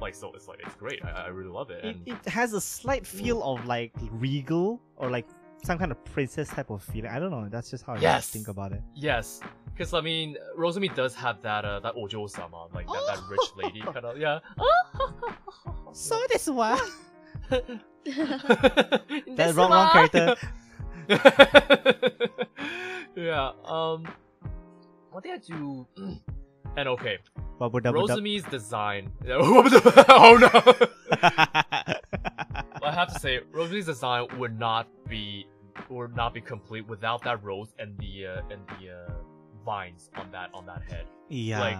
[0.00, 1.04] Like so, it's like it's great.
[1.04, 1.84] I, I really love it.
[1.84, 5.26] It, And it has a slight feel of like regal or like
[5.64, 7.10] some kind of princess type of feeling.
[7.10, 7.48] I don't know.
[7.50, 8.82] That's just how I think about it.
[8.94, 13.20] Yes, because I mean, Rosemi does have that uh, that ojo sama, like that, that
[13.30, 14.40] rich lady kind of yeah.
[15.92, 16.78] So this one.
[17.50, 19.02] that
[19.36, 20.34] That wrong, wrong character.
[23.16, 23.52] yeah.
[23.64, 24.06] Um.
[25.10, 25.86] What did I do?
[26.76, 27.18] And okay,
[27.58, 28.18] Bubble double dub.
[28.18, 29.12] Rosemi's design.
[29.28, 30.86] oh no!
[32.82, 35.46] I have to say, Rosemi's design would not be
[35.88, 39.12] would not be complete without that rose and the uh, and the uh,
[39.64, 41.06] vines on that on that head.
[41.28, 41.60] yeah.
[41.60, 41.78] Like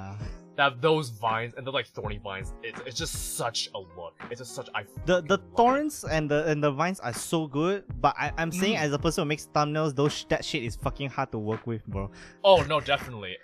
[0.56, 2.54] That those vines and the like thorny vines.
[2.62, 4.14] It's, it's just such a look.
[4.30, 4.84] It's just such I.
[5.06, 5.56] the the love it.
[5.56, 8.80] thorns and the and the vines are so good, but I, I'm saying Mm.
[8.86, 11.84] as a person who makes thumbnails, those that shit is fucking hard to work with,
[11.86, 12.10] bro.
[12.44, 13.36] Oh no, definitely.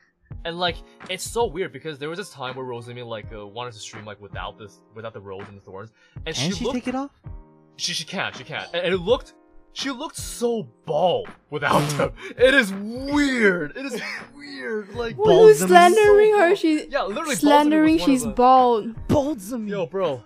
[0.45, 0.77] And like
[1.11, 4.05] it's so weird because there was this time where Rosemi like uh, wanted to stream
[4.07, 5.93] like without this without the rose and the thorns,
[6.27, 7.11] and Can she, she looked take it off?
[7.77, 9.35] she she can't she can't and, and it looked
[9.73, 12.13] she looked so bald without them.
[12.39, 13.77] It is weird.
[13.77, 14.01] It is
[14.35, 14.95] weird.
[14.95, 15.29] Like What?
[15.29, 16.47] Well, who's slandering so her?
[16.49, 16.59] bald.
[16.59, 17.99] She yeah, literally slandering.
[17.99, 19.09] Balsamy was one of She's the- bald.
[19.09, 19.71] Bolds me.
[19.71, 20.25] Yo, bro,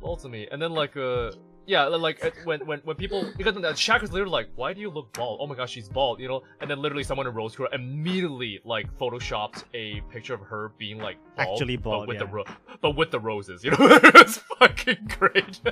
[0.00, 0.48] bald to me.
[0.50, 1.32] And then like uh.
[1.66, 4.80] Yeah, like uh, when when when people because the Shaq is literally like, why do
[4.80, 5.40] you look bald?
[5.42, 6.42] Oh my gosh, she's bald, you know.
[6.60, 10.98] And then literally someone in Rose Crew immediately like photoshopped a picture of her being
[10.98, 12.26] like bald, Actually bald, but with yeah.
[12.26, 12.44] the ro-
[12.80, 13.76] but with the roses, you know.
[13.80, 15.60] it's fucking great.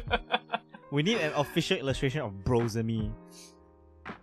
[0.91, 3.11] We need an official illustration of Brosemi.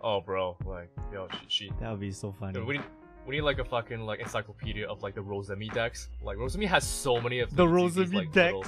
[0.00, 2.54] oh, bro, like yo, she, she That would be so funny.
[2.54, 2.84] Dude, we need
[3.26, 6.08] we need like a fucking like encyclopedia of like the Rosemi decks.
[6.22, 8.54] Like Rosemi has so many of The Rosemi like, decks.
[8.54, 8.64] little-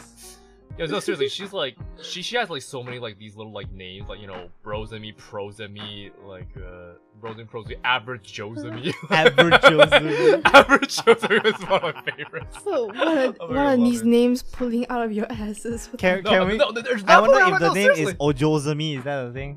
[0.76, 3.70] Yeah, no, seriously, she's like she she has like so many like these little like
[3.70, 8.92] names like you know Brosemi, Prosemi, like uh Brosemi, Prosemi, Average Josemi.
[9.10, 10.42] Average Josemi.
[10.52, 12.56] Average Josemi is one of my favorites.
[12.64, 14.06] So what are, what are these it.
[14.06, 15.86] names pulling out of your asses?
[15.92, 16.56] What Can, No, can we?
[16.56, 18.12] no, there's I wonder if the no, name seriously.
[18.12, 18.98] is Ojozemi.
[18.98, 19.56] Is that a thing?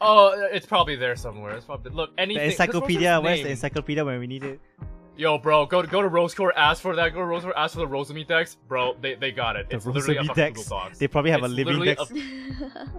[0.00, 1.54] Oh, it's probably there somewhere.
[1.54, 2.42] It's probably look anything.
[2.42, 3.20] The encyclopedia.
[3.20, 4.60] Where's the encyclopedia when we need it?
[5.16, 7.10] Yo, bro, go to go to Rosecore, ask for that.
[7.14, 8.96] Go to Rosecore, ask for the Rosemi decks, bro.
[9.00, 9.68] They they got it.
[9.70, 10.58] The It's literally a decks.
[10.64, 10.98] Google Docs.
[10.98, 12.70] They probably have It's a living literally dex.
[12.74, 12.90] a-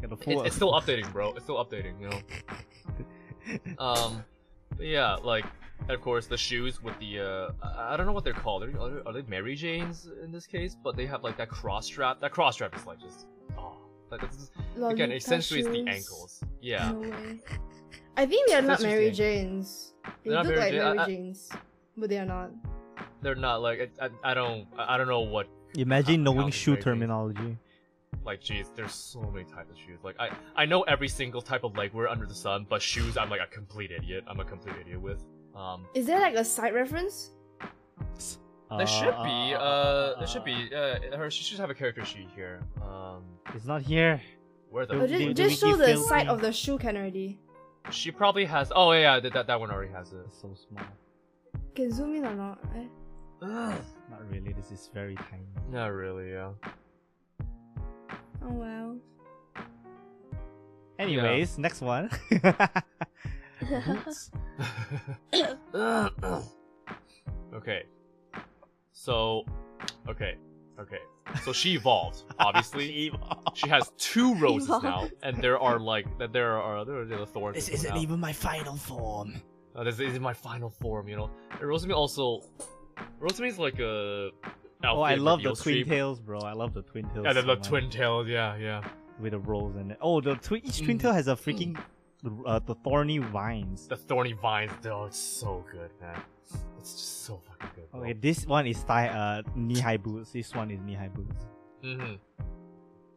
[0.02, 1.32] Got a full- It's, it's still updating, bro.
[1.32, 2.08] It's still updating, you
[3.78, 3.84] know.
[3.84, 4.24] Um,
[4.78, 5.44] yeah, like,
[5.80, 8.62] and of course the shoes with the uh, I I don't know what they're called.
[8.62, 10.76] Are they, are they- are they Mary Janes in this case?
[10.82, 12.20] But they have like that cross strap.
[12.20, 13.26] That cross strap is like just,
[13.58, 13.72] oh,
[14.10, 14.50] Like this is,
[14.84, 16.44] again, essentially it's the ankles.
[16.60, 16.92] Yeah.
[16.92, 17.12] No.
[18.16, 19.89] I think they're not Mary the Janes.
[20.24, 21.48] They look Mary like Jane- Mary I- I- Janes,
[21.96, 22.50] but they are not.
[23.22, 25.46] They're not like I, I, I don't I I don't know what
[25.76, 26.84] Imagine knowing shoe very big.
[26.84, 27.56] terminology.
[28.24, 31.62] like geez there's so many types of shoes like I I know every single type
[31.64, 34.76] of legwear under the sun but shoes I'm like a complete idiot I'm a complete
[34.82, 35.20] idiot with
[35.54, 37.30] um Is there like a side reference?
[38.78, 42.28] there should be uh there should be uh her she should have a character sheet
[42.34, 43.22] here um
[43.54, 44.20] It's not here.
[44.70, 47.38] where the Oh, just, just show the Phil side of the shoe can already.
[47.90, 50.54] She probably has oh yeah, yeah that, that that one already has it It's so
[50.68, 50.84] small.
[51.74, 52.58] Can zoom in or not?
[52.76, 52.84] Eh?
[53.42, 54.52] Not really.
[54.52, 55.46] This is very tiny.
[55.70, 56.50] not really yeah
[58.42, 58.96] Oh well.
[60.98, 62.10] Anyways, next one.
[67.52, 67.82] Okay.
[68.92, 69.44] So,
[70.08, 70.36] okay,
[70.78, 70.98] okay.
[71.44, 72.22] So she evolved.
[72.38, 73.12] Obviously,
[73.54, 76.32] she has two roses now, and there are like that.
[76.32, 77.56] There are there are the thorns.
[77.56, 78.00] This isn't now.
[78.00, 79.40] even my final form.
[79.74, 81.08] Uh, this isn't my final form.
[81.08, 82.42] You know, and Rosemi also.
[83.20, 84.30] Rosemi's like a.
[84.84, 86.40] Oh, I love the reveal twin tails, bro.
[86.40, 87.24] I love the twin tails.
[87.24, 87.68] Yeah, the, so the much.
[87.68, 88.28] twin tails.
[88.28, 88.82] Yeah, yeah.
[89.20, 89.98] with the rolls in it.
[90.00, 91.02] Oh, the twin each twin Mm.
[91.02, 91.78] tail has a freaking
[92.46, 93.86] uh, the thorny vines.
[93.88, 94.72] The thorny vines.
[94.86, 96.20] Oh, it's so good, man.
[96.78, 97.90] It's just so fucking good.
[97.90, 98.00] bro.
[98.00, 100.30] Okay, this one is thigh uh knee high boots.
[100.32, 101.44] This one is knee high boots.
[101.84, 102.14] Mm-hmm.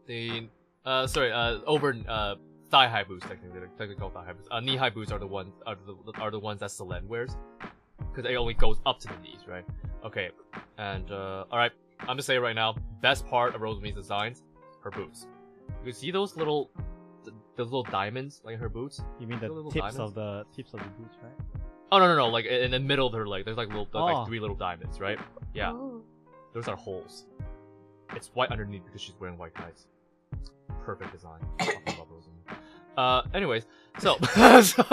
[0.08, 0.48] The
[0.86, 2.36] uh sorry uh over uh
[2.70, 4.48] thigh high boots technically they're technically called thigh high boots.
[4.52, 7.36] Uh, knee high boots are the ones are the are the ones that Selen wears
[8.12, 9.66] because it only goes up to the knees, right?
[10.04, 10.30] Okay,
[10.78, 11.72] and uh all right,
[12.02, 12.76] I'm gonna say it right now.
[13.02, 14.44] Best part of Rosemi's designs,
[14.84, 15.28] her boots.
[15.86, 16.70] You see those little
[17.24, 19.02] th- those little diamonds like her boots?
[19.20, 20.00] You mean the The tips diamonds?
[20.00, 21.63] of the tips of the boots, right?
[21.94, 22.28] Oh no no no!
[22.30, 24.06] Like in the middle of her leg, there's like little there's Oh.
[24.06, 25.20] like three little diamonds, right?
[25.54, 25.72] Yeah.
[25.72, 26.02] Oh.
[26.54, 27.26] Those are holes.
[28.16, 29.86] It's white underneath because she's wearing white tights.
[30.84, 31.40] Perfect design.
[31.60, 32.42] Fucking love Rosamund.
[32.98, 33.66] Uh, anyways,
[34.00, 34.18] so,
[34.62, 34.84] so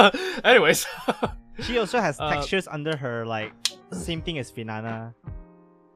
[0.45, 0.87] anyways,
[1.61, 3.53] She also has Uh, textures under her like
[3.93, 5.15] same thing as Finana.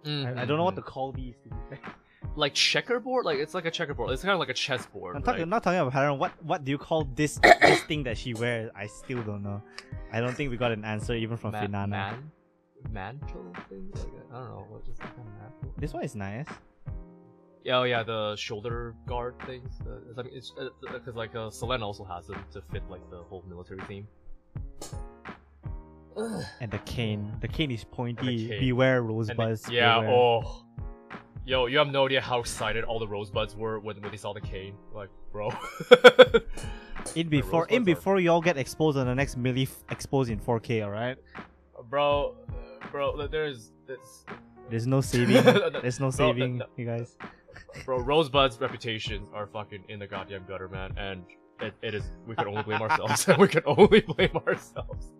[0.06, 1.34] I, I don't know what to call these.
[1.44, 1.94] To be fair.
[2.36, 3.24] Like checkerboard.
[3.24, 4.10] Like it's like a checkerboard.
[4.10, 5.14] It's kind of like a chessboard.
[5.16, 5.24] I'm, right?
[5.26, 6.18] talking, I'm not talking about pattern.
[6.18, 8.70] What what do you call this this thing that she wears?
[8.74, 9.62] I still don't know.
[10.12, 11.88] I don't think we got an answer even from Ma- Finana.
[11.88, 12.30] Man,
[12.90, 13.88] mantle thing.
[13.94, 14.66] Like I don't know.
[14.68, 15.72] What is that mantle?
[15.78, 16.46] This one is nice.
[17.62, 19.70] Yeah, oh yeah, the shoulder guard things.
[19.86, 20.52] Uh, I mean, it's
[20.82, 24.06] because like uh, Selen also has them to fit like the whole military theme.
[26.60, 27.32] And the cane.
[27.40, 28.48] The cane is pointy.
[28.48, 28.60] cane.
[28.60, 29.68] Beware And the- rosebuds.
[29.70, 30.00] yeah.
[30.00, 30.14] beware.
[30.14, 30.60] Oh.
[31.46, 34.32] Yo, you have no idea how excited all the rosebuds were when, when they saw
[34.32, 34.74] the cane.
[34.94, 35.50] Like, bro.
[37.14, 40.40] In before in are- before y'all get exposed on the next milli f- exposed in
[40.40, 41.18] 4K, alright?
[41.90, 44.24] bro, uh, bro, there's, there's
[44.70, 45.34] There's no saving.
[45.82, 47.18] There's no No, saving, no, you guys.
[47.84, 51.24] bro, Rosebud's reputations are fucking in the goddamn gutter, man, and
[51.60, 52.04] it, it is.
[52.26, 53.26] We can only blame ourselves.
[53.38, 55.12] we can only blame ourselves.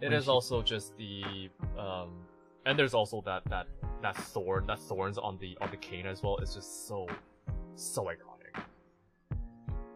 [0.00, 1.48] It is also just the
[1.78, 2.10] um,
[2.66, 3.66] and there's also that that
[4.02, 6.36] that thorn, that thorns on the on the cane as well.
[6.38, 7.06] It's just so
[7.74, 8.62] so iconic.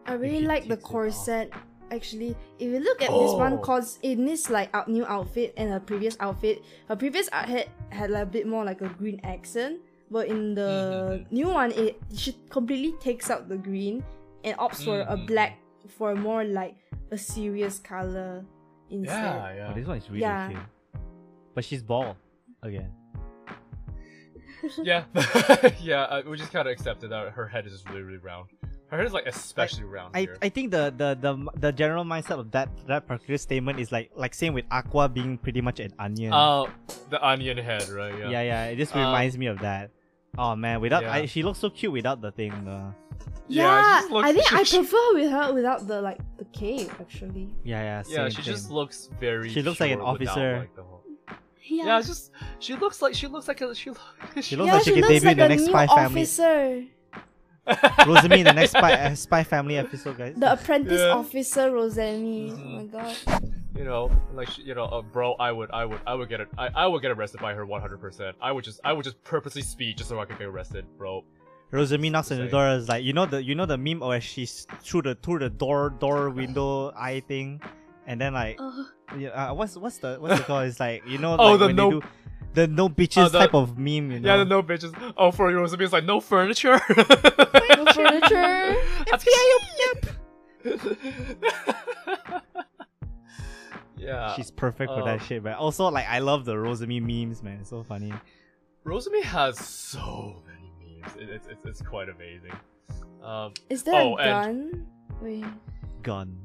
[0.05, 0.91] I really she like the takes it off.
[0.91, 1.53] corset.
[1.89, 5.69] Actually, if you look at this one, cause in this like out new outfit and
[5.71, 9.79] her previous outfit, her previous outfit had like, a bit more like a green accent,
[10.11, 11.31] but in the Mhm.
[11.31, 14.03] new one, it she completely takes out the green
[14.43, 15.27] and opts for a Mhm.
[15.27, 16.75] black for more like
[17.11, 18.43] a serious color
[18.89, 19.23] instead.
[19.23, 19.67] Yeah, yeah.
[19.71, 20.49] Oh, this one is really Yeah.
[20.49, 20.61] cute.
[21.55, 22.17] But she's bald
[22.63, 22.91] again.
[24.83, 25.03] yeah,
[25.81, 26.01] yeah.
[26.03, 28.49] Uh, we just kind of accepted that her head is just really, really round.
[28.89, 30.37] Her head is like especially round I, here.
[30.41, 34.11] I think the, the, the the general mindset of that that particular statement is like
[34.15, 36.31] like same with Aqua being pretty much an onion.
[36.33, 36.69] Oh,
[37.09, 38.17] the onion head, right?
[38.17, 38.29] Yeah.
[38.29, 38.65] yeah, yeah.
[38.65, 39.91] It just Um, reminds me of that.
[40.37, 41.13] Oh man, without yeah.
[41.13, 42.53] I, she looks so cute without the thing.
[42.65, 42.93] though.
[43.49, 46.91] Yeah, Yeah, looks- I think I she- prefer with her without the like the cape
[46.99, 47.55] actually.
[47.63, 48.03] Yeah, yeah.
[48.07, 48.43] Yeah, she same.
[48.45, 49.49] just looks very.
[49.49, 50.57] She looks like an sure without, officer.
[50.59, 50.96] like, the whole-
[51.69, 51.85] Yeah.
[51.85, 53.91] Yeah, it's just she looks like she looks like a she.
[54.35, 55.61] She, She looks yeah, like she she could looks debut in like the a next
[55.63, 56.21] new Spy Family.
[56.21, 56.83] officer,
[57.67, 60.35] Rosemi in the next Spy uh, Spy Family episode, guys.
[60.37, 61.07] the apprentice Yeah.
[61.09, 62.51] officer Rosemi.
[62.51, 62.75] Oh Mhm.
[62.75, 63.43] my god.
[63.75, 66.39] you know, like she- you know, uh, bro, I would, I would, I would get
[66.41, 66.47] it.
[66.57, 67.99] I, I would get arrested by her 100.
[67.99, 70.85] percent I would just, I would just purposely speed just so I could get arrested,
[70.97, 71.23] bro.
[71.73, 72.51] Rosemi knocks on the Saying.
[72.51, 72.69] door.
[72.69, 75.49] Is like you know the you know the meme where she's through the through the
[75.49, 77.61] door door window eye thing,
[78.07, 78.85] and then like Oh.
[79.17, 80.61] Yeah, uh, what's what's the what's the call?
[80.61, 82.05] It's like you know Oh, like the when no- they do
[82.53, 84.11] the no bitches Oh, the- type of meme.
[84.11, 84.29] You know?
[84.31, 85.13] Yeah, the no bitches.
[85.15, 86.79] Oh, for Rosemi, it's like no furniture.
[86.89, 88.75] No furniture.
[89.07, 89.25] It's
[90.63, 90.83] pimp.
[93.99, 95.55] Yeah, She's perfect for um, that shit, man.
[95.55, 97.57] Also, like I love the Rosemi memes, man.
[97.61, 98.13] It's so funny.
[98.85, 100.71] Rosemi has so many
[101.01, 101.13] memes.
[101.17, 102.51] It's it's it's, it's quite amazing.
[103.23, 104.87] Um, Is there Oh, a and- gun?
[105.21, 105.45] Wait.
[106.03, 106.37] Gun.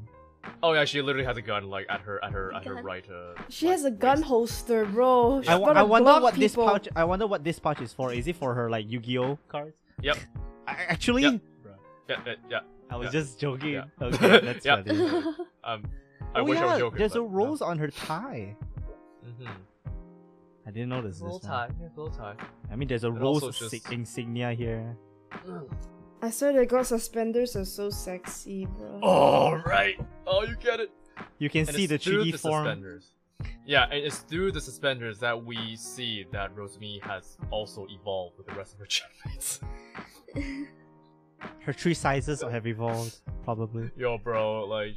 [0.63, 2.85] Oh yeah, she literally has a gun like at her at her at her Gun?
[2.85, 3.05] right.
[3.11, 4.29] Uh, She like, has a gun waist.
[4.29, 5.41] holster, bro.
[5.43, 6.89] She's I, I wonder block what this pouch.
[6.97, 8.13] I wonder what this pouch is for.
[8.13, 9.77] Is it for her like Yu-Gi-Oh cards?
[10.03, 10.17] Yep.
[10.67, 11.41] I, actually, Yep.
[12.09, 12.61] Yeah, yeah, yeah.
[12.91, 13.21] I was Yeah.
[13.21, 13.73] just joking.
[13.75, 13.85] Yeah.
[14.03, 14.83] Okay, that's Yeah.
[14.83, 14.99] funny.
[15.65, 15.85] Um,
[16.35, 16.99] I oh wish yeah, I was joking.
[16.99, 18.57] there's a but, rose on her tie.
[19.23, 19.47] No.
[19.47, 19.53] hmm
[20.67, 21.23] I didn't notice this.
[21.23, 21.49] Little one.
[21.51, 22.35] tie, yeah, little tie.
[22.71, 24.97] I mean, there's a And rose just- insignia here.
[26.23, 29.01] I swear the girl suspenders are so sexy, bro.
[29.03, 29.99] Oh right.
[30.27, 30.91] Oh, you get it.
[31.39, 32.65] You can And see the through 3D the form.
[32.65, 33.09] suspenders.
[33.67, 38.47] Yeah, and it's through the suspenders that we see that Rosemi has also evolved with
[38.47, 39.61] the rest of her chipmates.
[41.65, 43.91] Her three sizes have evolved, probably.
[43.97, 44.95] Yo, bro, like,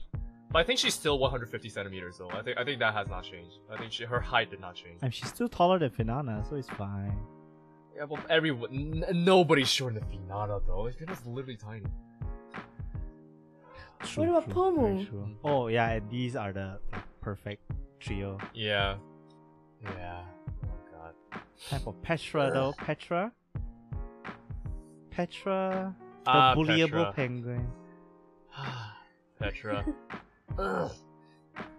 [0.52, 2.30] but I think she's still 150 centimeters though.
[2.30, 3.58] I think I think that has not changed.
[3.72, 5.00] I think she, her height did not change.
[5.02, 7.18] And she's still taller than Finana, so it's fine.
[7.96, 10.90] Yeah, but everyone, n- nobody's shorter than Finana though.
[10.92, 11.86] Finana's literally tiny.
[14.04, 15.36] True, about true, Pomu?
[15.44, 16.80] Oh yeah, and these are the
[17.22, 17.64] perfect
[18.00, 18.38] trio.
[18.54, 18.98] Yeah.
[19.84, 20.22] Yeah.
[20.66, 21.42] Oh god.
[21.70, 22.74] Time for Petra though.
[22.78, 23.32] Petra.
[25.12, 25.96] Petra.
[26.26, 27.14] The Ah, bullyable Petra.
[27.14, 27.68] penguin.
[29.40, 29.86] Petra.
[30.60, 30.92] Ugh.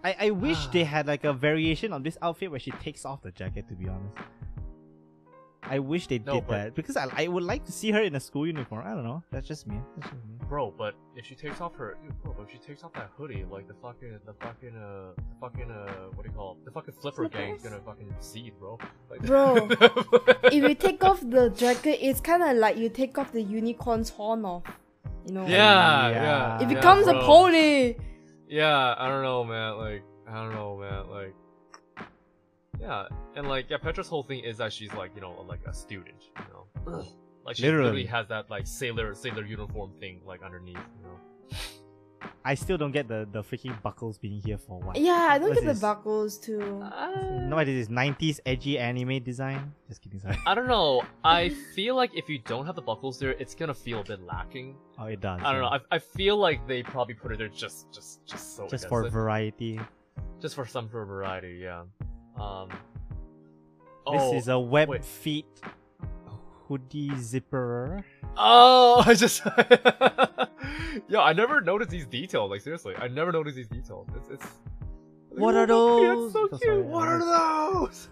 [0.04, 3.22] I, I wish they had like a variation on this outfit where she takes off
[3.22, 3.68] the jacket.
[3.68, 4.16] To be honest,
[5.68, 8.14] I wish they No, did that because I, I would like to see her in
[8.14, 8.84] a school uniform.
[8.86, 9.22] I don't know.
[9.32, 9.76] That's just me.
[9.96, 10.34] That's just me.
[10.48, 13.44] Bro, but if she takes off her, bro, but if she takes off that hoodie,
[13.50, 16.64] like the fucking, the fucking, uh, the fucking, uh, what do you call it?
[16.66, 17.80] The fucking flipper gang's Flippers?
[17.82, 18.78] gonna fucking seed, bro.
[19.10, 19.68] Like, Bro,
[20.44, 24.10] if you take off the jacket, it's kind of like you take off the unicorn's
[24.10, 24.62] horn off.
[25.26, 25.46] You know?
[25.46, 26.10] yeah, Yeah.
[26.10, 26.56] yeah.
[26.60, 27.96] It yeah, becomes a pony.
[28.48, 29.76] Yeah, I don't know, man.
[29.78, 31.10] Like, I don't know, man.
[31.10, 31.34] Like,
[32.80, 35.72] yeah, and like, yeah, Petra's whole thing is that she's like, you know, like a
[35.72, 37.04] student, you know,
[37.44, 37.84] like she Literally.
[37.84, 41.18] literally has that like sailor sailor uniform thing like underneath, you know.
[42.44, 44.96] I still don't get the, the freaking buckles being here for what.
[44.96, 46.80] Yeah, I don't What's get the buckles too.
[46.82, 47.74] Uh, no idea.
[47.74, 49.72] This 90s edgy anime design.
[49.88, 50.20] Just kidding.
[50.20, 50.36] Sorry.
[50.46, 51.02] I don't know.
[51.24, 54.22] I feel like if you don't have the buckles there, it's gonna feel a bit
[54.22, 54.76] lacking.
[54.98, 55.40] Oh, it does.
[55.44, 55.68] I don't know.
[55.68, 59.02] I, I feel like they probably put it there just just just so Just for
[59.02, 59.80] doesn't- variety.
[60.40, 61.58] just for some for variety.
[61.62, 61.82] Yeah.
[62.40, 62.68] Um.
[64.12, 65.04] This oh, is a web wait.
[65.04, 65.46] feet
[66.68, 68.04] hoodie zipper.
[68.36, 69.42] Oh, I just.
[71.08, 72.50] Yo, I never noticed these details.
[72.50, 74.08] Like seriously, I never noticed these details.
[74.16, 74.46] It's it's.
[75.30, 76.32] What are those?
[76.32, 76.62] so cute.
[76.62, 78.08] sorry, what are those?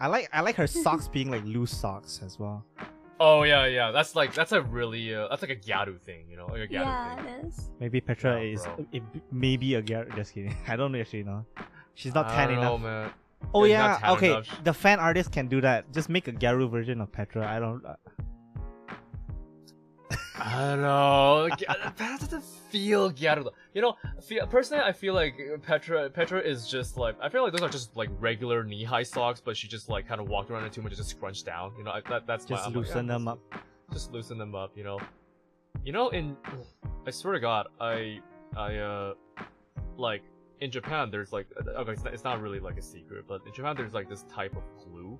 [0.00, 2.64] I like I like her socks being like loose socks as well.
[3.20, 3.90] Oh yeah, yeah.
[3.92, 6.68] That's like that's a really uh, that's like a Gyaru thing, you know, like a
[6.68, 7.26] Gyaru yeah, thing.
[7.26, 7.70] it is.
[7.78, 10.04] Maybe Petra Yeah, is it, maybe a girl.
[10.16, 10.56] Just kidding.
[10.66, 11.44] I don't actually know.
[11.94, 12.72] She's not I tan don't enough.
[12.72, 13.10] know, man.
[13.54, 14.30] Oh yeah, okay.
[14.30, 14.64] enough.
[14.64, 15.92] The fan artist can do that.
[15.92, 17.46] Just make a Gyaru version of Petra.
[17.46, 17.84] I don't.
[17.84, 17.96] Uh,
[20.38, 21.48] I don't know.
[21.96, 23.52] That doesn't feel though.
[23.74, 27.52] You know, feel, personally, I feel like Petra Petra is just like I feel like
[27.52, 30.50] those are just like regular knee high socks, but she just like kind of walked
[30.50, 31.72] around in too much, and just scrunched down.
[31.78, 33.38] You know, I, that that's my- just like, loosen yeah, them up.
[33.92, 34.72] Just loosen them up.
[34.74, 35.00] You know,
[35.84, 36.08] you know.
[36.08, 36.36] In
[37.06, 38.20] I swear to God, I
[38.56, 39.14] I uh
[39.96, 40.22] like
[40.64, 41.46] in Japan, there's like
[41.80, 44.22] okay, it's not, it's not really like a secret, but in Japan, there's like this
[44.38, 45.18] type of glue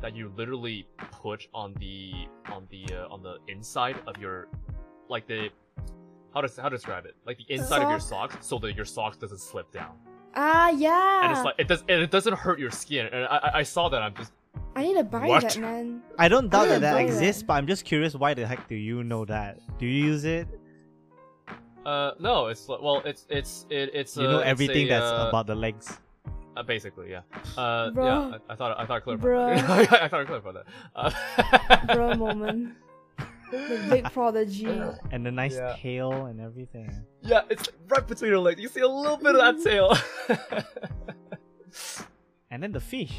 [0.00, 0.86] that you literally
[1.22, 2.12] put on the
[2.50, 4.48] on the uh, on the inside of your
[5.08, 5.48] like the
[6.34, 8.86] how to how to describe it like the inside of your socks so that your
[8.86, 9.92] socks doesn't slip down
[10.34, 11.24] Ah, yeah.
[11.24, 13.62] and it's like it does and it doesn't hurt your skin and I I- I
[13.64, 14.32] saw that I'm just
[14.74, 15.42] I need to buy What?
[15.42, 16.00] that, man.
[16.18, 17.46] I don't doubt that that exists, that.
[17.48, 18.14] but I'm just curious.
[18.14, 19.58] Why the heck do you know that?
[19.78, 20.48] Do you use it?
[21.86, 25.04] Uh no it's well it's it's it, it's You uh, know it's everything a, that's
[25.12, 25.98] uh, about the legs.
[26.56, 27.22] uh, basically yeah
[27.56, 28.04] uh Bruh.
[28.06, 29.58] yeah I, I thought I thought I clarified.
[30.04, 32.74] I thought I clarified that uh, Bro moment.
[33.50, 34.64] The big prodigy.
[35.10, 35.76] And the nice Yeah.
[35.76, 36.88] tail and everything.
[37.22, 39.92] yeah it's right between your legs you see a little bit of that tail
[42.50, 43.14] And then the fish.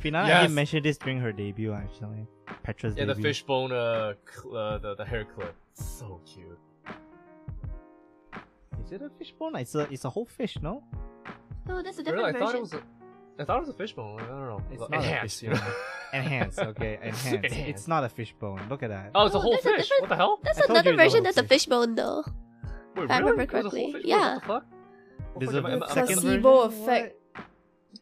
[0.00, 0.48] Finana Yes.
[0.48, 2.26] did mention this during her debut, actually.
[2.64, 6.58] Petra's yeah the fishbone uh, cl- uh the the hair clip so cute
[8.84, 9.56] Is it a fishbone?
[9.56, 10.82] It's a it's a whole fish, no?
[11.68, 12.56] Oh, that's a different really I different thought version.
[12.58, 14.16] it was a I thought it was a fishbone.
[14.16, 14.62] Like, I don't know.
[14.70, 15.54] It's Well, not a enhanced, you know.
[15.56, 15.74] fishbone.
[16.14, 17.24] Enhance, okay, enhance.
[17.44, 17.88] It's Enhanced.
[17.88, 18.60] not a fishbone.
[18.68, 19.10] Look at that.
[19.16, 19.88] oh, it's a whole that's a fish.
[19.88, 20.38] different- What the hell?
[20.44, 21.48] That's I told you another it's a version whole that's a fish.
[21.48, 22.24] fishbone though.
[22.96, 23.92] Wait, if I remember It was a whole correctly.
[23.94, 24.02] fish?
[24.04, 24.34] Yeah.
[24.34, 24.64] What the fuck?
[25.38, 27.16] There's What a the- am I- am I- second Placebo effect.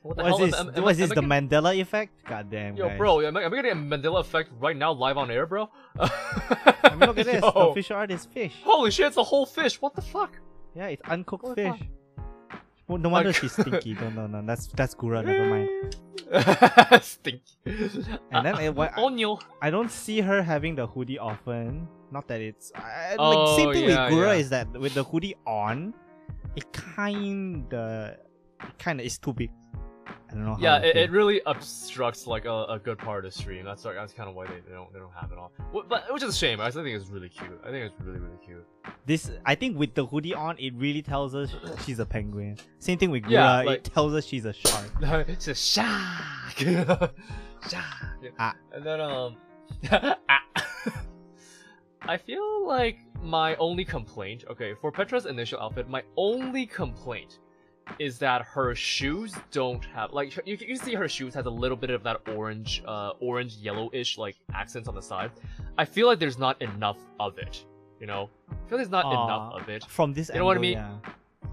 [0.02, 0.46] What the What is hell?
[0.46, 0.54] this?
[0.60, 1.02] Am- am- am what is I- this?
[1.02, 2.24] am The getting- Mandela effect?
[2.26, 2.98] God damn, Yo, guys.
[2.98, 5.70] bro, am I, am I getting a Mandela effect right now, live on air, bro?
[5.98, 7.40] I mean, look at this.
[7.40, 7.70] The Yo.
[7.70, 8.54] official art is fish.
[8.64, 9.80] Holy shit, it's a whole fish.
[9.80, 10.36] What the fuck?
[10.74, 11.80] Yeah, it's uncooked the fish.
[12.88, 13.94] Well, no wonder she's stinky.
[13.94, 14.42] No, no, no.
[14.44, 15.24] That's that's Gura.
[15.24, 15.96] Never mind.
[17.04, 17.42] Stinky.
[18.30, 21.88] And then it, what, I, I don't see her having the hoodie often.
[22.10, 24.40] Not that it's I, Oh, like same thing yeah, with Gura yeah.
[24.40, 25.94] is that with the hoodie on,
[26.56, 28.16] it kinda,
[28.60, 29.50] it kinda is too big.
[30.06, 30.54] I don't know.
[30.54, 33.64] How Yeah, it, it really obstructs like a, a good part of the stream.
[33.64, 35.50] That's like, that's kind of why they, they don't they don't have it on.
[35.88, 36.60] But which is a shame.
[36.60, 37.60] I think it's really cute.
[37.62, 38.66] I think it's really really cute.
[39.06, 41.54] This I think with the hoodie on, it really tells us
[41.84, 42.58] she's a penguin.
[42.78, 44.90] Same thing with Gura, Yeah, it tells us she's a shark.
[45.28, 46.56] it's a shark.
[46.56, 47.12] shark.
[48.38, 48.54] Ah.
[48.72, 49.36] And then um,
[49.90, 50.16] ah.
[52.02, 54.44] I feel like my only complaint.
[54.50, 57.38] Okay, for Petra's initial outfit, my only complaint
[57.98, 61.76] is that her shoes don't have like you, you see her shoes has a little
[61.76, 65.30] bit of that orange uh orange yellowish like accents on the side
[65.78, 67.64] i feel like there's not enough of it
[68.00, 70.60] you know i feel there's not enough of it From this You know what I
[70.60, 70.72] mean?
[70.74, 70.96] yeah.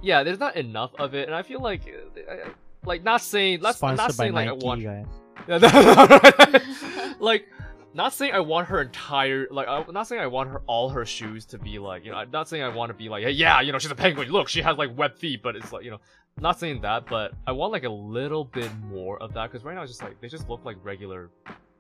[0.02, 2.52] yeah there's not enough of it and i feel like uh, I- I-
[2.86, 5.06] like not saying let's not saying like Nike, i want guys.
[7.20, 7.48] like
[7.94, 11.06] not saying I want her entire like I'm not saying I want her all her
[11.06, 13.32] shoes to be like you know I'm not saying I want to be like hey,
[13.32, 14.30] yeah you know she's a penguin.
[14.30, 16.00] Look she has like web feet but it's like you know
[16.40, 19.76] not saying that but I want like a little bit more of that because right
[19.76, 21.32] now it's just like they just look like regular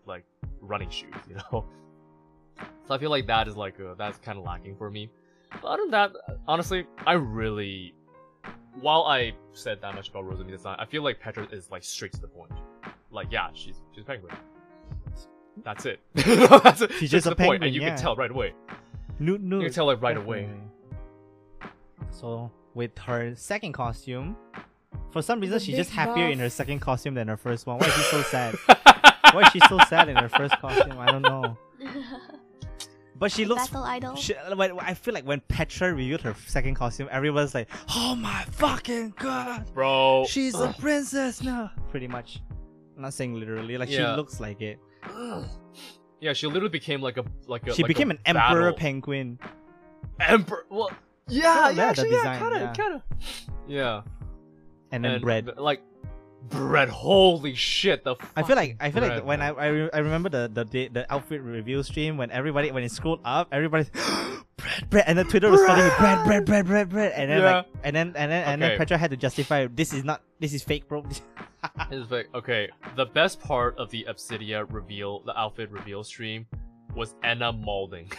[0.05, 0.25] like
[0.61, 1.65] running shoes you know?
[2.87, 5.09] So I feel like that is like uh, that's kind of lacking for me.
[5.61, 6.11] But other than that
[6.47, 7.93] honestly I really
[8.81, 12.13] while I said that much about Rosamund design I feel like Petra is like straight
[12.13, 12.51] to the point.
[13.11, 14.35] Like yeah she's she's a penguin
[15.63, 15.99] that's it.
[16.15, 16.91] That's it.
[16.93, 17.89] She's just a the penguin, and you yeah.
[17.89, 18.53] can tell right away.
[19.19, 19.57] No, no.
[19.57, 20.49] You can tell like right away.
[22.11, 24.35] So with her second costume,
[25.11, 27.79] for some reason she's just big happier in her second costume than her first one.
[27.79, 28.55] Why is she so sad?
[29.33, 30.97] Why is she so sad in her first costume?
[30.97, 31.57] I don't know.
[33.19, 33.67] But she looks.
[33.67, 34.15] Battle idol.
[34.15, 38.45] She, when, I feel like when Petra revealed her second costume, everyone's like, "Oh my
[38.51, 42.41] fucking god, Bro, she's a princess now!" Pretty much.
[42.95, 43.77] I'm not saying literally.
[43.77, 44.79] Like she looks like it.
[46.21, 47.73] yeah, she literally became like a like a.
[47.73, 49.39] She like became a an emperor penguin.
[50.19, 50.65] Emperor.
[50.69, 50.91] Well,
[51.27, 53.01] yeah, oh, Yeah, yeah, actually, yeah, kind of, kind of.
[53.67, 54.01] Yeah,
[54.91, 55.45] And then bread.
[55.45, 55.81] th- like
[56.49, 56.89] bread.
[56.89, 58.03] Holy shit!
[58.03, 59.59] The I feel like I feel like when I man.
[59.59, 62.91] I, re- I remember the the day, the outfit review stream when everybody when it
[62.91, 63.89] scrolled up everybody's
[64.57, 67.39] bread bread and then Twitter was flooding with bread bread bread bread bread and then
[67.41, 67.55] Yeah.
[67.57, 70.53] like and then and then and then Petra had to justify this is not this
[70.53, 71.03] is fake bro.
[71.91, 76.45] It's like okay, the best part of the Obsydia reveal, the outfit reveal stream,
[76.95, 78.09] was Enna molding.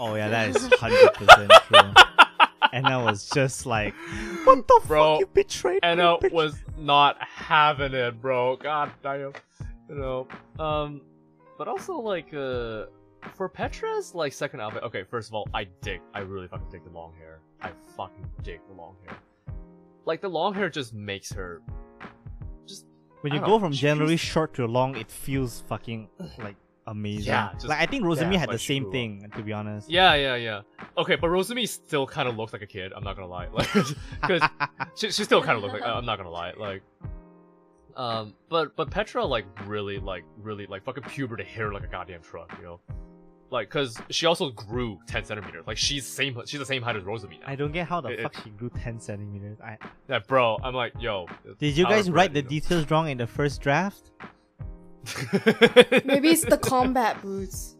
[0.00, 1.92] oh yeah, that is hundred percent true.
[2.72, 3.94] And I was just like,
[4.44, 8.56] what the Bro, fuck you betrayed me, Enna bitch." was not having it, bro.
[8.56, 9.32] God damn.
[9.88, 10.28] You know.
[10.58, 11.00] Um
[11.58, 12.86] but also like uh
[13.34, 16.84] for Petra's like second outfit, okay, first of all, I dig I really fucking dig
[16.84, 17.40] the long hair.
[17.60, 19.16] I fucking dig the long hair.
[20.04, 21.62] Like the long hair just makes her
[22.66, 22.86] just
[23.22, 26.56] when you go know, from generally short to long, it feels fucking like
[26.86, 27.26] amazing.
[27.26, 29.90] Yeah, just like I think Rosemi that had the same thing to be honest.
[29.90, 30.62] Yeah, yeah, yeah.
[30.98, 32.92] Okay, but Rosemi still kind of looks like a kid.
[32.94, 34.42] I'm not gonna lie, like, because
[34.96, 35.82] she, she still kind of looks like.
[35.82, 36.82] I'm not gonna lie, like,
[37.96, 42.22] um, but but Petra like really like really like fucking puberty hair like a goddamn
[42.22, 42.80] truck, you know,
[43.50, 45.64] like because she also grew 10 centimeters.
[45.66, 47.46] Like she's same she's the same height as Rosemi now.
[47.46, 49.58] I don't get how the It- fuck she grew ten centimeters.
[49.60, 51.26] I Yeah, bro, I'm like, yo.
[51.58, 54.10] Did you guys write the bread, you details wrong in the first draft?
[55.06, 56.00] Know?
[56.04, 57.76] Maybe it's the combat boots.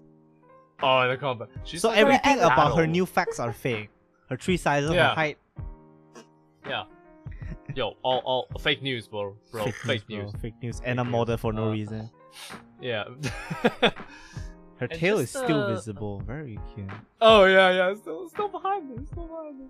[0.82, 1.48] oh, the combat.
[1.64, 3.90] She's So like everything a about her new facts are fake.
[4.30, 5.38] Her tree sizes, her height,
[6.66, 6.84] Yeah.
[7.74, 9.36] Yo, all all fake news, bro.
[9.52, 10.32] Bro, fake, bro, news.
[10.40, 11.12] fake news, and a news.
[11.12, 12.10] model for no Uh, reason.
[12.80, 13.04] Yeah.
[14.78, 16.20] Her and tail is just, still uh, visible.
[16.26, 16.90] Very cute.
[17.20, 19.66] Oh yeah, yeah, still, still behind me, still behind me.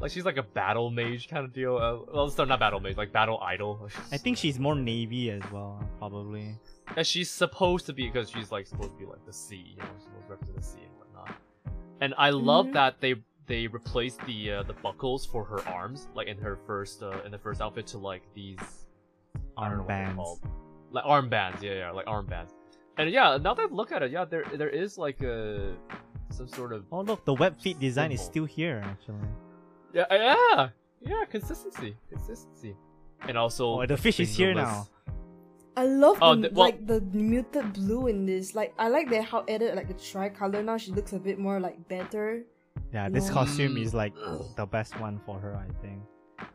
[0.00, 1.76] Like she's like a battle mage kind of deal.
[1.76, 3.88] Uh, well, it's not not battle mage, like battle idol.
[4.10, 6.56] I think she's more navy as well, probably.
[6.96, 9.76] And she's supposed to be because she's like supposed to be like the sea, you
[9.78, 11.36] know, supposed to represent the sea and whatnot.
[12.00, 12.72] And I love Mhm.
[12.74, 13.14] that they
[13.46, 17.30] they replaced the uh, the buckles for her arms, like in her first uh, in
[17.32, 18.86] the first outfit to like these
[19.56, 20.40] I don't know what Armbands.
[20.92, 21.62] like armbands.
[21.62, 22.50] Yeah, yeah, like armbands.
[22.98, 25.74] And yeah, now that I look at it, yeah, there there is like a
[26.30, 29.16] some sort of Oh look, the web feet design is still here actually.
[29.92, 30.68] Yeah, yeah,
[31.00, 31.24] yeah.
[31.28, 32.76] Consistency, consistency,
[33.28, 34.86] and also Oh, the fish is here now.
[35.76, 38.54] I love Oh, the, the- well- like the muted blue in this.
[38.54, 40.76] Like I like that how added like the tricolor now.
[40.76, 42.42] She looks a bit more like better.
[42.92, 43.34] Yeah, this No.
[43.34, 43.82] costume Mm.
[43.84, 44.14] is like
[44.56, 46.00] the best one for her, I think.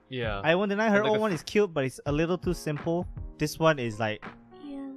[0.10, 2.54] Yeah, I won't deny her old a- one is cute, but it's a little too
[2.54, 3.08] simple.
[3.38, 4.24] This one is like
[4.64, 4.90] Yeah.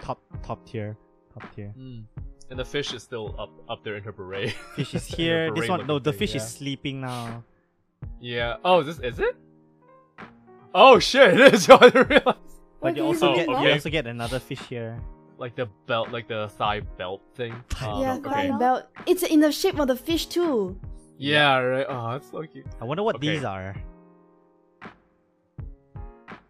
[0.00, 0.96] top top tier,
[1.34, 1.72] top tier.
[1.78, 2.04] Mm.
[2.50, 4.52] and the fish is still up up there in her beret.
[4.76, 5.50] Fish is here.
[5.54, 6.40] This one, no, looking the thing, fish yeah.
[6.42, 7.42] is sleeping now.
[8.20, 8.56] Yeah.
[8.64, 9.36] Oh, is this is it?
[10.74, 11.34] Oh shit!
[11.40, 11.68] It is.
[11.70, 12.36] I didn't realize.
[12.80, 13.62] But you also so get long.
[13.64, 14.98] you also get another fish here.
[15.38, 17.52] Like the belt, like the thigh belt thing.
[17.80, 18.30] Um, yeah, okay.
[18.50, 18.84] thigh belt.
[19.06, 20.78] It's in the shape of the fish too.
[21.18, 21.86] Yeah, right.
[21.88, 22.66] Oh, that's so cute.
[22.80, 23.28] I wonder what Okay.
[23.36, 23.74] these are.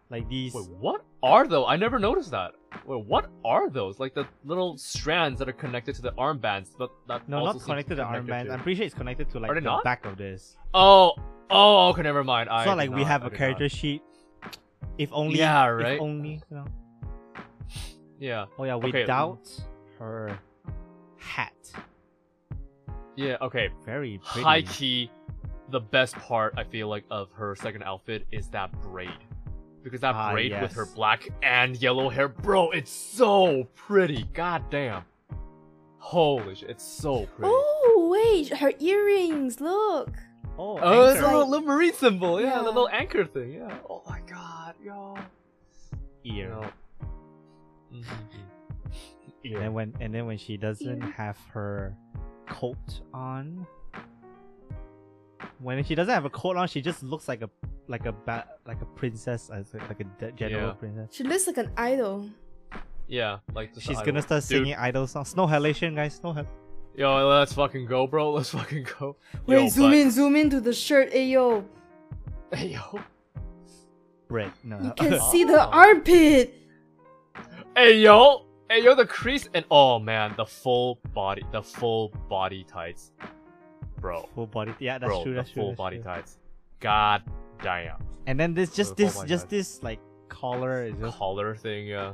[0.09, 0.53] Like these.
[0.53, 1.65] Wait, what are those?
[1.69, 2.51] I never noticed that.
[2.85, 3.99] Wait, what are those?
[3.99, 7.65] Like the little strands that are connected to the armbands, but that no, also not
[7.65, 8.45] connected to the connected armband.
[8.47, 9.83] to- I'm pretty sure it's connected to like the not?
[9.85, 10.57] back of this.
[10.73, 11.13] Oh,
[11.49, 12.49] oh, okay, never mind.
[12.49, 13.71] I It's not did like we have I a character not.
[13.71, 14.01] sheet.
[14.97, 15.37] If only.
[15.39, 15.79] Yeah, right.
[15.81, 15.99] if right?
[15.99, 16.41] only.
[16.49, 16.65] You know.
[18.19, 19.01] Yeah, Oh yeah, Okay.
[19.01, 19.49] without
[19.97, 20.37] her
[21.17, 21.53] hat.
[23.15, 23.69] yeah, okay.
[23.83, 24.43] Very pretty.
[24.43, 25.09] High key,
[25.69, 29.09] the best part I feel like of her second outfit is that braid.
[29.83, 34.23] Because that Ah, braid with her black and yellow hair, bro, it's so pretty.
[34.33, 35.03] God damn.
[35.97, 37.51] Holy shit, it's so pretty.
[37.51, 39.59] Oh wait, her earrings.
[39.59, 40.11] Look.
[40.61, 42.39] Oh, Oh, it's a little, little marine symbol.
[42.39, 43.53] Yeah, the little anchor thing.
[43.53, 43.77] Yeah.
[43.89, 45.17] Oh my god, yo.
[46.23, 46.49] ear.
[46.49, 46.65] No.
[47.97, 48.05] Mhm.
[49.43, 51.11] And then when and then when she doesn't Ear.
[51.17, 51.95] have her
[52.47, 53.65] coat on,
[55.59, 57.49] when she doesn't have a coat on, she just looks like a
[57.87, 60.73] like a ba- like a princess, like a de- general Yeah.
[60.73, 61.09] princess.
[61.11, 62.29] She looks like an idol.
[63.07, 64.21] Yeah, like She's gonna idol.
[64.21, 65.29] start Dude, singing idol songs.
[65.29, 66.15] Snow halation, guys.
[66.15, 66.45] Snow hal.
[66.95, 68.31] Yo, let's fucking go, bro.
[68.35, 69.15] Let's fucking go.
[69.45, 71.11] Wait, Yo, zoom but- in, zoom in to the shirt.
[71.13, 71.63] Ayo,
[72.53, 72.99] Hey, yo.
[74.27, 74.51] Bread.
[74.63, 74.79] No.
[74.81, 75.71] you can see the Oh.
[75.71, 76.53] armpit.
[77.75, 78.45] Hey, yo.
[78.69, 83.11] Hey, yo, the crease and oh man, the full body, the full body tights,
[83.99, 84.29] bro.
[84.35, 84.73] full body.
[84.79, 85.33] Yeah, that's bro, true.
[85.33, 85.61] That's the true.
[85.63, 86.03] full that's body true.
[86.05, 86.37] tights.
[86.79, 87.23] God
[87.61, 87.97] damn.
[88.27, 89.77] And then this just the this just tights.
[89.77, 89.99] this like
[90.29, 92.13] collar is just Collar thing, yeah.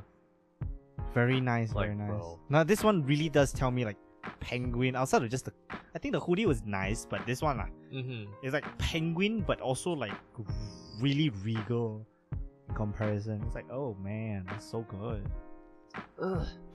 [1.14, 2.08] very nice, Like, very nice.
[2.10, 2.40] bro.
[2.50, 3.98] Now this one really does tell me like
[4.40, 4.96] penguin.
[4.96, 5.54] Outside of just the,
[5.96, 8.32] I think the hoodie was nice, but this one ah, Mm-hmm.
[8.44, 10.14] It's like penguin, but also like
[11.00, 12.06] really regal
[12.68, 13.42] in comparison.
[13.46, 15.24] It's like, oh man, that's so good.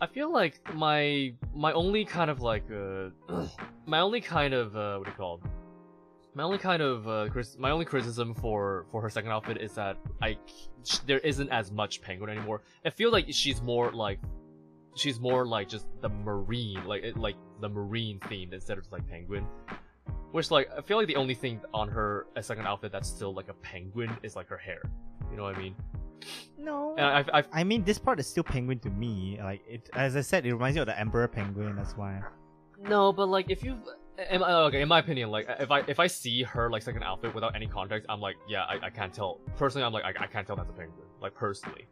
[0.00, 3.10] I feel like my my only kind of like uh
[3.86, 5.50] my only kind of uh what do you call it?
[6.34, 9.96] my only kind of uh my only criticism for for her second outfit is that
[10.22, 10.38] I
[10.84, 12.62] sh- there isn't as much penguin anymore.
[12.84, 14.18] I feel like she's more like
[14.94, 19.06] she's more like just the marine like it, like the marine themed instead of like
[19.08, 19.46] penguin.
[20.32, 23.34] Which like I feel like the only thing on her uh, second outfit that's still
[23.34, 24.82] like a penguin is like her hair.
[25.30, 25.74] You know what I mean?
[26.58, 26.94] No.
[26.96, 29.38] And I I I mean, this part is still penguin to me.
[29.42, 31.76] Like it, as I said, it reminds me of the emperor penguin.
[31.76, 32.22] That's why.
[32.80, 33.76] No, but like if you,
[34.30, 37.34] in okay, in my opinion, like if I if I see her like second outfit
[37.34, 39.40] without any context, I'm like, yeah, I, I can't tell.
[39.56, 41.06] Personally, I'm like, I, I can't tell that's a penguin.
[41.20, 41.86] Like personally,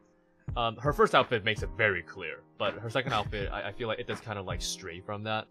[0.56, 3.88] um, her first outfit makes it very clear, but her second outfit, I, I feel
[3.88, 5.46] like it does kind of like stray from that.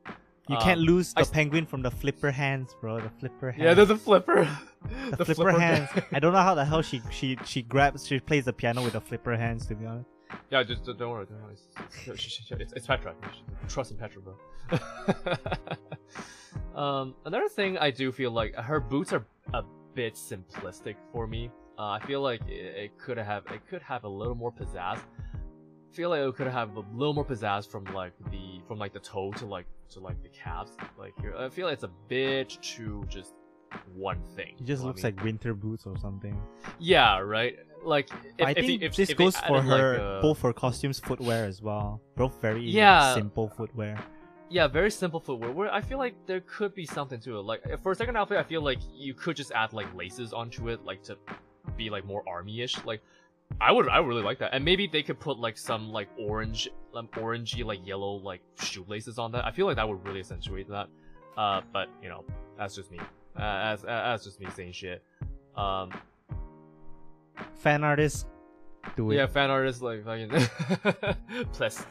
[0.47, 2.99] You Um, can't lose the s- penguin from the flipper hands, bro.
[2.99, 3.63] The flipper hands.
[3.63, 4.49] Yeah, there's a flipper.
[5.17, 5.89] the, flipper, hands.
[6.11, 8.93] I don't know how the hell she she she grabs she plays the piano with
[8.93, 9.67] the flipper hands.
[9.67, 10.09] To be honest.
[10.49, 11.53] yeah, just don't worry, don't worry.
[12.07, 13.13] It's, it's, it's, it's Petra.
[13.67, 14.35] Trust in Petra, bro.
[16.75, 19.63] um, another thing I do feel like her boots are a
[19.93, 21.51] bit simplistic for me.
[21.79, 24.97] Uh, I feel like it, it could have it could have a little more pizzazz.
[24.97, 28.91] I feel like it could have a little more pizzazz from like the from like
[28.91, 30.75] the toe to like to like the calves.
[30.97, 33.33] Like here, I feel like it's a bit too just
[33.95, 34.55] one thing.
[34.59, 35.15] It just you know looks I mean?
[35.15, 36.37] like winter boots or something.
[36.79, 37.57] yeah, right.
[37.83, 40.51] Like if, I if, think if, this goes for added, like, her a- both for
[40.51, 42.01] costumes, footwear as well.
[42.17, 43.13] Both very Yeah.
[43.13, 43.97] simple footwear.
[44.49, 45.51] Yeah, very simple footwear.
[45.53, 47.43] Where I feel like there could be something to it.
[47.43, 50.67] Like for a second outfit, I feel like you could just add like laces onto
[50.67, 51.17] it, like to
[51.77, 52.83] be like more army-ish.
[52.85, 53.01] Like
[53.59, 54.53] I would, I would really like that.
[54.53, 59.17] And maybe they could put like some like orange, um, orangey like yellow like shoelaces
[59.19, 59.45] on that.
[59.45, 60.87] I feel like that would really accentuate that.
[61.37, 62.23] Uh, but you know,
[62.57, 62.99] that's just me.
[63.37, 65.03] Uh, as, uh, that's just me saying shit.
[65.55, 65.91] Um,
[67.55, 68.25] Fan artists,
[68.95, 69.15] do it.
[69.15, 70.29] yeah, fan artists like fucking
[71.53, 71.85] plus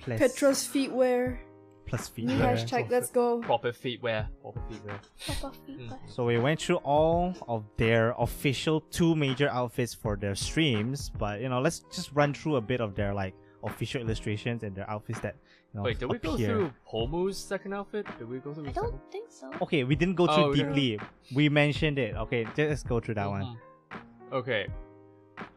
[0.00, 1.38] plus, Petra's feetwear.
[1.86, 2.56] Plus New feetwear.
[2.56, 2.90] hashtag.
[2.90, 3.40] Let's go.
[3.40, 4.98] proper feetwear, proper feetwear.
[5.40, 6.00] Proper feedback.
[6.08, 11.40] So we went through all of their official two major outfits for their streams, but
[11.40, 13.34] you know, let's just run through a bit of their like
[13.64, 15.34] official illustrations and their outfits that
[15.72, 16.46] you know, Wait, did we go appear.
[16.48, 18.06] through Pomu's second outfit?
[18.18, 18.68] Did we go through?
[18.68, 19.00] I don't second?
[19.12, 19.50] think so.
[19.62, 20.74] Okay, we didn't go through Oh, we didn't.
[20.74, 21.06] deeply.
[21.34, 22.14] We mentioned it.
[22.16, 23.42] Okay, let's go through that one.
[23.42, 24.32] Mhm.
[24.32, 24.66] Okay.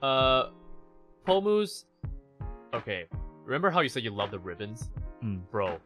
[0.01, 0.49] Uh,
[1.27, 1.85] Pomu's.
[2.73, 3.05] Okay.
[3.45, 4.91] Remember how you said you love the ribbons,
[5.23, 5.41] Mm.
[5.51, 5.79] bro?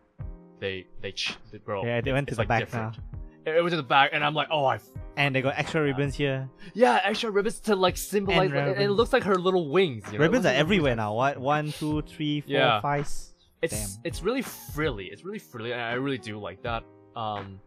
[0.62, 1.84] They they ch- they- bro.
[1.84, 2.96] Yeah, they it's- went to it's, the like, back different.
[3.46, 4.76] It, it went to the back, and I'm like, oh, I.
[4.76, 4.82] F-
[5.16, 6.48] And they got extra ribbons here.
[6.74, 8.46] yeah, extra ribbons to like symbolize.
[8.46, 8.96] And like, and it ribbons.
[8.96, 10.05] looks like her little wings.
[10.06, 10.24] You know?
[10.24, 10.96] It ribbons looks are like her everywhere wings.
[10.98, 11.14] now.
[11.14, 11.38] What?
[11.38, 12.80] One, two, three, four, Yeah.
[12.80, 13.02] five.
[13.02, 14.02] s- It's Damn.
[14.05, 15.06] it's really frilly.
[15.06, 16.84] It's really frilly, and I really do like that.
[17.16, 17.59] Um,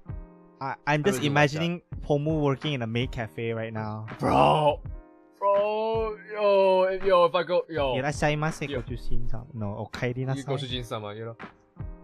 [0.62, 1.58] I, I'm just really do like that.
[1.58, 4.06] imagining Pomu working in a maid cafe right now.
[4.20, 4.80] bro,
[5.40, 8.82] bro, yo, if, yo, if I go, yo, いらっしゃいませ、 Yo.
[8.82, 11.36] ご主人様のお帰りな you さ go い to。Jin-sama, you know,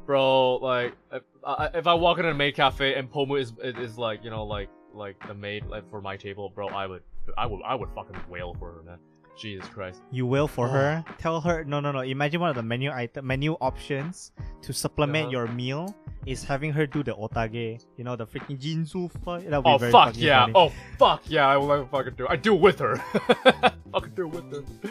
[0.07, 3.77] bro, like, if, I if I walk in a maid cafe and Pomu is is,
[3.77, 7.03] is like, you know, like like the maid like for my table, bro, I would,
[7.39, 8.99] I would, I would fucking wail for her, man.
[9.39, 10.03] Jesus Christ.
[10.11, 10.71] You will for Oh.
[10.73, 11.05] her.
[11.19, 12.01] Tell her no, no, no.
[12.01, 15.31] Imagine one of the menu item, menu options to supplement Uh-huh.
[15.33, 15.95] your meal
[16.27, 17.81] is having her do the otage.
[17.97, 19.45] You know the freaking Jinzu fight.
[19.45, 20.41] That'll be Oh very fuck yeah!
[20.43, 20.53] funny.
[20.55, 21.49] Oh fuck yeah!
[21.49, 22.25] I will never fucking do.
[22.27, 22.31] it.
[22.31, 22.97] I do it with her.
[23.93, 24.91] fucking do it with her.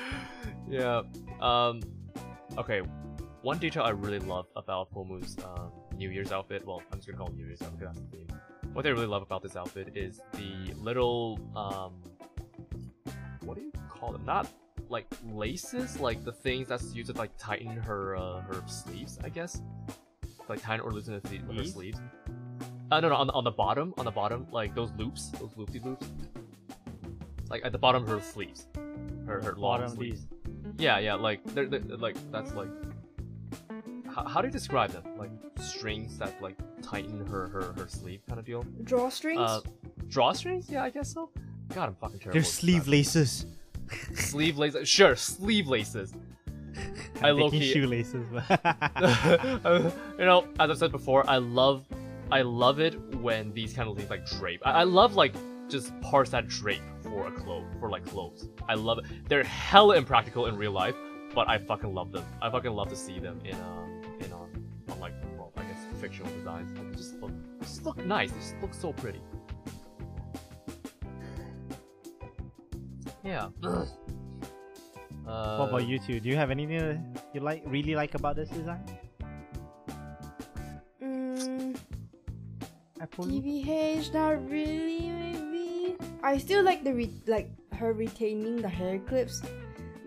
[0.67, 1.03] Yeah.
[1.39, 1.81] Um.
[2.57, 2.81] Okay.
[3.41, 6.65] One detail I really love about Pomu's um, New Year's outfit.
[6.65, 7.79] Well, I'm just gonna call it New Year's outfit.
[7.81, 8.27] That's the theme.
[8.73, 11.93] What I really love about this outfit is the little um.
[13.41, 14.23] What do you call them?
[14.25, 14.47] Not
[14.89, 19.17] like laces, like the things that's used to like tighten her uh, her sleeves.
[19.23, 19.61] I guess.
[20.47, 21.99] Like tighten or loosen her, sle- her sleeves.
[22.91, 25.51] Uh, no, no, on the, on the bottom, on the bottom, like those loops, those
[25.55, 26.05] loopy loops.
[27.49, 28.67] Like at the bottom of her sleeves,
[29.25, 30.27] her her long Bottom sleeves.
[30.27, 30.59] these.
[30.77, 32.69] Yeah, yeah, like they're, they're like that's like.
[34.13, 35.03] How, how do you describe them?
[35.17, 38.63] Like strings that like tighten her her her sleeve kind of deal.
[38.83, 39.39] Drawstrings?
[39.39, 39.61] Uh,
[40.07, 40.69] drawstrings?
[40.69, 41.29] Yeah, I guess so.
[41.73, 42.33] God, I'm fucking terrible.
[42.33, 43.45] They're sleeve laces.
[44.13, 44.87] sleeve laces.
[44.89, 46.13] Sure, sleeve laces.
[47.21, 48.25] I I'm thinking low-key- shoelaces.
[50.19, 51.85] you know, as I've said before, I love,
[52.31, 54.61] I love it when these kind of things like drape.
[54.65, 55.33] I, I love like
[55.69, 58.49] just parts that drape for a clothes, for like clothes.
[58.67, 59.05] I love it.
[59.29, 60.95] They're hella impractical in real life,
[61.33, 62.25] but I fucking love them.
[62.41, 64.00] I fucking love to see them in um
[66.01, 66.73] fictional designs.
[66.73, 68.31] They just look just look nice.
[68.31, 69.21] They just look so pretty.
[73.23, 73.53] Yeah.
[73.63, 73.85] uh,
[75.61, 76.19] what about you two?
[76.19, 78.83] Do you have anything you like really like about this design?
[80.97, 81.77] Mm,
[82.99, 83.25] Apple?
[83.25, 85.95] TBH, not really, maybe.
[86.23, 89.45] I still like the re- like her retaining the hair clips.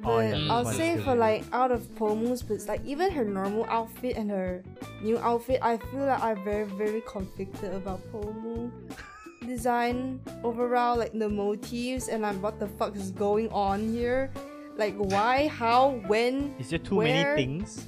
[0.05, 3.65] But yeah, I'll say for like out of Pomu's, but it's like even her normal
[3.65, 4.63] outfit and her
[5.01, 8.71] new outfit, I feel like I'm very very conflicted about Pomu
[9.47, 14.31] design overall, like the motifs and like what the fuck is going on here.
[14.77, 16.55] Like why, how, when?
[16.59, 17.87] Is there too Where- many things?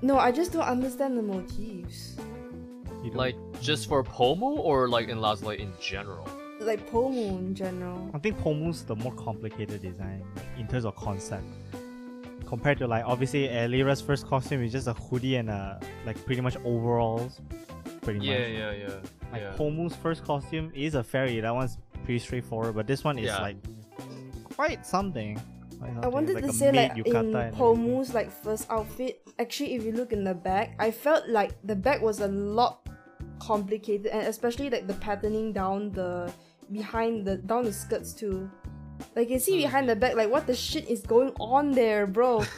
[0.00, 2.16] No, I just don't understand the motifs.
[3.12, 6.26] Like just for Pomu or like in Lazuli in general?
[6.64, 8.10] Like Pomu in general.
[8.14, 11.44] I think Pomu's the more complicated design like, in terms of concept.
[12.46, 16.40] Compared to like obviously Elira's first costume is just a hoodie and a like pretty
[16.40, 17.40] much overalls.
[18.02, 18.48] Pretty Yeah, much.
[18.48, 18.72] yeah, yeah.
[18.72, 18.94] Yeah.
[19.32, 19.54] Like yeah.
[19.56, 21.40] Pomu's first costume is a fairy.
[21.40, 23.40] That one's pretty straightforward, but this one is Yeah.
[23.42, 23.56] like
[24.44, 25.40] quite something.
[25.82, 26.10] I something.
[26.12, 27.58] wanted like to say like in and everything.
[27.60, 31.74] Pomu's like first outfit, actually if you look in the back, I felt like the
[31.76, 32.86] back was a lot
[33.40, 36.32] complicated and especially like the patterning down the
[36.72, 38.50] behind the down the skirts too.
[39.16, 42.44] Like you see behind the back, like what the shit is going on there, bro?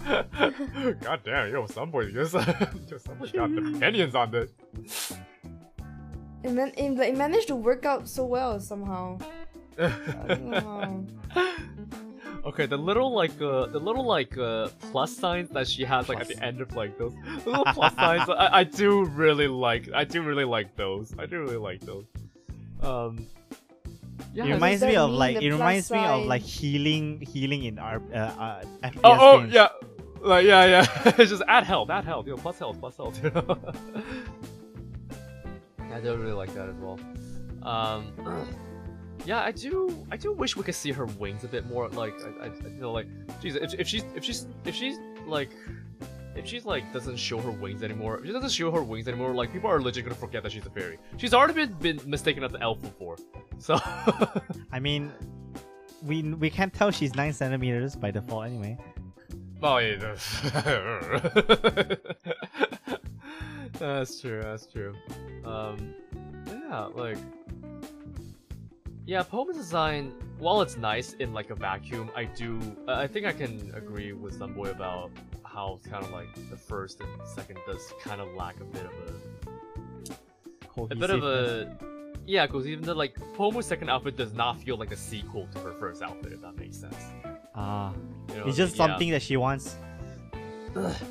[0.06, 2.32] God damn, yo, some boys just,
[2.88, 4.50] just some boys got opinions on this.
[6.42, 9.18] It, man- it, like, it managed to work out so well somehow.
[9.78, 9.88] I
[10.28, 11.54] don't know how.
[12.46, 16.20] okay, the little like uh, the little like uh, plus signs that she has like
[16.20, 17.14] at the end of like those
[17.44, 19.90] little plus signs, I, I do really like.
[19.94, 21.14] I do really like those.
[21.18, 22.06] I do really like those.
[22.82, 23.26] Um,
[24.32, 24.44] yeah.
[24.44, 28.00] it reminds me of like it plus reminds me of like healing healing in our
[28.12, 29.52] uh, uh, FPS oh, oh games.
[29.52, 29.68] yeah.
[30.20, 30.86] Like yeah, yeah.
[31.18, 33.22] it's just add health, add health, you know, plus health, plus health.
[33.22, 33.58] You know?
[35.92, 37.00] I don't really like that as well.
[37.62, 38.12] Um,
[39.24, 40.06] yeah, I do.
[40.10, 41.88] I do wish we could see her wings a bit more.
[41.88, 43.06] Like, I, I I feel like,
[43.40, 45.50] geez, if, if she's if she's if she's like.
[46.36, 49.34] If she's like doesn't show her wings anymore, if she doesn't show her wings anymore,
[49.34, 50.98] like people are legit gonna forget that she's a fairy.
[51.16, 53.16] She's already been, been mistaken as an elf before,
[53.58, 53.78] so
[54.72, 55.12] I mean,
[56.02, 58.78] we we can't tell she's nine centimeters by default anyway.
[59.62, 60.40] Oh yeah, that's,
[64.20, 64.42] true.
[64.42, 64.94] That's true.
[65.44, 65.94] Um,
[66.46, 67.18] yeah, like,
[69.04, 70.14] yeah, Pomu's design.
[70.38, 72.58] While it's nice in like a vacuum, I do.
[72.88, 75.10] I think I can agree with some boy about
[75.52, 78.84] how it's kind of like the first and second does kind of lack a bit
[78.86, 81.76] of a a bit of a
[82.26, 85.58] yeah, because even the like Pomu's second outfit does not feel like a sequel to
[85.60, 86.94] her first outfit, if that makes sense.
[87.54, 87.92] ah.
[88.28, 88.76] You know It's just?
[88.76, 88.86] Yeah.
[88.86, 89.76] something that she wants.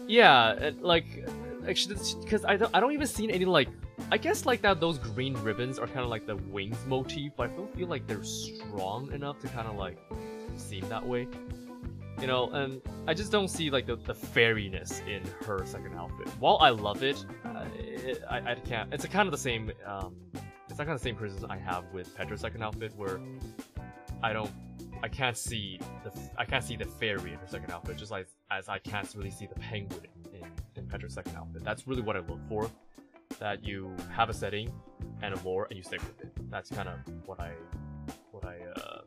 [0.07, 1.05] Yeah, it- like
[1.67, 3.67] actually, because I don't, I don't even see any like.
[4.11, 7.49] I guess like that those green ribbons are kind of like the wings motif, but
[7.49, 9.97] I don't feel like they're strong enough to kind of like
[10.55, 11.27] seem that way.
[12.19, 16.27] You know, and I just don't see like the, the fairiness in her second outfit.
[16.39, 18.93] While I love it, uh, it I, I can't.
[18.93, 19.71] It's kind of the same.
[19.85, 20.15] Um,
[20.67, 23.19] it's not kind of the same criticism I have with Petra's second outfit, where
[24.21, 24.51] I don't
[25.01, 28.27] I can't see the I can't see the fairy in her second outfit, just like
[28.51, 31.63] as I can't really see the penguin in, in, in Petra's second outfit.
[31.63, 32.69] That's really what I look for.
[33.39, 34.73] That you have a setting
[35.21, 36.51] and a lore and you stick with it.
[36.51, 37.53] That's kind of what I
[38.31, 39.01] what I uh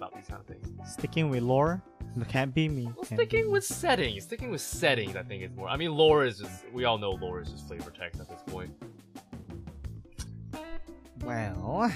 [0.00, 0.66] about these kind of things.
[0.90, 1.82] Sticking with lore,
[2.28, 2.90] can't be me.
[2.96, 3.50] Well, sticking me.
[3.52, 5.68] with settings, sticking with settings, I think is more.
[5.68, 8.42] I mean, lore is just we all know lore is just flavor text at this
[8.46, 8.72] point.
[11.22, 11.92] Well,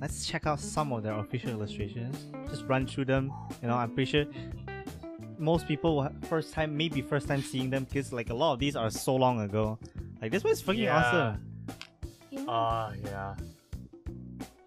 [0.00, 2.16] let's check out some of their official illustrations.
[2.48, 3.30] Just run through them.
[3.60, 4.24] You know, I'm pretty sure
[5.38, 8.76] most people first time, maybe first time seeing them because like a lot of these
[8.76, 9.78] are so long ago.
[10.22, 10.96] Like this one's freaking Yeah.
[10.96, 12.48] awesome.
[12.48, 13.34] Ah, yeah.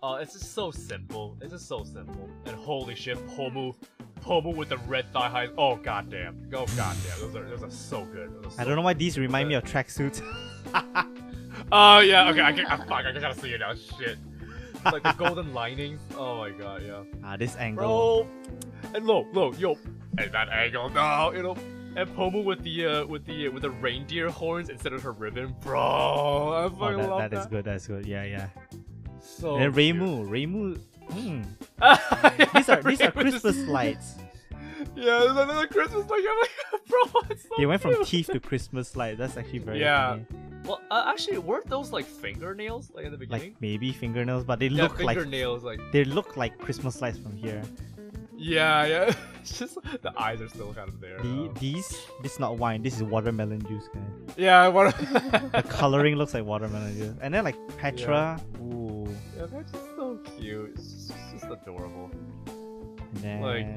[0.07, 1.35] Oh, it's just so simple.
[1.41, 2.29] It's just so simple.
[2.45, 3.73] And holy shit, Pomu,
[4.21, 5.49] Pomu with the red thigh highs.
[5.57, 6.47] Oh goddamn.
[6.53, 7.19] Oh goddamn.
[7.21, 8.29] Those are those are so good.
[8.29, 10.21] Are I don't know why these remind me of tracksuits.
[11.71, 12.29] Oh yeah.
[12.29, 12.41] Okay.
[12.41, 12.65] I can.
[12.67, 12.91] I, fuck.
[13.05, 13.73] I gotta see it now.
[13.73, 14.19] Shit.
[14.85, 15.99] Like the golden linings.
[16.15, 16.83] Oh my god.
[16.85, 17.01] Yeah.
[17.23, 18.25] ah, this angle.
[18.25, 18.93] Bro.
[18.93, 19.75] And look, look, yo.
[20.19, 21.55] And that angle, no, you know.
[21.95, 25.55] And Pomu with the uh, with the with the reindeer horns instead of her ribbon,
[25.61, 25.79] bro.
[25.79, 27.39] I Oh, that, love that that.
[27.39, 27.65] is good.
[27.65, 28.05] That's good.
[28.05, 28.49] Yeah, yeah.
[29.25, 29.57] So.
[29.57, 29.73] and.
[29.73, 30.79] Reimu, Reimu.
[31.11, 31.43] Hmm.
[32.55, 34.15] These are these are Christmas lights.
[34.95, 36.23] Yeah, there's another Christmas light.
[36.29, 38.07] I'm like, bro, so They went from cute.
[38.07, 39.17] teeth to Christmas light.
[39.17, 40.11] That's actually very Yeah.
[40.11, 40.25] funny.
[40.65, 43.51] Well, uh, actually, weren't those like fingernails like in the beginning?
[43.51, 47.19] Like maybe fingernails, but they yeah, look like fingernails, like they look like Christmas lights
[47.19, 47.61] from here.
[48.37, 49.13] Yeah, yeah.
[49.41, 51.17] it's just the eyes are still kind of there.
[51.19, 51.87] The, these
[52.21, 52.81] this is not wine.
[52.83, 54.35] This is watermelon juice, guys.
[54.37, 54.95] yeah, what?
[55.51, 58.39] The coloring looks like watermelon juice, and then like Petra.
[58.59, 59.07] Ooh,
[59.37, 60.71] yeah, they're just so cute.
[60.75, 62.11] It's just, it's just adorable.
[62.47, 63.67] and then Like-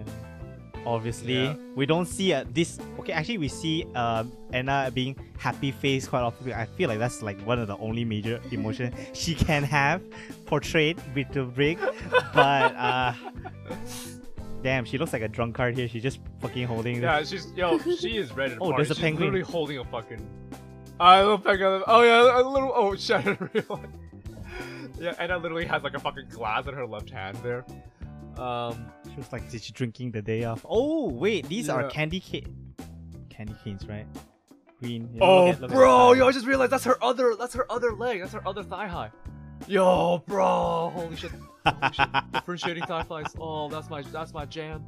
[0.86, 1.55] obviously Yeah.
[1.74, 2.78] we don't see uh, this.
[3.01, 6.52] Okay, actually we see um Anna being happy face quite often.
[6.52, 10.01] I feel like that's like one of the only major emotion she can have
[10.47, 11.78] portrayed with the rig,
[12.32, 13.12] but uh.
[14.62, 15.89] Damn, she looks like a drunkard here.
[15.89, 17.01] She's just fucking holding.
[17.02, 18.76] Yeah, she's yo, she is ready to Oh, party.
[18.78, 19.26] there's a she's penguin.
[19.32, 20.28] literally holding a fucking.
[20.98, 21.82] I love penguin.
[21.86, 22.72] Oh yeah, a little.
[22.74, 23.86] Oh shit, I didn't realize.
[24.98, 27.64] Yeah, Anna literally has like a fucking glass in her left hand there.
[28.36, 30.66] Um, She was like, did she drinking the day off?
[30.68, 32.74] Oh wait, these are candy cane,
[33.30, 34.06] candy canes, right?
[34.80, 35.09] Green.
[35.12, 37.55] you know, Oh, look at- look bro, yo, I just realized that's her other, that's
[37.55, 39.10] her other leg, that's her other thigh high.
[39.68, 41.32] Yo, bro, holy shit.
[42.32, 43.27] Differentiating thigh flies.
[43.39, 44.85] Oh, that's my, that's my jam.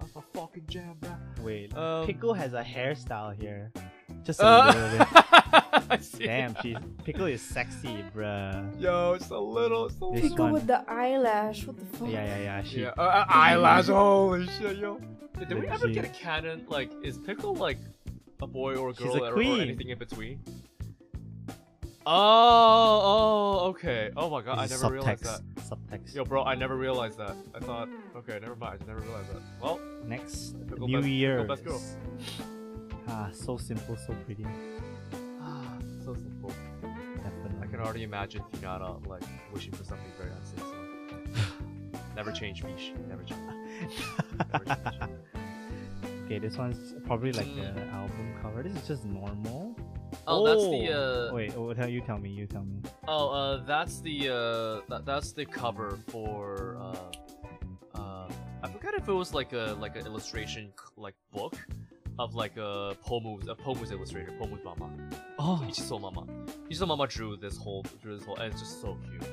[0.00, 1.10] That's my fucking jam, bro.
[1.42, 3.72] Wait, Um, Pickle has a hairstyle here.
[4.24, 5.08] Just a Uh, little bit.
[6.18, 6.62] Damn, that.
[6.62, 8.80] she's Pickle is sexy, bruh.
[8.80, 10.28] Yo, it's a little, it's a little.
[10.28, 10.52] Pickle one.
[10.52, 11.64] with the eyelash.
[11.66, 12.08] What the fuck?
[12.10, 12.62] Yeah, yeah, yeah.
[12.62, 12.80] She.
[12.82, 15.00] Yeah, uh, uh, eyelash, holy shit, yo.
[15.38, 16.64] Did, did we ever she- get a canon?
[16.68, 17.78] Like, is Pickle like
[18.42, 20.40] a boy or a She's girl a or, or anything in between?
[22.10, 23.00] Oh,
[23.60, 24.10] oh, okay.
[24.16, 25.40] Oh my god, I never realized that.
[25.56, 25.68] subtext.
[25.76, 26.14] Subtext.
[26.14, 27.36] Yo, bro, I never realized that.
[27.54, 28.78] I thought, okay, never mind.
[28.82, 29.42] I never realized that.
[29.60, 31.44] Well, Next, New best- Year.
[31.44, 31.82] best girl.
[33.08, 34.46] Ah, so simple, so pretty.
[35.42, 36.50] Ah, so simple.
[37.16, 37.52] Definitely.
[37.62, 39.22] I can already imagine Finana like
[39.52, 40.60] wishing for something very unsafe.
[41.92, 41.98] So.
[42.16, 42.92] never change, Mish.
[43.06, 43.40] Never change.
[44.52, 45.12] Never change.
[46.24, 47.92] Okay, this one's probably like the Mm.
[47.92, 48.62] album cover.
[48.62, 49.74] This is just normal.
[50.30, 50.92] Oh, that's the
[51.30, 51.34] uh.
[51.34, 52.80] Wait, oh, tell you tell me, you tell me.
[53.06, 58.28] Oh, uh, that's the uh, that, that's the cover for uh, uh,
[58.62, 61.56] I forgot if it was like a like an illustration like book
[62.18, 64.90] of like a Pomu's a Pomu's illustrator, Pomu's mama,
[65.38, 66.26] Oh, Ichiso mama.
[66.70, 69.24] Ichiso mama drew this whole drew this whole, and it's just so cute.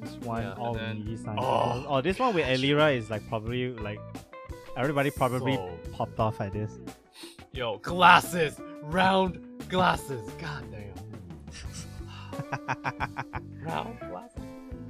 [0.00, 1.18] this one Yeah, all then-.
[1.38, 4.00] Oh, Oh, this one with Elira is like probably like
[4.76, 6.78] everybody probably So- popped off at this.
[7.60, 9.38] Yo, glasses, round
[9.68, 10.26] glasses.
[10.40, 10.94] God damn.
[13.62, 14.42] round glasses.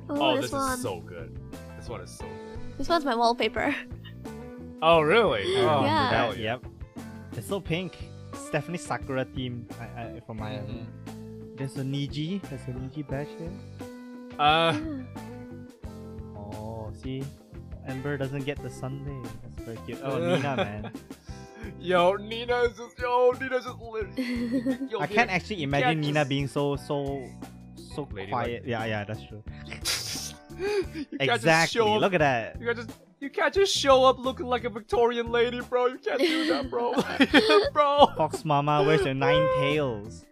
[0.08, 0.74] Oh, Oh, this, this one.
[0.74, 1.36] is so good.
[1.76, 2.78] This one is so good.
[2.78, 3.74] This one's my wallpaper.
[4.82, 5.42] Oh, really?
[5.56, 6.10] Oh, Yeah.
[6.10, 6.58] hell yeah.
[6.62, 6.66] Yep.
[7.32, 7.98] It's so pink.
[8.32, 11.56] It's definitely Sakura theme I, I, from my Mhm.
[11.56, 12.40] There's a Niji.
[12.42, 13.50] There's a Niji badge here.
[14.38, 14.78] Uh,
[16.36, 17.24] Oh, see?
[17.88, 19.28] Ember doesn't get the Sunday.
[19.42, 19.98] That's very cute.
[20.04, 20.92] Oh, Nina, man.
[21.78, 24.78] Yo, Nina is just yo, Nina's just literally.
[24.90, 27.28] Yo, I can't actually imagine Nina just- being so so
[27.94, 28.30] so Ladylike.
[28.30, 28.62] quiet.
[28.66, 29.42] Yeah, yeah, that's true.
[29.66, 31.78] you can't just Exactly.
[31.80, 32.00] show up.
[32.00, 32.60] Look at that.
[32.60, 32.90] You can't just.
[33.20, 35.88] You can't just show up looking like a Victorian lady, bro.
[35.88, 36.94] You can't do that, bro.
[37.72, 38.06] bro.
[38.16, 40.24] Fox Mama, where's your nine tails?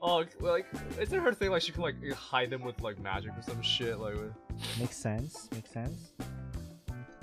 [0.00, 0.64] Oh, like,
[0.98, 3.98] isn't her thing like she can like hide them with like magic or some shit?
[3.98, 4.32] Like, with...
[4.78, 5.50] Makes sense.
[5.52, 6.12] Makes sense.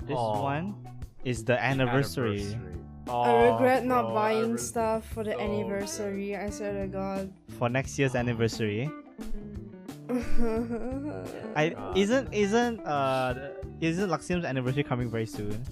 [0.06, 0.42] This Aw.
[0.42, 0.76] one
[1.24, 2.56] is the anniversary.
[3.08, 6.36] I regret Oh, not buying re- stuff for the so anniversary.
[6.36, 7.32] I swear to God.
[7.58, 8.90] for next year's anniversary.
[11.56, 15.62] I isn't isn't uh isn't Luxiem's anniversary coming very soon?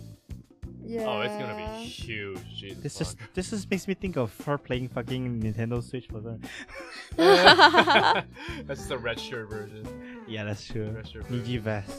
[0.84, 1.04] yeah.
[1.06, 2.38] Oh, it's gonna be huge.
[2.56, 2.82] Jesus.
[2.82, 6.40] This just this just makes me think of her playing fucking Nintendo Switch for them.
[7.16, 9.86] That's the red shirt version.
[10.26, 10.90] Yeah, that's true.
[10.90, 11.92] Red shirt Niji vest.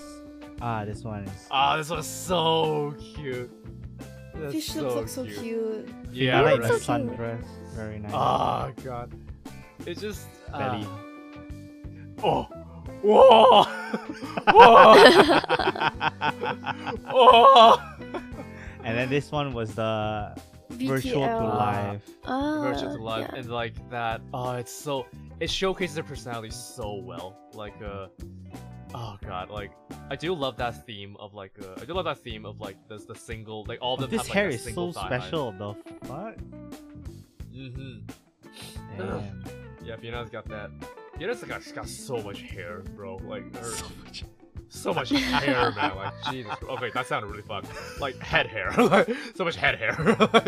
[0.61, 1.47] Ah, this one is.
[1.51, 3.51] Ah, this one's so cute.
[4.35, 5.39] That's Fish looks so cute.
[5.39, 5.89] cute.
[6.11, 6.71] Yeah, like right.
[6.71, 7.45] the so sundress.
[7.75, 8.11] Very nice.
[8.13, 9.13] Oh god.
[9.85, 10.85] It's just Belly.
[10.85, 10.99] ah.
[12.23, 12.47] Oh.
[13.01, 13.63] Whoa.
[14.51, 14.83] Whoa.
[17.11, 17.77] Whoa.
[18.83, 20.35] and then this one was the
[20.71, 21.57] virtual to VTL.
[21.57, 22.01] live.
[22.25, 23.39] oh, Virtual to life yeah.
[23.39, 24.21] and like that.
[24.33, 25.05] Oh, it's so.
[25.39, 27.37] It showcases their personality so well.
[27.53, 28.07] Like uh.
[28.95, 29.71] Oh god, like
[30.09, 32.75] I do love that theme of like uh, I do love that theme of like
[32.87, 34.91] the the single like all of them this have, like, hair a is so single
[34.91, 35.05] line.
[35.05, 35.51] special.
[35.51, 35.73] The
[36.07, 36.35] fuck?
[37.53, 38.09] Mhm.
[38.97, 39.43] Damn.
[39.85, 40.69] Yeah, Fiona's got that.
[41.17, 43.15] Fiona's got, she's got so much hair, bro.
[43.23, 44.23] Like her, so much.
[44.67, 45.09] so much
[45.41, 45.95] hair, man.
[45.95, 46.53] Like Jesus.
[46.61, 47.63] Okay, that sounded really fun.
[47.99, 48.71] Like head hair.
[48.77, 49.95] Like, so much head hair.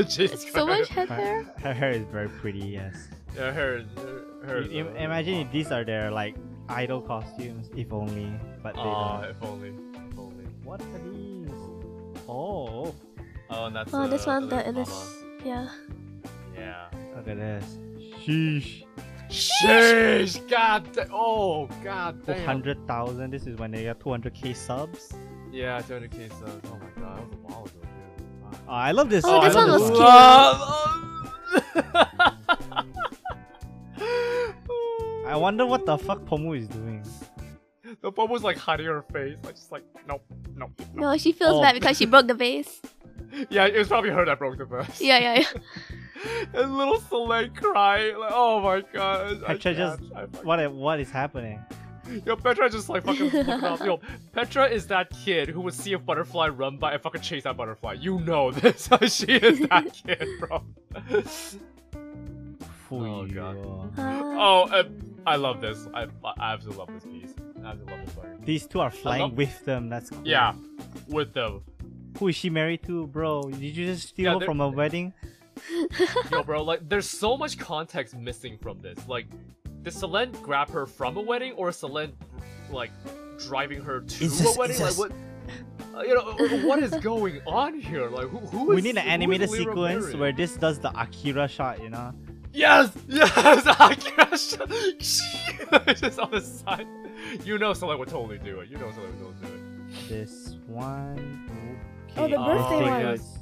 [0.07, 0.51] Jesus.
[0.51, 1.43] so much head Her, hair.
[1.63, 2.59] her hair is very pretty.
[2.59, 3.07] Yes.
[3.35, 3.84] Yeah, her.
[3.97, 6.35] her, her You- you imagine if these are their like
[6.69, 8.31] idol costumes, if only.
[8.63, 9.29] But they Aw, don't.
[9.31, 9.69] if only.
[9.69, 10.45] If only.
[10.63, 11.49] What are these?
[12.27, 12.93] Oh,
[13.49, 13.93] Oh, and that's.
[13.93, 15.67] Oh, uh, this one, the Elliot this, yeah.
[16.55, 16.85] Yeah.
[17.15, 17.65] look at this.
[18.23, 18.83] Sheesh.
[19.29, 20.49] Sheesh!
[20.49, 20.91] God.
[20.93, 22.45] Da- oh, God Four damn.
[22.45, 23.31] hundred thousand.
[23.31, 25.13] This is when they got two hundred k subs.
[25.51, 26.69] Yeah, 200k subs.
[26.71, 28.41] Oh my God, that was a while ago, dude.
[28.41, 28.51] Wow.
[28.69, 29.25] Oh, I love this.
[29.25, 29.99] Oh, I this love one was
[35.31, 37.05] I wonder what the fuck Pomu is doing.
[38.01, 40.25] The bum was like hiding her face, like just like nope,
[40.57, 40.71] nope.
[40.77, 40.87] nope.
[40.93, 41.61] No, she feels Oh.
[41.61, 42.81] bad because she broke the vase.
[43.49, 44.99] Yeah, it was probably her that broke the vase.
[44.99, 46.53] Yeah, yeah, yeah.
[46.61, 49.41] and little Soleil crying, like oh my god.
[49.45, 51.63] I Petra just can't, I what what is happening?
[52.25, 53.79] Yo, Petra just like fucking looking off.
[53.79, 54.01] Yo,
[54.33, 57.55] Petra is that kid who would see a butterfly run by and fucking chase that
[57.55, 57.93] butterfly.
[57.93, 58.89] You know this.
[59.13, 60.61] she is that kid, bro.
[62.93, 63.57] Oh, God.
[63.97, 64.83] Uh, oh, uh,
[65.26, 65.88] I love this.
[65.93, 67.35] I, I absolutely love this piece.
[67.64, 68.41] I absolutely love this fucking.
[68.45, 69.89] These two are flying love- with them.
[69.89, 70.22] That's cool.
[70.26, 70.53] Yeah,
[71.07, 71.61] with them.
[72.19, 73.43] Who is she married to, bro?
[73.43, 75.14] Did you just steal Yeah, her from a wedding?
[76.31, 78.98] Yo, bro, like, there's so much context missing from this.
[79.07, 79.27] Like,
[79.84, 82.11] did Selen grab her from a wedding, or Selen,
[82.69, 82.91] like,
[83.39, 84.80] driving her to a wedding?
[84.80, 85.11] Like, what?
[85.95, 88.10] uh, you know, what is going on here?
[88.10, 88.76] Like, who, who is?
[88.76, 92.14] we need an animated sequence where this does the Akira shot, you know?
[92.53, 94.28] Yes, yes, Akira,
[95.95, 96.88] just on the side.
[97.45, 98.69] You know, Selen would totally do it.
[98.69, 99.53] You know, Selen would totally do
[99.94, 100.07] it.
[100.10, 101.49] This one.
[102.18, 103.02] Oh, the birthday birthday one.
[103.02, 103.40] goods.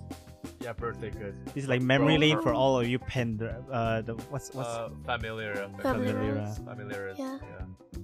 [0.61, 1.35] Yeah, birthday good.
[1.55, 3.39] This is like memory Bro, lane for all of you pen.
[3.71, 6.45] Uh, the what's what's uh, familiar, Familiar.
[6.65, 7.37] familiar, Yeah.
[7.41, 7.99] yeah.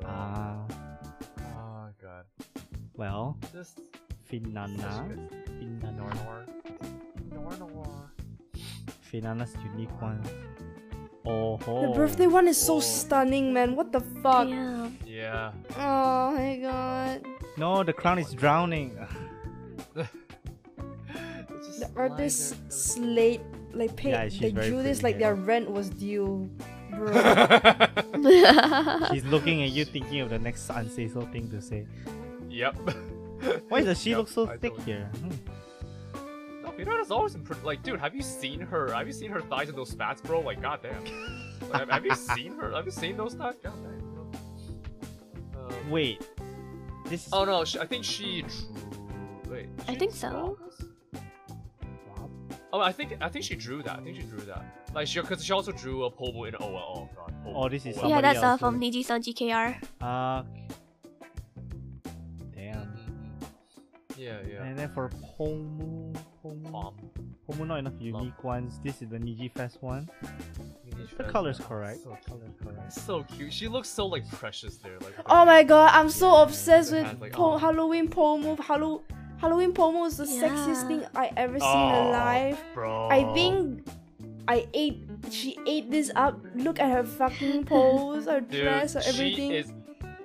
[0.00, 0.10] Bro.
[0.10, 0.66] ah
[1.48, 2.24] oh god,
[2.96, 3.80] well just
[4.30, 4.78] Finana.
[4.80, 5.30] such good.
[9.14, 10.18] Finana's unique one.
[11.24, 12.80] Oh The birthday one is so Oh.
[12.80, 13.76] stunning, man.
[13.76, 14.48] What the fuck?
[14.48, 14.90] yeah.
[15.06, 15.52] Yeah.
[15.78, 17.22] Oh my god.
[17.56, 18.98] No, the crown is drowning.
[19.94, 22.70] The lying artist there.
[22.70, 23.40] slate
[23.72, 25.30] like paid Yeah, she's they very drew this like yeah.
[25.32, 26.50] their rent was due.
[26.90, 27.10] Bro.
[29.10, 31.86] She's looking at you, thinking of the next unsayful thing to say.
[32.48, 32.74] yep.
[33.68, 35.10] Why does she Yep, look so I thick here?
[35.18, 35.34] Hmm.
[36.78, 37.62] No, Fiona's always been pretty.
[37.62, 38.92] Like, dude, have you seen her?
[38.92, 40.40] Have you seen her thighs in those spats, bro?
[40.40, 41.04] Like, goddamn.
[41.70, 42.72] Like, have, have you seen her?
[42.72, 43.54] Have you seen those thighs?
[43.62, 44.00] Goddamn.
[45.52, 45.64] bro.
[45.66, 46.28] Um, Wait,
[47.06, 47.28] this.
[47.32, 49.52] Oh no, she, I think she drew.
[49.52, 49.68] Wait.
[49.88, 50.58] I think so.
[51.10, 51.16] draw?
[52.72, 53.98] Oh, I think I think she drew that.
[53.98, 54.64] I think she drew that.
[54.94, 57.08] Like she, because she also drew a Pomu in OL.
[57.10, 57.32] Oh god.
[57.44, 59.76] Pomu Oh, this is yeah, that's uh, from Niji-san GKR.
[60.00, 60.42] Uh,
[62.54, 62.74] damn.
[62.76, 63.46] Mhm.
[64.16, 64.64] Yeah, yeah.
[64.64, 66.94] And then for Pomu, Pomu, Pom.
[67.48, 68.78] Pomu, not enough unique ones.
[68.82, 70.08] This is the Niji Fest one.
[70.90, 71.66] The Fest, color's yeah.
[71.66, 72.02] correct.
[72.02, 72.92] So Color's correct.
[72.92, 73.52] So cute.
[73.52, 74.98] She looks so like precious there.
[75.00, 75.14] Like.
[75.26, 77.58] Oh my god, I'm so obsessed with hands, like, po- oh.
[77.58, 78.58] Halloween pole move.
[78.58, 82.62] Halloween pole move is the sexiest thing I ever oh, seen Oh, alive.
[82.74, 83.08] bro.
[83.10, 83.86] I think
[84.46, 85.02] I ate.
[85.30, 86.38] She ate this up.
[86.54, 89.50] Look at her fucking pose, her Dude, dress, her everything.
[89.50, 89.72] She is.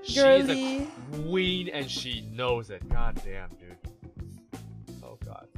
[0.01, 0.75] She Girly.
[0.77, 2.87] is a queen and she knows it.
[2.89, 3.68] God damn, dude.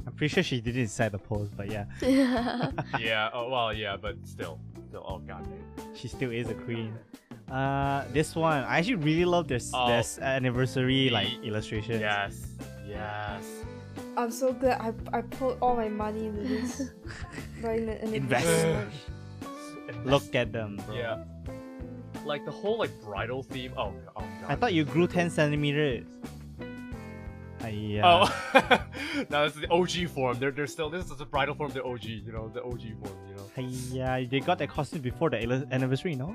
[0.04, 0.08] God.
[0.10, 1.84] I'm pretty sure she did it inside the pose, but yeah,
[2.98, 3.30] yeah.
[3.32, 3.72] Oh well.
[3.72, 4.58] Yeah, but still.
[4.88, 5.04] Still.
[5.08, 5.44] Oh god
[5.76, 5.94] damn.
[5.94, 6.92] she still is a queen.
[7.50, 9.86] Uh, this one I actually really love this Oh.
[9.88, 12.00] this anniversary like illustration.
[12.00, 12.46] Yes.
[12.88, 13.44] Yes.
[14.16, 16.90] I'm so glad I I put all my money into this.
[17.62, 18.46] Buying the- an Invest.
[18.46, 18.90] investment.
[20.06, 20.94] Look at them, bro.
[20.96, 21.24] Yeah.
[22.24, 23.72] like the whole like bridal theme.
[23.76, 24.48] Oh, oh god.
[24.48, 26.06] I thought you grew 10 centimeters.
[27.62, 28.24] Ay, Oh,
[29.30, 30.38] no, this is the OG form.
[30.38, 31.70] They're they're still this is the bridal form.
[31.72, 33.16] The OG, you know, the OG form.
[33.28, 33.68] You know.
[33.92, 35.38] yeah, they got their costume before the
[35.70, 36.34] anniversary, no?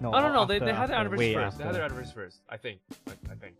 [0.00, 1.58] No, Oh no no, they, after- they had their anniversary first.
[1.58, 2.40] They had their anniversary first.
[2.48, 2.80] I think.
[3.08, 3.54] I, I think.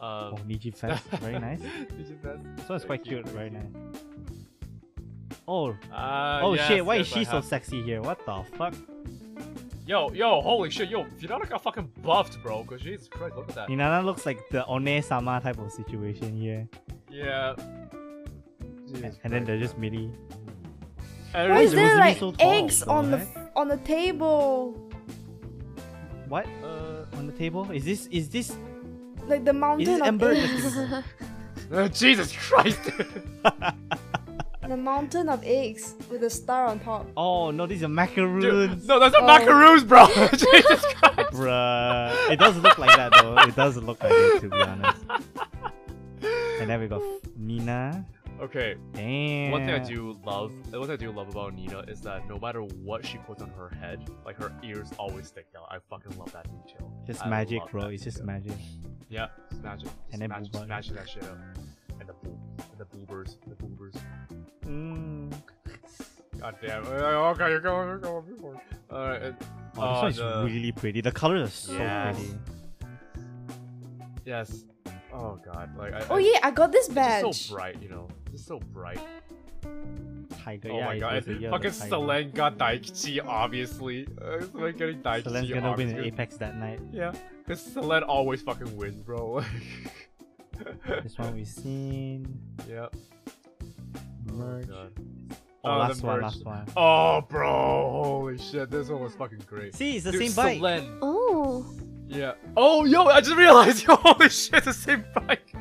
[0.00, 1.60] Oh, Um, Niji Fest, very nice.
[1.98, 2.66] Digifest.
[2.66, 3.72] So it's quite cute, very nice.
[5.46, 6.84] Oh, Uh, oh yes, shit!
[6.84, 8.00] Why yes, is I she so have- sexy here?
[8.00, 8.74] What the fuck?
[9.86, 12.64] Yo, yo, holy shit, yo, Finana got fucking buffed, bro.
[12.64, 13.68] Cause Jesus Christ, look at that.
[13.68, 16.66] Ninana looks like the One Sama type of situation here,
[17.10, 17.54] Yeah.
[18.88, 19.46] Jesus and then Christ.
[19.46, 20.10] they're just midi.
[21.34, 23.26] And Why it is is- there Rosemi like so tall, eggs though, on the right?
[23.36, 24.72] f- on the table?
[26.28, 27.70] What Uh, on the table?
[27.70, 28.56] Is this is this
[29.26, 30.94] Like the mountain is mountain this of Ember?
[30.94, 31.04] eggs.
[31.72, 32.80] uh, Jesus Christ.
[34.68, 37.06] the mountain of eggs with a star on top.
[37.16, 38.86] oh no, these are Dude, macaroons.
[38.86, 39.26] no, that's not Oh.
[39.26, 40.06] macaroons, bro.
[40.30, 41.30] Jesus Christ.
[41.32, 43.36] Bruh, it does look like that though.
[43.38, 45.02] It does look like it to be honest.
[46.60, 47.02] And then we got
[47.36, 48.04] Nina.
[48.40, 49.52] Okay, Damn.
[49.52, 52.28] one thing I do love, uh, one thing I do love about Nina is that
[52.28, 55.68] no matter what she puts on her head, like her ears always stick out.
[55.70, 56.92] I fucking love that detail.
[57.06, 57.82] Just I magic, bro.
[57.82, 58.52] that It's just magic.
[59.08, 59.88] Yeah, it's magic.
[60.12, 60.58] And Just then magic, booba.
[60.58, 61.38] just magic that shit up.
[62.00, 62.38] And the boob,
[62.72, 63.94] and the boobers, the boobers.
[64.66, 65.32] Mm.
[66.40, 66.86] God damn.
[66.86, 68.60] Uh, Okay, you're going, you're going before.
[68.92, 69.22] Alright.
[69.22, 69.32] uh,
[69.76, 71.00] Oh, uh, this one is the- really pretty.
[71.00, 72.16] The colors are so Yes.
[72.16, 72.34] pretty.
[74.24, 74.64] Yes.
[75.12, 76.06] Oh god, like I.
[76.10, 77.24] Oh I, yeah, I got this badge.
[77.24, 78.08] just so bright, you know.
[78.32, 78.98] It's so bright.
[80.42, 80.70] Tiger.
[80.72, 81.14] oh yeah, my god.
[81.16, 81.96] was the year of Fucking the.
[81.96, 84.06] Selen got Daikichi, obviously.
[84.20, 85.24] Uh, Selen getting Daikichi.
[85.24, 86.04] Selen's gonna win in.
[86.04, 86.80] Apex that night.
[86.92, 87.12] Yeah,
[87.46, 89.42] because Selen always fucking wins, bro.
[91.02, 92.38] This one we've seen.
[92.68, 92.86] yeah.
[94.32, 94.68] Merge.
[94.68, 94.92] God.
[95.00, 95.36] Oh,
[95.66, 96.22] Oh, the last one, merge.
[96.24, 96.66] last one.
[96.76, 97.48] Oh, bro.
[98.04, 98.70] Holy shit.
[98.70, 99.74] This one was fucking great.
[99.74, 100.82] See, it's the Dude, same bike.
[100.82, 100.98] Selen.
[101.00, 101.74] oh,
[102.06, 102.32] Yeah.
[102.56, 103.82] Oh, yo, I just realized.
[103.88, 105.54] Yo, holy shit, the same bike.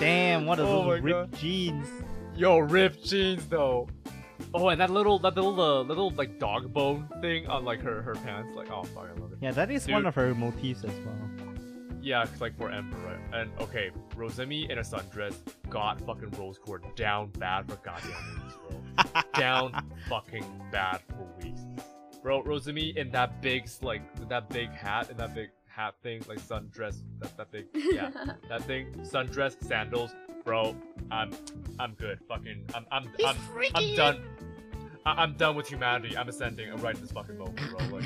[0.00, 1.88] Damn, what are Oh my those ripped jeans?
[2.36, 3.88] Yo, ripped jeans though.
[4.54, 8.02] Oh, and that little, that little, uh, little like dog bone thing on like her
[8.02, 8.54] her pants.
[8.56, 9.38] Like, oh fuck, I love it.
[9.40, 11.47] Yeah, that is one of her motifs as well.
[12.00, 13.18] Yeah, 'cause, like for Ember, right?
[13.40, 15.34] And okay, Rosemi in a sundress
[15.68, 19.22] got fucking rose cord down bad for goddamn weeks, bro.
[19.34, 21.60] down fucking bad for weeks,
[22.22, 22.42] bro.
[22.42, 27.02] Rosemi in that big like that big hat and that big hat thing, like sundress,
[27.20, 28.10] that that big yeah,
[28.48, 30.14] that thing, sundress, sandals,
[30.44, 30.76] bro.
[31.10, 31.32] I'm
[31.80, 32.20] I'm good.
[32.28, 33.36] Fucking I'm I'm I'm,
[33.74, 34.22] I'm done.
[35.06, 36.16] I- I'm done with humanity.
[36.16, 37.86] I'm ascending I'm right in this fucking moment, bro.
[37.88, 38.04] Like,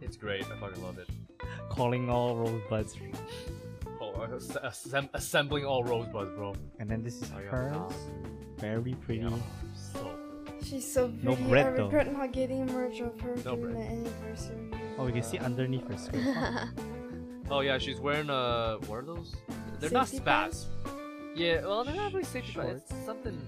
[0.00, 0.44] it's great.
[0.44, 1.08] I fucking love it.
[1.70, 2.96] Calling all rosebuds.
[4.00, 4.12] Oh,
[4.64, 6.54] assemb- assembling all rosebuds, bro.
[6.78, 7.72] And then this is I got hers.
[7.76, 8.60] that.
[8.60, 9.20] Very pretty.
[9.22, 9.30] Yeah,
[9.74, 10.10] so
[10.62, 11.48] She's so No pretty.
[11.50, 12.12] bread, I though.
[12.12, 13.76] not getting merch of her No during bread.
[13.76, 14.70] the anniversary.
[14.98, 16.68] Oh, we can see underneath her skirt.
[17.50, 19.34] Oh yeah, she's wearing uh, what are those?
[19.80, 20.66] They're not Safety spats.
[21.34, 22.68] Yeah, well, they're not really safety pants.
[22.70, 22.90] Shorts.
[22.90, 23.40] It's something,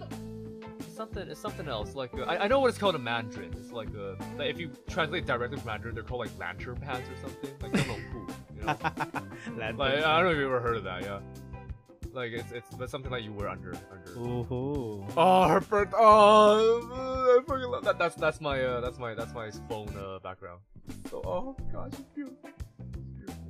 [0.89, 1.94] something, it's something else.
[1.94, 3.52] Like uh, I, I know what it's called in Mandarin.
[3.57, 7.09] It's like uh, like if you translate directly from Mandarin, they're called like lantern pants
[7.11, 7.51] or something.
[7.61, 8.27] Like they're cool,
[8.57, 8.77] you know.
[9.77, 11.02] Like I don't know if you ever heard of that.
[11.02, 11.20] Yeah.
[12.12, 14.19] Like it's it's that's something that you wear under under.
[14.19, 15.07] Ooh.
[15.16, 15.93] Oh, her birth.
[15.97, 17.98] Oh, I fucking love that.
[17.98, 20.61] That's that's my uh, that's my that's my phone uh, background.
[21.09, 22.51] So, oh gosh, she's beautiful.
[22.77, 23.44] She's beautiful.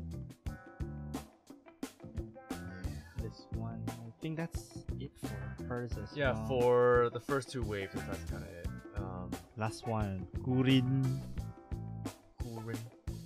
[3.23, 3.83] This one.
[3.89, 4.70] I think that's
[5.03, 5.13] it
[5.59, 6.47] for hers as Yeah, well.
[6.47, 8.67] for the first two waves, that's kind of it.
[8.97, 10.27] Um, Last one.
[10.43, 11.21] Gurin.
[12.45, 12.79] Gurin,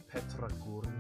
[0.09, 0.93] Petra Gurin.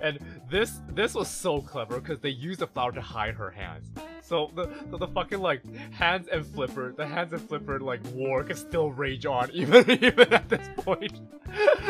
[0.00, 0.18] And
[0.50, 3.88] this this was so clever because they used the flower to hide her hands.
[4.20, 5.62] So the so the fucking like
[5.92, 10.32] hands and flipper, the hands and flipper like war can still rage on even even
[10.32, 11.20] at this point.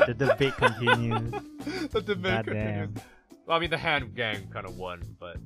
[0.07, 1.31] The debate continues.
[1.91, 2.91] the debate continues.
[3.47, 5.37] Well, I mean, the hand gang kind of won, but.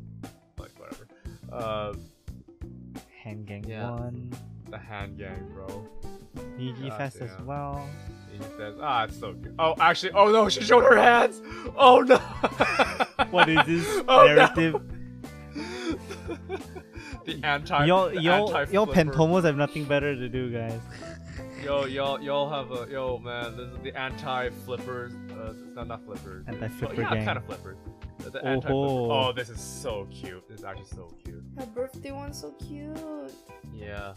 [1.53, 1.95] Uh,
[3.23, 3.91] Hand Gang Yeah.
[3.91, 4.33] 1.
[4.71, 5.89] the hand gang, bro.
[6.59, 7.87] Niji Fest as well.
[8.33, 8.77] He Fest.
[8.81, 9.55] ah, it's so good.
[9.59, 11.41] Oh, actually, oh no, she showed her hands.
[11.77, 12.17] Oh no.
[13.31, 14.35] What is this Oh, no.
[14.35, 14.81] narrative?
[17.25, 17.87] the anti.
[17.87, 20.79] Y'all, the y'all, y'all pentomos have nothing better to do, guys.
[21.65, 23.57] Yo, y'all, y'all have a yo, man.
[23.57, 25.13] This is the anti-flippers.
[25.33, 26.45] Uh, it's not not flippers.
[26.47, 27.25] Anti-flipper oh, yeah, gang.
[27.25, 27.77] kind of flippers.
[28.19, 28.73] The, the Oh anti-flipper.
[28.73, 29.11] ho.
[29.11, 30.49] Oh, this is so cute.
[30.49, 31.43] This is actually so cute.
[31.59, 32.97] Her birthday one's so cute.
[33.75, 34.15] Yeah.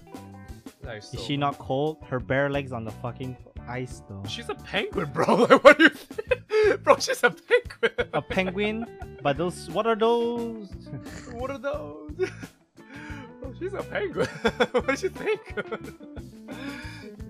[0.83, 1.97] That is, Is so she not cold?
[2.07, 3.35] Her bare legs on the fucking
[3.67, 4.23] ice, though.
[4.27, 5.25] She's a penguin, bro.
[5.49, 6.83] Like, what do you think?
[6.83, 8.09] Bro, she's a penguin.
[8.13, 8.85] A penguin?
[9.21, 10.69] But those, what are those?
[11.33, 12.11] what are those?
[13.43, 14.27] oh, she's a penguin.
[14.71, 15.41] what did you think?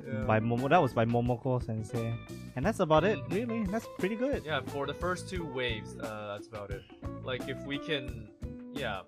[0.08, 0.24] yeah.
[0.26, 2.14] by Momo, that was by Momoko Sensei.
[2.60, 3.64] And that's about it, really.
[3.68, 4.44] That's pretty good.
[4.46, 6.82] Yeah, for the first two waves, uh, that's about it.
[7.24, 8.28] Like if we can,
[8.74, 9.04] yeah.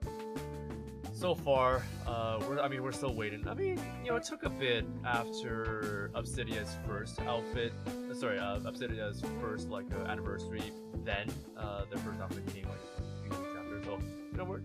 [1.11, 3.45] So far, uh, we're I mean we're still waiting.
[3.49, 7.73] I mean, you know, it took a bit after Obsydia's first outfit.
[8.09, 10.63] uh, sorry, uh, Obsydia's first like uh, anniversary.
[11.03, 13.83] Then uh, their first outfit came like a few weeks after.
[13.83, 13.99] So
[14.31, 14.61] you know we're.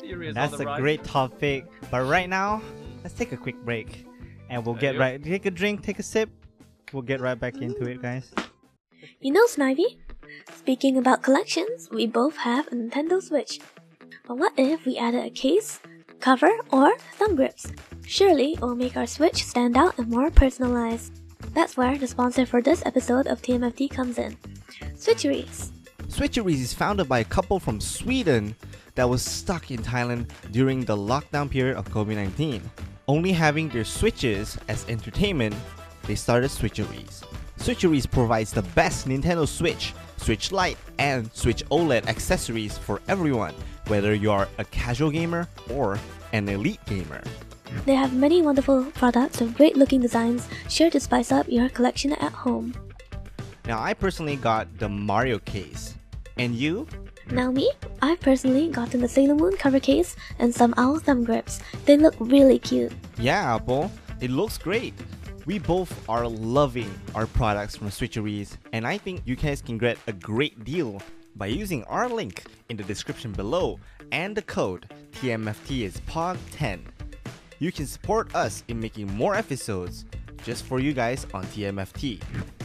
[0.00, 0.80] Theory is on That's a rise.
[0.80, 1.66] great topic.
[1.90, 3.02] But right now, Mm.
[3.04, 4.06] let's take a quick break.
[4.48, 6.30] And we'll get right take a drink, take a sip.
[6.92, 8.32] We'll get right back into it, guys.
[9.20, 9.98] You know, Snivy?
[10.54, 13.60] Speaking about collections, we both have a Nintendo Switch.
[14.26, 15.80] But what if we added a case,
[16.20, 17.72] cover, or thumb grips?
[18.06, 21.20] Surely it will make our Switch stand out and more personalized.
[21.54, 24.36] That's where the sponsor for this episode of TMFT comes in
[24.94, 25.70] Switcheries.
[26.08, 28.54] Switcheries is founded by a couple from Sweden
[28.94, 32.62] that was stuck in Thailand during the lockdown period of COVID 19.
[33.08, 35.54] Only having their Switches as entertainment,
[36.06, 37.22] they started Switcheries.
[37.58, 43.54] Switcheries provides the best Nintendo Switch, Switch Lite, and Switch OLED accessories for everyone,
[43.86, 45.98] whether you are a casual gamer or
[46.32, 47.22] an elite gamer.
[47.86, 52.12] They have many wonderful products with great looking designs, sure to spice up your collection
[52.14, 52.74] at home.
[53.66, 55.94] Now, I personally got the Mario case.
[56.38, 56.86] And you?
[57.30, 57.70] Now me,
[58.00, 61.60] I've personally gotten the Sailor Moon cover case and some owl thumb grips.
[61.84, 62.92] They look really cute.
[63.18, 64.94] Yeah, Apple, it looks great.
[65.44, 69.98] We both are loving our products from Switcheries, and I think you guys can get
[70.06, 71.02] a great deal
[71.34, 73.80] by using our link in the description below
[74.12, 76.80] and the code TMFT is POG10.
[77.58, 80.04] You can support us in making more episodes
[80.44, 82.22] just for you guys on TMFT.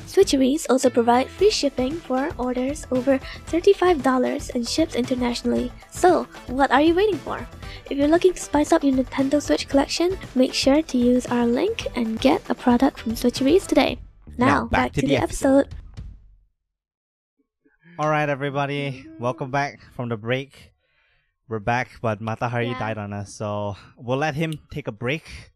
[0.07, 3.19] Switcheries also provide free shipping for orders over
[3.51, 5.69] $35 and ships internationally.
[5.91, 7.45] So, what are you waiting for?
[7.91, 11.45] If you're looking to spice up your Nintendo Switch collection, make sure to use our
[11.45, 13.99] link and get a product from Switcheries today.
[14.38, 15.67] Now, back, to, the episode.
[17.99, 20.71] All right, everybody, welcome back from the break.
[21.49, 22.79] We're back, but Matahari Yeah.
[22.79, 25.51] died on us, so we'll let him take a break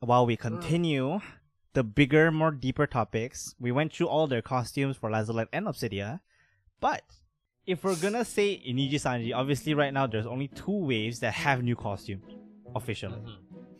[0.00, 1.20] while we continue
[1.72, 3.54] the bigger, more deeper topics.
[3.60, 6.20] We went through all their costumes for Lazulight and Obsydia,
[6.80, 7.02] but
[7.66, 11.62] if we're gonna say Iniji Sanji, obviously right now there's only two waves that have
[11.62, 12.24] new costumes
[12.74, 13.20] officially.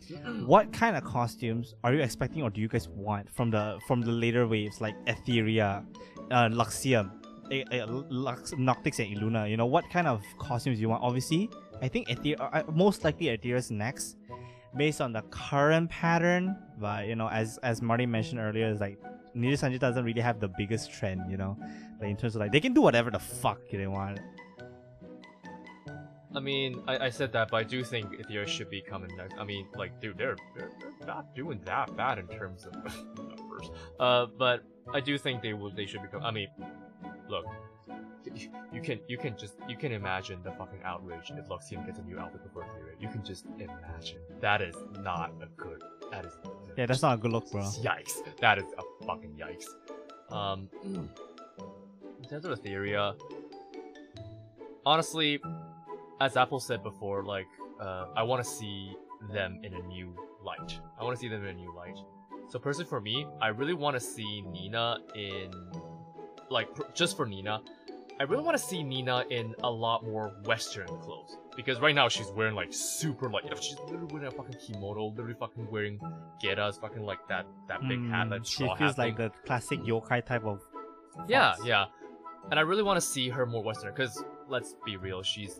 [0.09, 0.45] Mhm.
[0.45, 4.01] What kind of costumes are you expecting, or do you guys want from the from
[4.01, 5.85] the later waves like Ethyria,
[6.31, 7.11] uh, Luxiem,
[7.51, 9.49] eh, eh, Lux, Noctyx, and Iluna?
[9.49, 11.03] You know what kind of costumes you want?
[11.03, 11.49] Obviously,
[11.81, 14.17] I think Ether, uh, most likely Ethyria's next,
[14.75, 16.57] based on the current pattern.
[16.79, 18.99] But you know, as as Marty mentioned earlier, is like
[19.35, 21.29] Nijisanji doesn't really have the biggest trend.
[21.29, 21.57] You know,
[21.99, 24.19] like in terms of like they can do whatever the fuck they want.
[26.33, 29.35] I mean, I, I said that, but I do think Ethyria should be coming next.
[29.37, 32.73] I mean, like, dude, they're they're, they're not doing that bad in terms of
[33.17, 33.69] numbers.
[33.99, 35.71] Uh, but I do think they will.
[35.71, 36.23] They should become.
[36.23, 36.47] I mean,
[37.27, 37.45] look,
[38.25, 41.99] you, you can you can just you can imagine the fucking outrage if Luxiem gets
[41.99, 42.99] a new outfit before Ethyria.
[42.99, 44.19] You can just imagine.
[44.39, 45.81] That is not a good.
[46.11, 46.33] That is.
[46.77, 47.61] Yeah, that's not a good look, bro.
[47.61, 48.23] Yikes!
[48.39, 49.65] That is a fucking yikes.
[50.33, 53.15] Um, in terms of Ethyria,
[54.85, 55.39] honestly,
[56.19, 57.47] as Apple said before, like,
[57.79, 58.95] uh, I want to see
[59.33, 60.79] them in a new light.
[60.99, 61.97] I want to see them in a new light.
[62.49, 65.51] So personally, for me, I really want to see Nina in,
[66.49, 67.61] like, just for Nina,
[68.21, 72.07] I really want to see Nina in a lot more Western clothes because right now
[72.07, 75.67] she's wearing like super like, you know, she's literally wearing a fucking kimono, literally fucking
[75.71, 75.99] wearing
[76.39, 79.79] Geta's fucking like that that big hat, Hmm, that she feels hat like the classic
[79.79, 80.61] yokai type of.
[81.27, 81.85] Yeah, yeah.
[82.51, 85.59] And I really want to see her more Western because let's be real, she's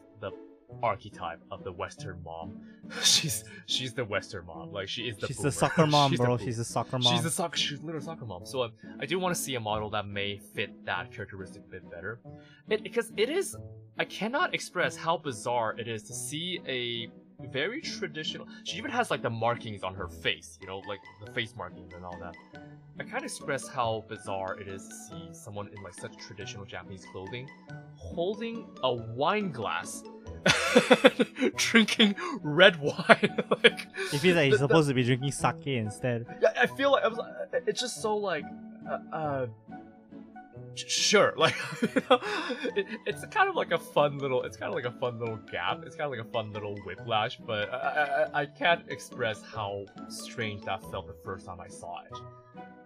[0.83, 2.59] archetype of the Western mom.
[3.03, 4.71] she's she's the Western mom.
[4.71, 5.27] Like she is the.
[5.27, 5.49] She's boomer.
[5.49, 6.37] a soccer mom, She's bro.
[6.37, 6.43] boomer.
[6.43, 7.15] She's a soccer mom.
[7.15, 7.57] She's a soccer.
[7.57, 8.45] She's a soccer mom.
[8.45, 11.69] So um, I do want to see a model that may fit that characteristic a
[11.69, 12.19] bit better.
[12.69, 13.55] It because it is.
[13.99, 17.09] I cannot express how bizarre it is to see a
[17.49, 18.47] very traditional.
[18.63, 20.57] She even has like the markings on her face.
[20.61, 22.35] You know, like the face markings and all that.
[22.99, 27.05] I can't express how bizarre it is to see someone in like such traditional Japanese
[27.11, 27.47] clothing
[27.95, 30.03] holding a wine glass.
[31.55, 35.67] drinking red wine like It feels like he's the- the- supposed to be drinking sake
[35.67, 36.25] instead.
[36.41, 37.19] yeah, I feel like I was.
[37.67, 38.45] It's just so like,
[38.89, 39.47] uh, uh
[40.75, 42.19] sure, like, you know,
[42.75, 44.43] it, it's kind of like a fun little.
[44.43, 45.83] It's kind of like a fun little gap.
[45.85, 49.85] It's kind of like a fun little whiplash, but I, I, I can't express how
[50.09, 52.17] strange that felt the first time I saw it.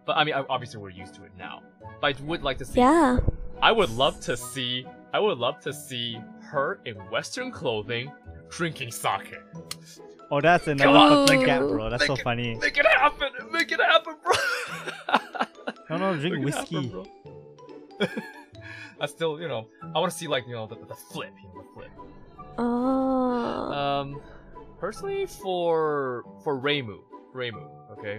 [0.05, 1.63] But I mean, obviously we're used to it now.
[2.01, 2.79] But I would like to see.
[2.79, 3.19] Yeah.
[3.61, 4.85] I would love to see.
[5.13, 6.19] I would love to see
[6.55, 8.11] her in Western clothing,
[8.49, 9.35] drinking sake.
[10.31, 11.27] Oh, that's another Come on.
[11.27, 11.89] fucking gap, bro.
[11.89, 12.55] That's so it- funny.
[12.55, 13.29] Make it happen!
[13.51, 14.33] Make it happen, bro!
[15.89, 16.87] No, no, drink Look at that, whiskey.
[16.89, 17.05] bro.
[18.99, 21.31] I still, you know, I want to see like you know the, the, the flip,
[21.41, 21.91] you know, the flip.
[22.57, 23.71] Oh.
[23.71, 24.21] Um,
[24.79, 26.97] personally for for Reimu,
[27.35, 28.17] Reimu, okay.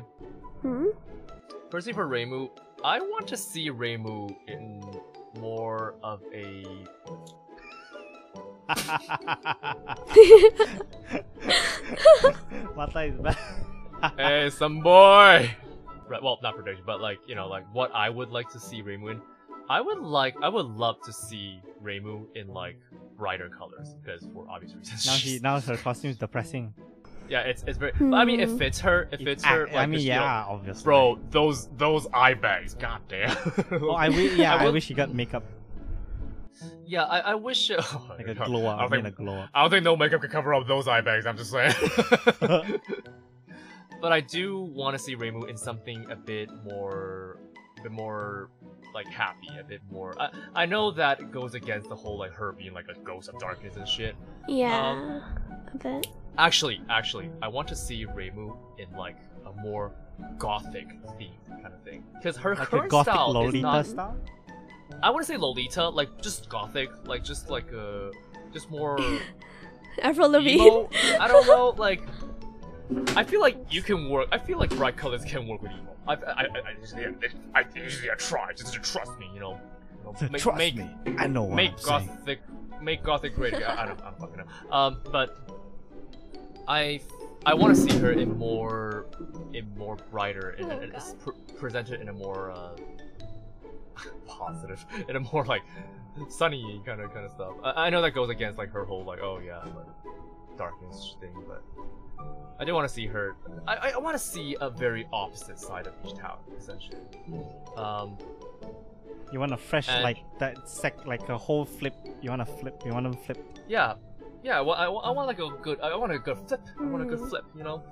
[0.63, 0.87] hmm?
[1.71, 2.51] Personally for Reimu,
[2.85, 4.81] I want to see Reimu in
[5.41, 6.65] more of a
[12.77, 13.39] Mata is back.
[14.17, 15.51] hey, some boy.
[16.09, 18.83] Right, well, not prediction, but like you know, like what I would like to see
[18.83, 19.21] Reimu in.
[19.69, 22.79] I would like, I would love to see Reimu in like
[23.17, 25.07] brighter colors because for obvious reasons.
[25.07, 26.73] now she now her costume is depressing.
[27.29, 27.93] yeah, it's it's very.
[27.99, 29.09] But I mean, it fits her.
[29.11, 29.69] It fits I- her.
[29.71, 30.85] I like, mean, you know, yeah, obviously.
[30.85, 33.37] bro, those those eye bags, goddamn.
[33.73, 35.43] Oh, I yeah, I, wish she got makeup
[36.87, 37.71] Yeah, I, I wish.
[37.79, 38.79] Oh, like a glow up.
[38.79, 39.51] I I don't mean, think a glow up.
[39.55, 41.27] I don't think no makeup could cover up those eye bags.
[41.27, 41.75] I'm just saying.
[44.01, 47.39] but I do want to see Reimu in something a bit more,
[47.79, 48.51] a bit more
[48.95, 50.15] like happy, a bit more.
[50.21, 53.39] I, I know that goes against the whole like her being like a ghost of
[53.39, 54.15] darkness and shit.
[54.49, 54.91] Yeah.
[54.91, 55.23] Um,
[55.75, 56.07] a bit.
[56.39, 59.17] Actually, actually, I want to see Reimu in like
[59.47, 59.93] a more
[60.39, 60.89] gothic
[61.19, 63.87] theme kind of thing because her Like a current gothic style is Lolita not.
[63.87, 64.17] style.
[65.03, 68.11] I want to say Lolita, like just gothic, like just like a,
[68.53, 68.99] just more.
[70.03, 70.63] Avril Lavigne.
[70.63, 70.91] emo.
[71.21, 72.03] I don't know, like.
[73.17, 74.29] I feel like you can work.
[74.31, 75.97] I feel like bright colors can work with emo.
[76.07, 77.05] I, I, I, I usually,
[77.55, 79.59] I, usually I try just to trust me, you know.
[79.99, 82.07] You know, make, Trust make, me, I know what make I'm saying.
[82.19, 82.39] gothic,
[82.81, 83.55] make gothic great.
[83.55, 83.69] again.
[83.71, 84.71] I don't, I don't fucking know.
[84.73, 85.37] Um, but
[86.69, 87.01] I,
[87.45, 89.07] I want to see her in more,
[89.53, 91.35] in more brighter, and, Oh, and it's God.
[91.59, 92.77] presented in a more uh,
[94.27, 95.63] positive, in a more like
[96.29, 97.55] sunny kind of kind of stuff.
[97.63, 99.87] I, I know that goes against like her whole like oh yeah like,
[100.57, 101.63] darkness thing, but
[102.59, 103.37] I do want to see her.
[103.67, 106.99] I I, I want to see a very opposite side of each town essentially.
[107.77, 108.17] Um,
[109.33, 111.95] You want a fresh And- like that sec like a whole flip.
[112.23, 112.81] You want to flip.
[112.87, 113.39] You want to flip.
[113.69, 113.95] yeah,
[114.43, 114.61] yeah.
[114.61, 115.81] Well, I, I want like a good.
[115.81, 116.63] I want a good flip.
[116.81, 117.29] I want a good Mm.
[117.29, 117.45] flip.
[117.59, 117.83] You know.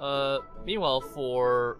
[0.00, 1.78] Uh, meanwhile, for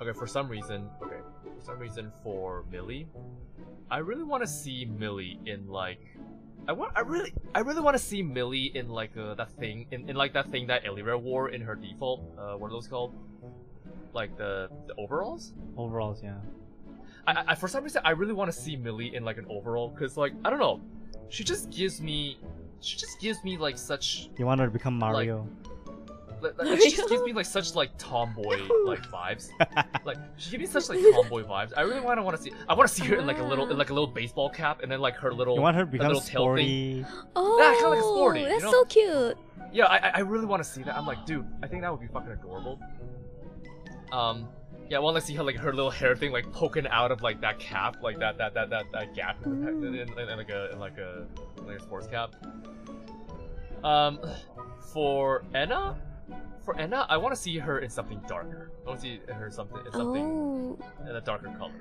[0.00, 3.08] okay, for some reason, okay, for some reason, for Millie,
[3.90, 6.00] I really want to see Millie in like.
[6.68, 6.92] I want.
[6.96, 7.32] I really.
[7.54, 9.86] I really want to see Millie in like uh, that thing.
[9.90, 12.20] In, in like that thing that Elira wore in her default.
[12.38, 13.14] Uh, what are those called?
[14.12, 15.52] Like the the overalls.
[15.76, 16.36] Overalls, yeah.
[17.26, 19.88] I, I for some reason I really want to see Millie in like an overall
[19.90, 20.80] because like I don't know,
[21.28, 22.38] she just gives me,
[22.80, 25.46] she just gives me like such, You want her to become Mario.
[25.64, 25.77] like,
[26.58, 29.48] like, she just gives me like such like tomboy like vibes.
[30.04, 31.72] Like she gives me such like tomboy vibes.
[31.76, 32.52] I really want to want to see.
[32.68, 34.80] I want to see her in like a little in like a little baseball cap
[34.82, 35.54] and then like her little.
[35.56, 37.06] you want her to a become little tail thing.
[37.36, 38.70] Oh, Yeah, kinda like a sporty, you that's know?
[38.70, 39.38] so cute.
[39.72, 40.96] Yeah, I I- I really want to see that.
[40.96, 42.80] I'm like, dude, I think that would be fucking adorable.
[44.12, 44.48] Um,
[44.88, 47.20] yeah, I want to see her like her little hair thing like poking out of
[47.22, 50.36] like that cap, like that that that that, that gap in, the- in, in, in
[50.38, 51.26] like a in like a
[51.66, 52.34] like a sports cap.
[53.84, 54.18] Um,
[54.92, 55.96] for Enna,
[56.68, 58.70] for Enna, I want to see her in something darker.
[58.84, 60.78] I want to see her something in something Oh.
[61.08, 61.72] in a darker color.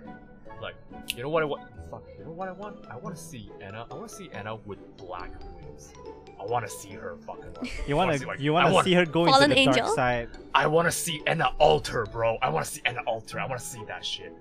[0.61, 0.76] Like,
[1.14, 1.64] you know what I want?
[1.91, 2.85] Fuck, you know what I want?
[2.89, 3.85] I want to see Enna.
[3.91, 5.31] I want to see Enna with black
[5.61, 5.91] wings.
[6.39, 7.53] I want to see her fucking.
[7.61, 9.84] Like, You want wanna like- you want to see her go Fallen into the angel?
[9.84, 10.30] dark side.
[10.55, 12.38] I want to see Enna alter, bro.
[12.41, 13.41] I want to see Enna alter.
[13.41, 14.31] I want to see that shit.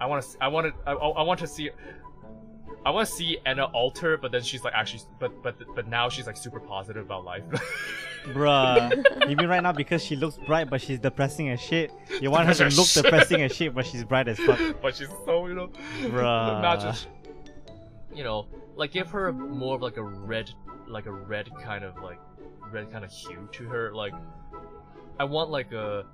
[0.00, 0.42] I want to.
[0.42, 0.72] I want to.
[0.90, 1.70] I, I want to see.
[2.84, 6.08] I want to see Enna alter, but then she's like actually, but but but now
[6.08, 7.44] she's like super positive about life.
[8.26, 9.04] Bruh.
[9.28, 11.92] you mean right now because she looks bright but she's depressing as shit?
[12.20, 13.04] You want her to look shit.
[13.04, 14.58] depressing as shit but she's bright as fuck.
[14.82, 15.68] but she's so you know.
[16.02, 16.58] Bruh.
[16.58, 16.94] Imagine,
[18.14, 18.46] you know,
[18.76, 20.50] like give her more of like a red,
[20.88, 22.18] like a red kind of like
[22.72, 23.94] red kind of hue to her.
[23.94, 24.14] Like,
[25.20, 26.06] I want like a,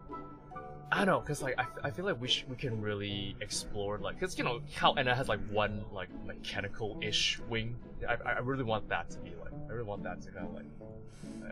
[0.90, 3.98] I don't know, cause like I, I feel like we sh- we can really explore
[3.98, 7.77] like, cause you know how Enna has like one like mechanical-ish wing.
[8.06, 10.46] I I I really want that to be like, I really want that to kind
[10.46, 10.66] of like.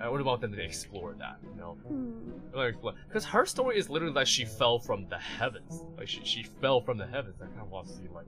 [0.01, 1.73] I really want them to explore that, you know.
[1.89, 2.73] Hmm.
[3.09, 5.85] Because her story is literally like she fell from the heavens.
[5.97, 7.37] Like she, she fell from the heavens.
[7.41, 8.27] I kind of want to see like,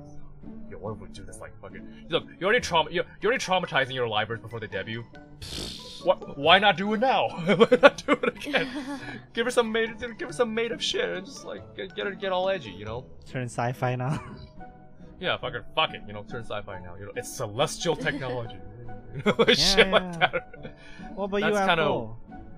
[0.70, 1.86] yo, what if we do this like fucking?
[2.08, 5.04] Look, you're already trauma, you're, you're already traumatizing your libraries before they debut.
[6.04, 6.38] What?
[6.38, 7.28] Why not do it now?
[7.56, 8.68] why not do it again?
[9.34, 12.06] give her some made, give her some made up shit and just like get, get
[12.06, 13.04] her get all edgy, you know?
[13.26, 14.22] Turn sci-fi now.
[15.20, 16.94] Yeah, fucking fuck it, you know, turn sci-fi now.
[16.98, 18.58] You know, it's celestial technology.
[19.16, 19.92] you know, like shit yeah.
[19.92, 20.76] like that.
[21.14, 22.08] what about That's you, kinda-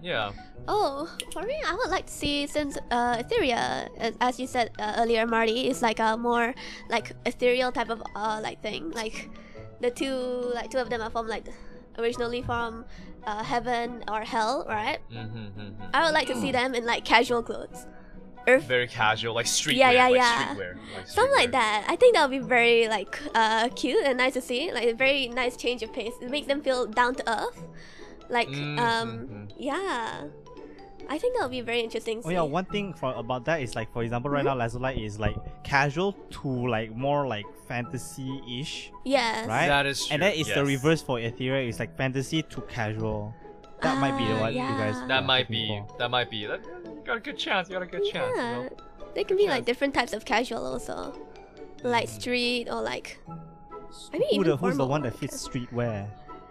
[0.03, 0.33] Yeah.
[0.69, 4.71] Oh, for me, I would like to see since uh, Ethyria, as- as you said
[4.79, 6.55] uh, earlier, Marty, is like a more
[6.89, 8.91] like ethereal type of uh like thing.
[8.91, 9.31] Like
[9.81, 11.49] the two, like two of them are from like
[11.99, 12.85] originally from
[13.25, 14.99] uh, heaven or hell, right?
[15.13, 17.87] Mm-hmm, I would like to see them in like casual clothes.
[18.49, 20.55] Earth very casual, like streetwear, Yeah, yeah, like yeah.
[20.55, 21.85] streetwear, like Something like that.
[21.89, 24.73] I think that would be very like uh cute and nice to see.
[24.73, 26.15] Like a very nice change of pace.
[26.21, 27.63] It makes them feel down to earth.
[28.29, 29.51] Like Mm, um mhm.
[29.59, 30.25] yeah.
[31.09, 32.23] I think that would be very interesting.
[32.25, 35.19] Oh yeah, one thing for about that is like for example right now Lazuli is
[35.19, 35.35] like
[35.65, 39.49] casual to like more like fantasy ish, Yes.
[39.49, 39.67] right?
[39.67, 40.15] That is true.
[40.15, 43.35] and then it's the reverse for Ethyria, it's like fantasy to casual.
[43.83, 44.95] That might be Ah, what you guys.
[45.09, 45.67] That might be.
[45.89, 45.97] for.
[45.99, 46.47] That might be.
[46.47, 46.61] That,
[47.01, 47.69] you got a good chance.
[47.69, 48.37] You got a good chance.
[48.37, 48.69] You know?
[49.15, 51.19] They can be like different types of casual also.
[51.83, 52.21] Like Mm.
[52.21, 53.19] street or like
[54.15, 54.89] I mean Who the, who's the formal.
[54.89, 56.07] one that fits streetwear?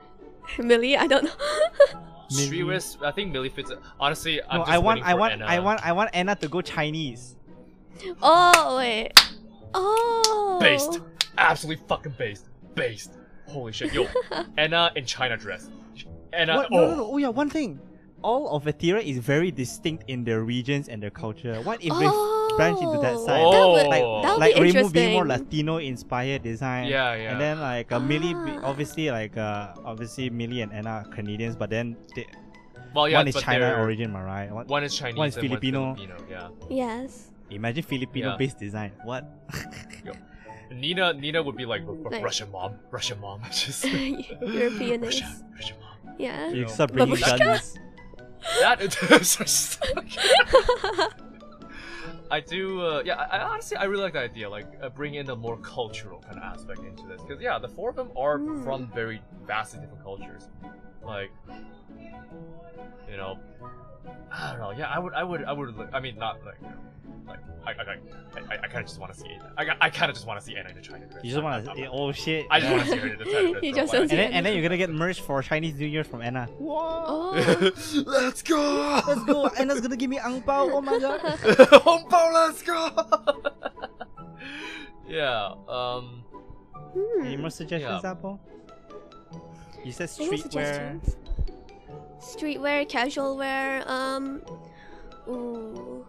[0.58, 1.32] Millie, I don't know.
[2.30, 3.04] Streetwear.
[3.04, 3.70] I think Millie fits.
[3.72, 3.80] it.
[4.00, 5.46] Honestly, I'm No, just I want, I want, Enna.
[5.46, 7.36] I want, I want Enna to go Chinese.
[8.22, 9.12] oh wait.
[9.74, 11.00] Oh based.
[11.38, 12.46] Absolutely fucking based.
[12.76, 13.14] Based.
[13.48, 14.08] Holy shit, yo,
[14.58, 15.70] Enna in China dress.
[16.34, 16.56] Enna.
[16.56, 16.68] What?
[16.72, 16.76] Oh.
[16.76, 17.12] No, no, no.
[17.14, 17.80] Oh yeah, one thing.
[18.22, 21.56] All of Ethyria is very distinct in their regions and their culture.
[21.62, 23.48] What if oh, they branch into that side?
[23.48, 24.22] That would, Oh.
[24.22, 25.26] that would like be remove being more.
[25.26, 26.88] Latino inspired design.
[26.88, 27.32] Yeah, yeah.
[27.32, 28.60] And then like uh, Millie, Ah.
[28.64, 32.28] obviously like uh, obviously Millie and Enna are Canadians, but then they,
[32.94, 34.52] well, yeah, one is China origin, am right?
[34.52, 35.18] One, One is Chinese.
[35.18, 35.94] one is and Filipino.
[35.94, 36.28] One's Filipino.
[36.30, 36.50] Yeah.
[36.70, 37.32] Yes.
[37.50, 38.92] imagine Filipino based design.
[39.06, 39.26] What?
[40.72, 41.14] Nina.
[41.14, 42.76] Nina would be like, Like- Russian mom.
[42.92, 43.42] Russian mom.
[43.52, 43.86] Just.
[44.42, 45.22] European is.
[45.22, 45.46] Russian.
[45.56, 46.16] Russian mom.
[46.18, 46.50] Yeah.
[46.50, 46.68] you know.
[46.68, 47.78] start bringing guns.
[48.60, 48.82] That
[49.12, 49.80] is.
[52.32, 53.16] I do, uh, yeah.
[53.16, 54.50] I, I honestly, I really like that idea.
[54.50, 57.68] Like, uh, bring in a more cultural kind of aspect into this, because yeah, the
[57.68, 58.64] four of them are Hmm.
[58.64, 60.48] from very vastly different cultures.
[61.04, 61.32] Like,
[63.10, 63.40] you know,
[64.32, 64.72] I don't know.
[64.72, 65.76] Yeah, I would, I would, I would.
[65.78, 66.58] look- I mean, not like,
[67.28, 69.54] like, I, I, I, I, I kind of just want to see Enna.
[69.58, 71.24] I, I kind of just want to see Enna in a China dress.
[71.24, 71.88] You just want to.
[71.92, 72.46] Oh shit.
[72.50, 73.64] I just want to see her in a China dress.
[73.64, 75.76] You just Like- don't see And then, and then you're gonna get merch for Chinese
[75.80, 76.48] New Year from Enna.
[76.60, 77.32] Oh.
[78.06, 79.02] Let's go.
[79.08, 79.46] Let's go.
[79.58, 80.70] Enna's gonna give me ang pao.
[80.72, 81.20] Oh my god.
[81.86, 82.90] Hongbao, let's go.
[85.08, 85.54] yeah.
[85.68, 86.24] Um.
[86.94, 87.26] Hmm.
[87.26, 88.12] Any more suggestions, Yeah.
[88.12, 88.40] Apple?
[89.86, 91.00] You said streetwear.
[92.20, 92.58] Suggestions?
[92.58, 94.42] Streetwear, casual wear, um
[95.28, 96.06] ooh.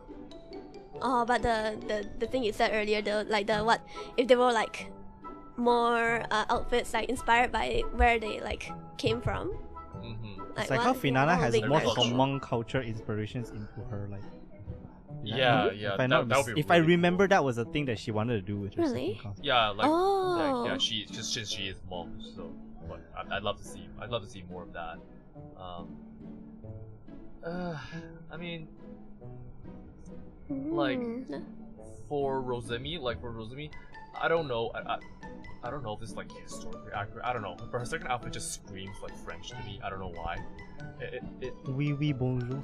[1.03, 3.81] Oh, but the, the the thing you said earlier, the like the what
[4.17, 4.91] if they were like
[5.57, 9.53] more uh, outfits like inspired by where they like came from.
[9.97, 10.37] mhm.
[10.57, 12.01] Like, It's like how what- Finana what has would be more culture.
[12.03, 14.23] Hmong culture inspirations into her like.
[15.23, 15.93] Yeah, If yeah.
[15.95, 17.99] I, That, not that mis- would if I really remember, that was a thing that
[17.99, 19.17] she wanted to do with her Really?
[19.17, 19.35] second.
[19.43, 20.63] Yeah, like, oh.
[20.65, 22.51] like yeah, she just since she is mom, so
[22.89, 24.97] but I, I'd love to see I'd love to see more of that.
[25.57, 25.97] Um,
[27.45, 27.77] uh,
[28.31, 28.69] I mean,
[30.49, 31.43] like- Hmm.
[32.09, 33.71] for Rosemi, like for Rosemi,
[34.21, 34.71] I don't know.
[34.75, 34.99] I, I,
[35.63, 37.25] I don't know if this is like historically accurate.
[37.25, 37.57] I don't know.
[37.71, 39.81] But her second outfit just screams like French to me.
[39.85, 40.39] I don't know why.
[41.01, 42.63] It, it, it Oui, oui, bonjour.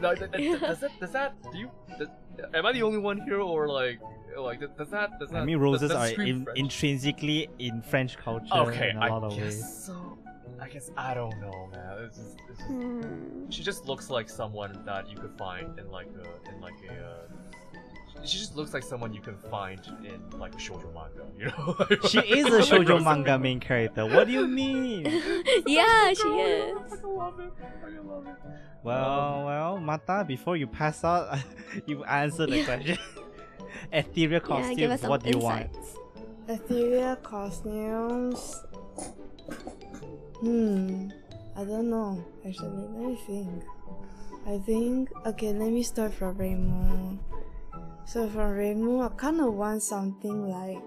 [0.00, 1.70] no, th- th- does that does that do you?
[1.98, 2.08] Does,
[2.54, 4.00] am I the only one here, or like
[4.36, 5.42] like does that does that?
[5.42, 9.08] I mean, roses does it are in, intrinsically in French culture Okay, in a I
[9.10, 9.84] lot of guess ways.
[9.86, 10.18] so.
[10.60, 12.04] I guess I don't know, man.
[12.04, 13.50] It's just, it's just, Hmm.
[13.50, 16.92] she just looks like someone that you could find in like a in like a.
[16.92, 21.46] Uh, she just looks like someone you can find in like a shoujo manga, you
[21.46, 21.74] know?
[22.08, 24.04] She is a shoujo manga main character.
[24.04, 25.04] What do you mean?
[25.66, 26.76] yeah, she is.
[26.92, 27.52] I love it.
[27.82, 28.34] I love it.
[28.82, 31.38] Well, well, Mata, before you pass out,
[31.86, 32.64] you answer the Yeah.
[32.64, 32.98] question.
[33.92, 35.70] Ethyria Yeah, give costumes, us some what do you want?
[36.48, 38.62] Ethyria costumes.
[40.40, 41.10] Hmm.
[41.56, 42.24] I don't know.
[42.46, 43.62] Actually, let me think.
[44.46, 45.52] I think okay.
[45.52, 47.18] Let me start from Remo.
[48.06, 50.78] So from Remo, I kind of want something like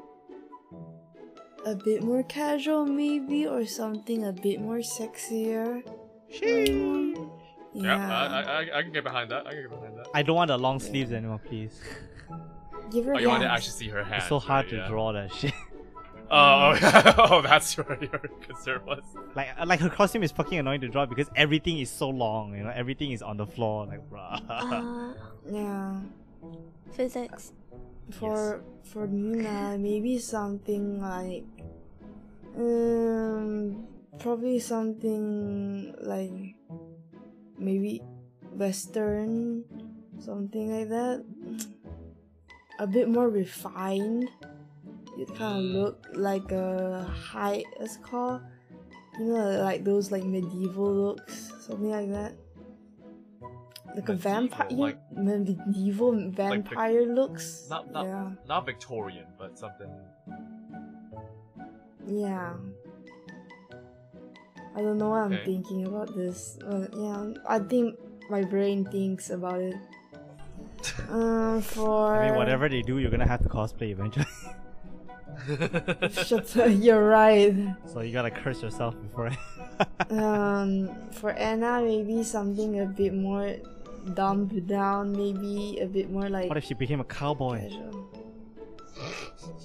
[1.65, 5.83] a bit more casual, maybe, or something a bit more sexier.
[6.41, 7.39] Remo.
[7.75, 9.47] Yeah, I, I, I can get behind that.
[9.47, 10.07] I can get behind that.
[10.13, 11.79] I don't want the long sleeves anymore, please.
[12.91, 13.59] Give her Oh, you want to hands.
[13.59, 14.23] actually see her hands?
[14.23, 14.87] It's so hard right, to yeah.
[14.87, 15.53] draw that shit.
[16.33, 19.03] Oh, oh, oh, that's where your concern was.
[19.35, 22.55] Like, uh, like her costume is fucking annoying to draw because everything is so long.
[22.57, 23.85] You know, everything is on the floor.
[23.85, 24.41] Like, bruh.
[24.49, 25.13] Uh,
[25.45, 26.01] Yeah.
[26.91, 27.53] physics.
[28.11, 31.45] For for Nina, maybe something like
[32.57, 33.85] um
[34.19, 36.55] probably something like
[37.57, 38.01] maybe
[38.53, 39.63] western
[40.19, 41.23] something like that.
[42.79, 44.29] A bit more refined.
[45.17, 45.73] It kind of Mm.
[45.73, 48.41] look like a high it's called
[49.19, 52.33] you know like those like medieval looks, something like that.
[53.95, 57.67] Like a Medieval, vampire, like- medieval vampire looks.
[57.69, 59.91] Not, not, yeah, not Victorian, but something.
[62.07, 62.53] yeah.
[64.75, 67.93] I don't know what I'm thinking about this, but yeah, I think
[68.31, 69.75] my brain thinks about it.
[71.09, 74.25] Um, for I mean, whatever they do, you're gonna have to cosplay eventually.
[76.11, 77.55] Shut up, you're right.
[77.85, 79.31] so you gotta curse yourself before.
[80.11, 83.55] Um, for Enna, maybe something a bit more
[84.13, 85.11] dumbed down.
[85.13, 87.59] Maybe a bit more like what if she became a cowboy?
[87.59, 88.09] casual.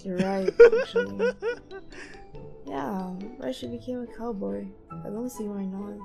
[0.02, 0.48] You're right,
[0.80, 1.32] actually.
[2.66, 4.66] Yeah, why she became a cowboy?
[4.90, 5.98] I don't see why not.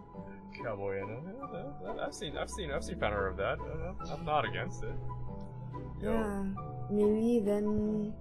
[0.62, 1.20] Cowboy Enna.
[1.86, 3.58] Yeah, I've seen, I've seen, I've seen banner of that.
[3.60, 4.96] Uh, I'm not against it.
[6.02, 6.12] Yo.
[6.12, 6.44] Yeah,
[6.92, 8.14] maybe then.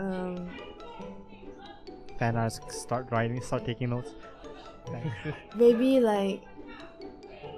[0.00, 0.48] Um,
[2.18, 4.10] Fan arts start writing, start taking notes.
[5.54, 6.42] maybe like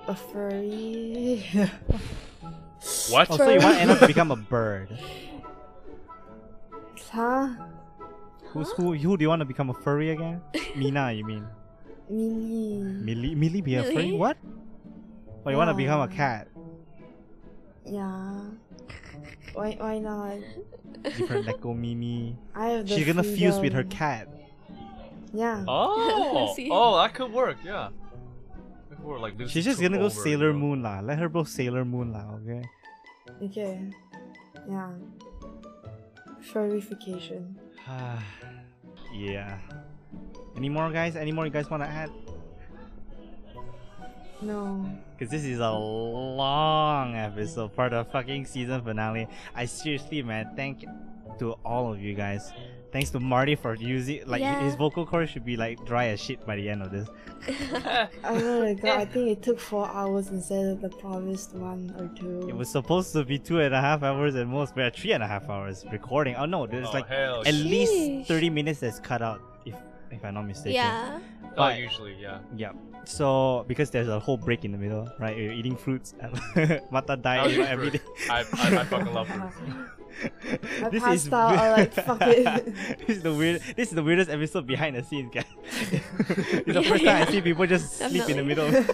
[0.08, 1.46] a furry.
[3.10, 3.30] What?
[3.30, 4.90] Oh, so you want Enna to become a bird?
[7.12, 7.54] huh?
[8.50, 8.92] Who's who?
[8.94, 10.42] Who do you want to become a furry again?
[10.74, 11.46] Mina, you mean?
[12.10, 12.82] Millie.
[13.06, 13.34] Millie?
[13.36, 14.10] Millie be a furry?
[14.12, 14.36] What?
[15.46, 16.48] Oh, you want to become a cat?
[17.86, 18.50] Yeah.
[19.54, 19.76] Why?
[19.78, 20.38] Why not?
[21.02, 22.36] Different Neko Mimi.
[22.54, 24.28] I have the She's gonna fuse with her cat.
[25.32, 25.64] Yeah.
[25.66, 27.56] Oh, oh, that could work.
[27.64, 27.88] Yeah.
[28.90, 30.58] That could work, like Lucy She's just gonna go over, you Sailor know?
[30.58, 31.00] Moon lah.
[31.00, 32.62] Let her go Sailor Moon lah, okay?
[33.42, 33.80] Okay.
[34.68, 34.92] Yeah.
[36.52, 37.58] Furrification.
[39.14, 39.58] yeah.
[40.56, 41.16] Any more guys?
[41.16, 42.10] Any more you guys want to add?
[44.42, 44.84] No.
[45.18, 49.28] Because this is a long episode for the fucking season finale.
[49.54, 50.84] I seriously, man, thank
[51.38, 52.52] to all of you guys.
[52.92, 54.60] Thanks to Marty for using like Yeah.
[54.60, 57.08] his vocal cords should be like dry as shit by the end of this.
[58.24, 62.08] Oh my god, I think it took four hours instead of the promised one or
[62.18, 62.48] two.
[62.48, 65.22] It was supposed to be two and a half hours at most, but three and
[65.22, 66.36] a half hours recording.
[66.36, 67.54] Oh no, there's Oh, like at shit.
[67.54, 68.26] least Sheesh.
[68.26, 69.74] thirty minutes that's cut out, if
[70.10, 70.72] if I'm not mistaken.
[70.74, 71.18] yeah.
[71.56, 72.38] Oh, usually, yeah.
[72.56, 72.72] Yeah.
[73.04, 75.36] So because there's a whole break in the middle, right?
[75.36, 76.14] You're eating fruits.
[76.90, 78.00] Mata I diet was oh, you know, every day.
[78.30, 79.56] I, I, I fucking love fruits.
[80.82, 82.74] I this is out, I like, fuck it.
[83.06, 83.62] this is the weird.
[83.76, 85.44] This is the weirdest episode behind the scenes, guys.
[85.90, 88.70] it's the Yeah, first time I see people just sleep in the middle.
[88.70, 88.84] Does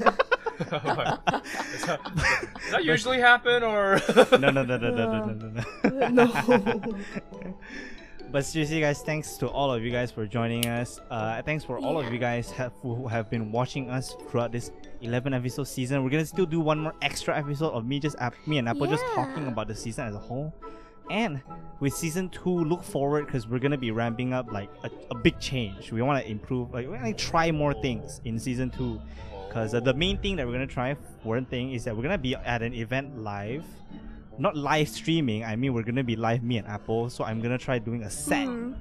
[0.70, 4.01] that, does that usually happen, or?
[4.32, 6.09] no, no, no, no, no, no, no, no.
[6.09, 7.59] no.
[8.30, 11.00] But seriously, guys, thanks to all of you guys for joining us.
[11.10, 14.70] Uh, thanks for all of you guys have, who have been watching us throughout this
[15.00, 16.05] 11 episode season.
[16.05, 18.86] We're gonna still do one more extra episode of me just app, me and Apple
[18.86, 20.55] just talking about the season as a whole.
[21.10, 21.40] And
[21.80, 25.40] with season two, look forward because we're gonna be ramping up like a, a big
[25.40, 25.90] change.
[25.90, 29.00] We want to improve, like we want to try more things in season two.
[29.48, 32.18] Because uh, the main thing that we're gonna try, one thing, is that we're gonna
[32.18, 33.64] be at an event live,
[34.39, 35.44] not live streaming.
[35.44, 37.10] I mean, we're gonna be live, me and Apple.
[37.10, 38.73] So I'm gonna try doing a set Hmm.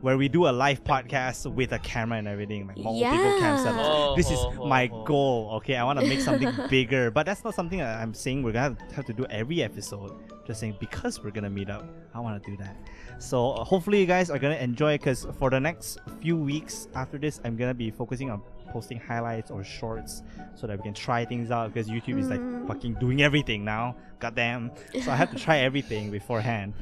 [0.00, 3.74] where we do a live podcast with a camera and everything, like multiple cam setups.
[3.78, 5.04] Oh, This is oh, my oh, oh.
[5.04, 5.50] goal.
[5.56, 8.52] Okay, I want to make something bigger, but that's not something that I'm saying we're
[8.52, 10.12] gonna have to do every episode.
[10.46, 12.76] Just saying because we're gonna meet up, I want to do that.
[13.18, 17.16] So uh, hopefully you guys are gonna enjoy because for the next few weeks after
[17.16, 18.42] this, I'm gonna be focusing on
[18.74, 20.22] posting highlights or shorts
[20.58, 22.66] so that we can try things out because YouTube is like Mm.
[22.68, 23.94] fucking doing everything now.
[24.18, 24.70] Goddamn.
[25.04, 26.74] So I have to try everything beforehand.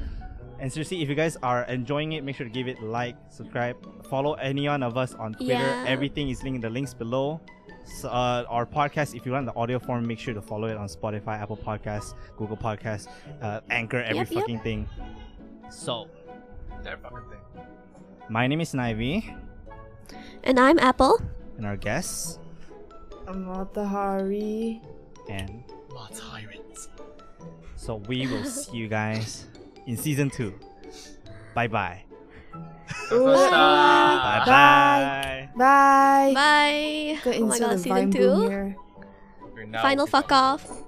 [0.59, 3.17] And seriously, if you guys are enjoying it, make sure to give it a like,
[3.31, 5.53] subscribe, follow any one of us on Twitter.
[5.69, 5.95] Yeah.
[5.95, 7.41] Everything is linked in the links below.
[8.01, 10.77] So, uh, our podcast, if you want the audio form, make sure to follow it
[10.79, 13.09] on Spotify, Apple Podcasts, Google Podcasts,
[13.43, 14.39] uh, Anchor, every Yep, yep.
[14.41, 14.81] fucking thing.
[15.69, 16.07] So,
[16.85, 17.65] That fucking thing.
[18.31, 19.35] my name is Snivy,
[20.45, 21.19] And I'm Apple.
[21.57, 22.39] And our guests,
[23.27, 24.81] Amatahari.
[25.29, 25.63] and
[25.93, 26.89] My tyrants.
[27.77, 29.47] so we will see you guys
[29.87, 30.55] in season two.
[31.55, 32.03] Bye bye.
[33.11, 33.17] Bye.
[33.19, 35.49] Bye bye.
[35.57, 36.33] Bye.
[36.35, 37.19] Bye.
[37.25, 38.41] Go Oh my god, the season two.
[38.49, 38.77] here.
[39.55, 40.83] You're now Final fuck becoming- off.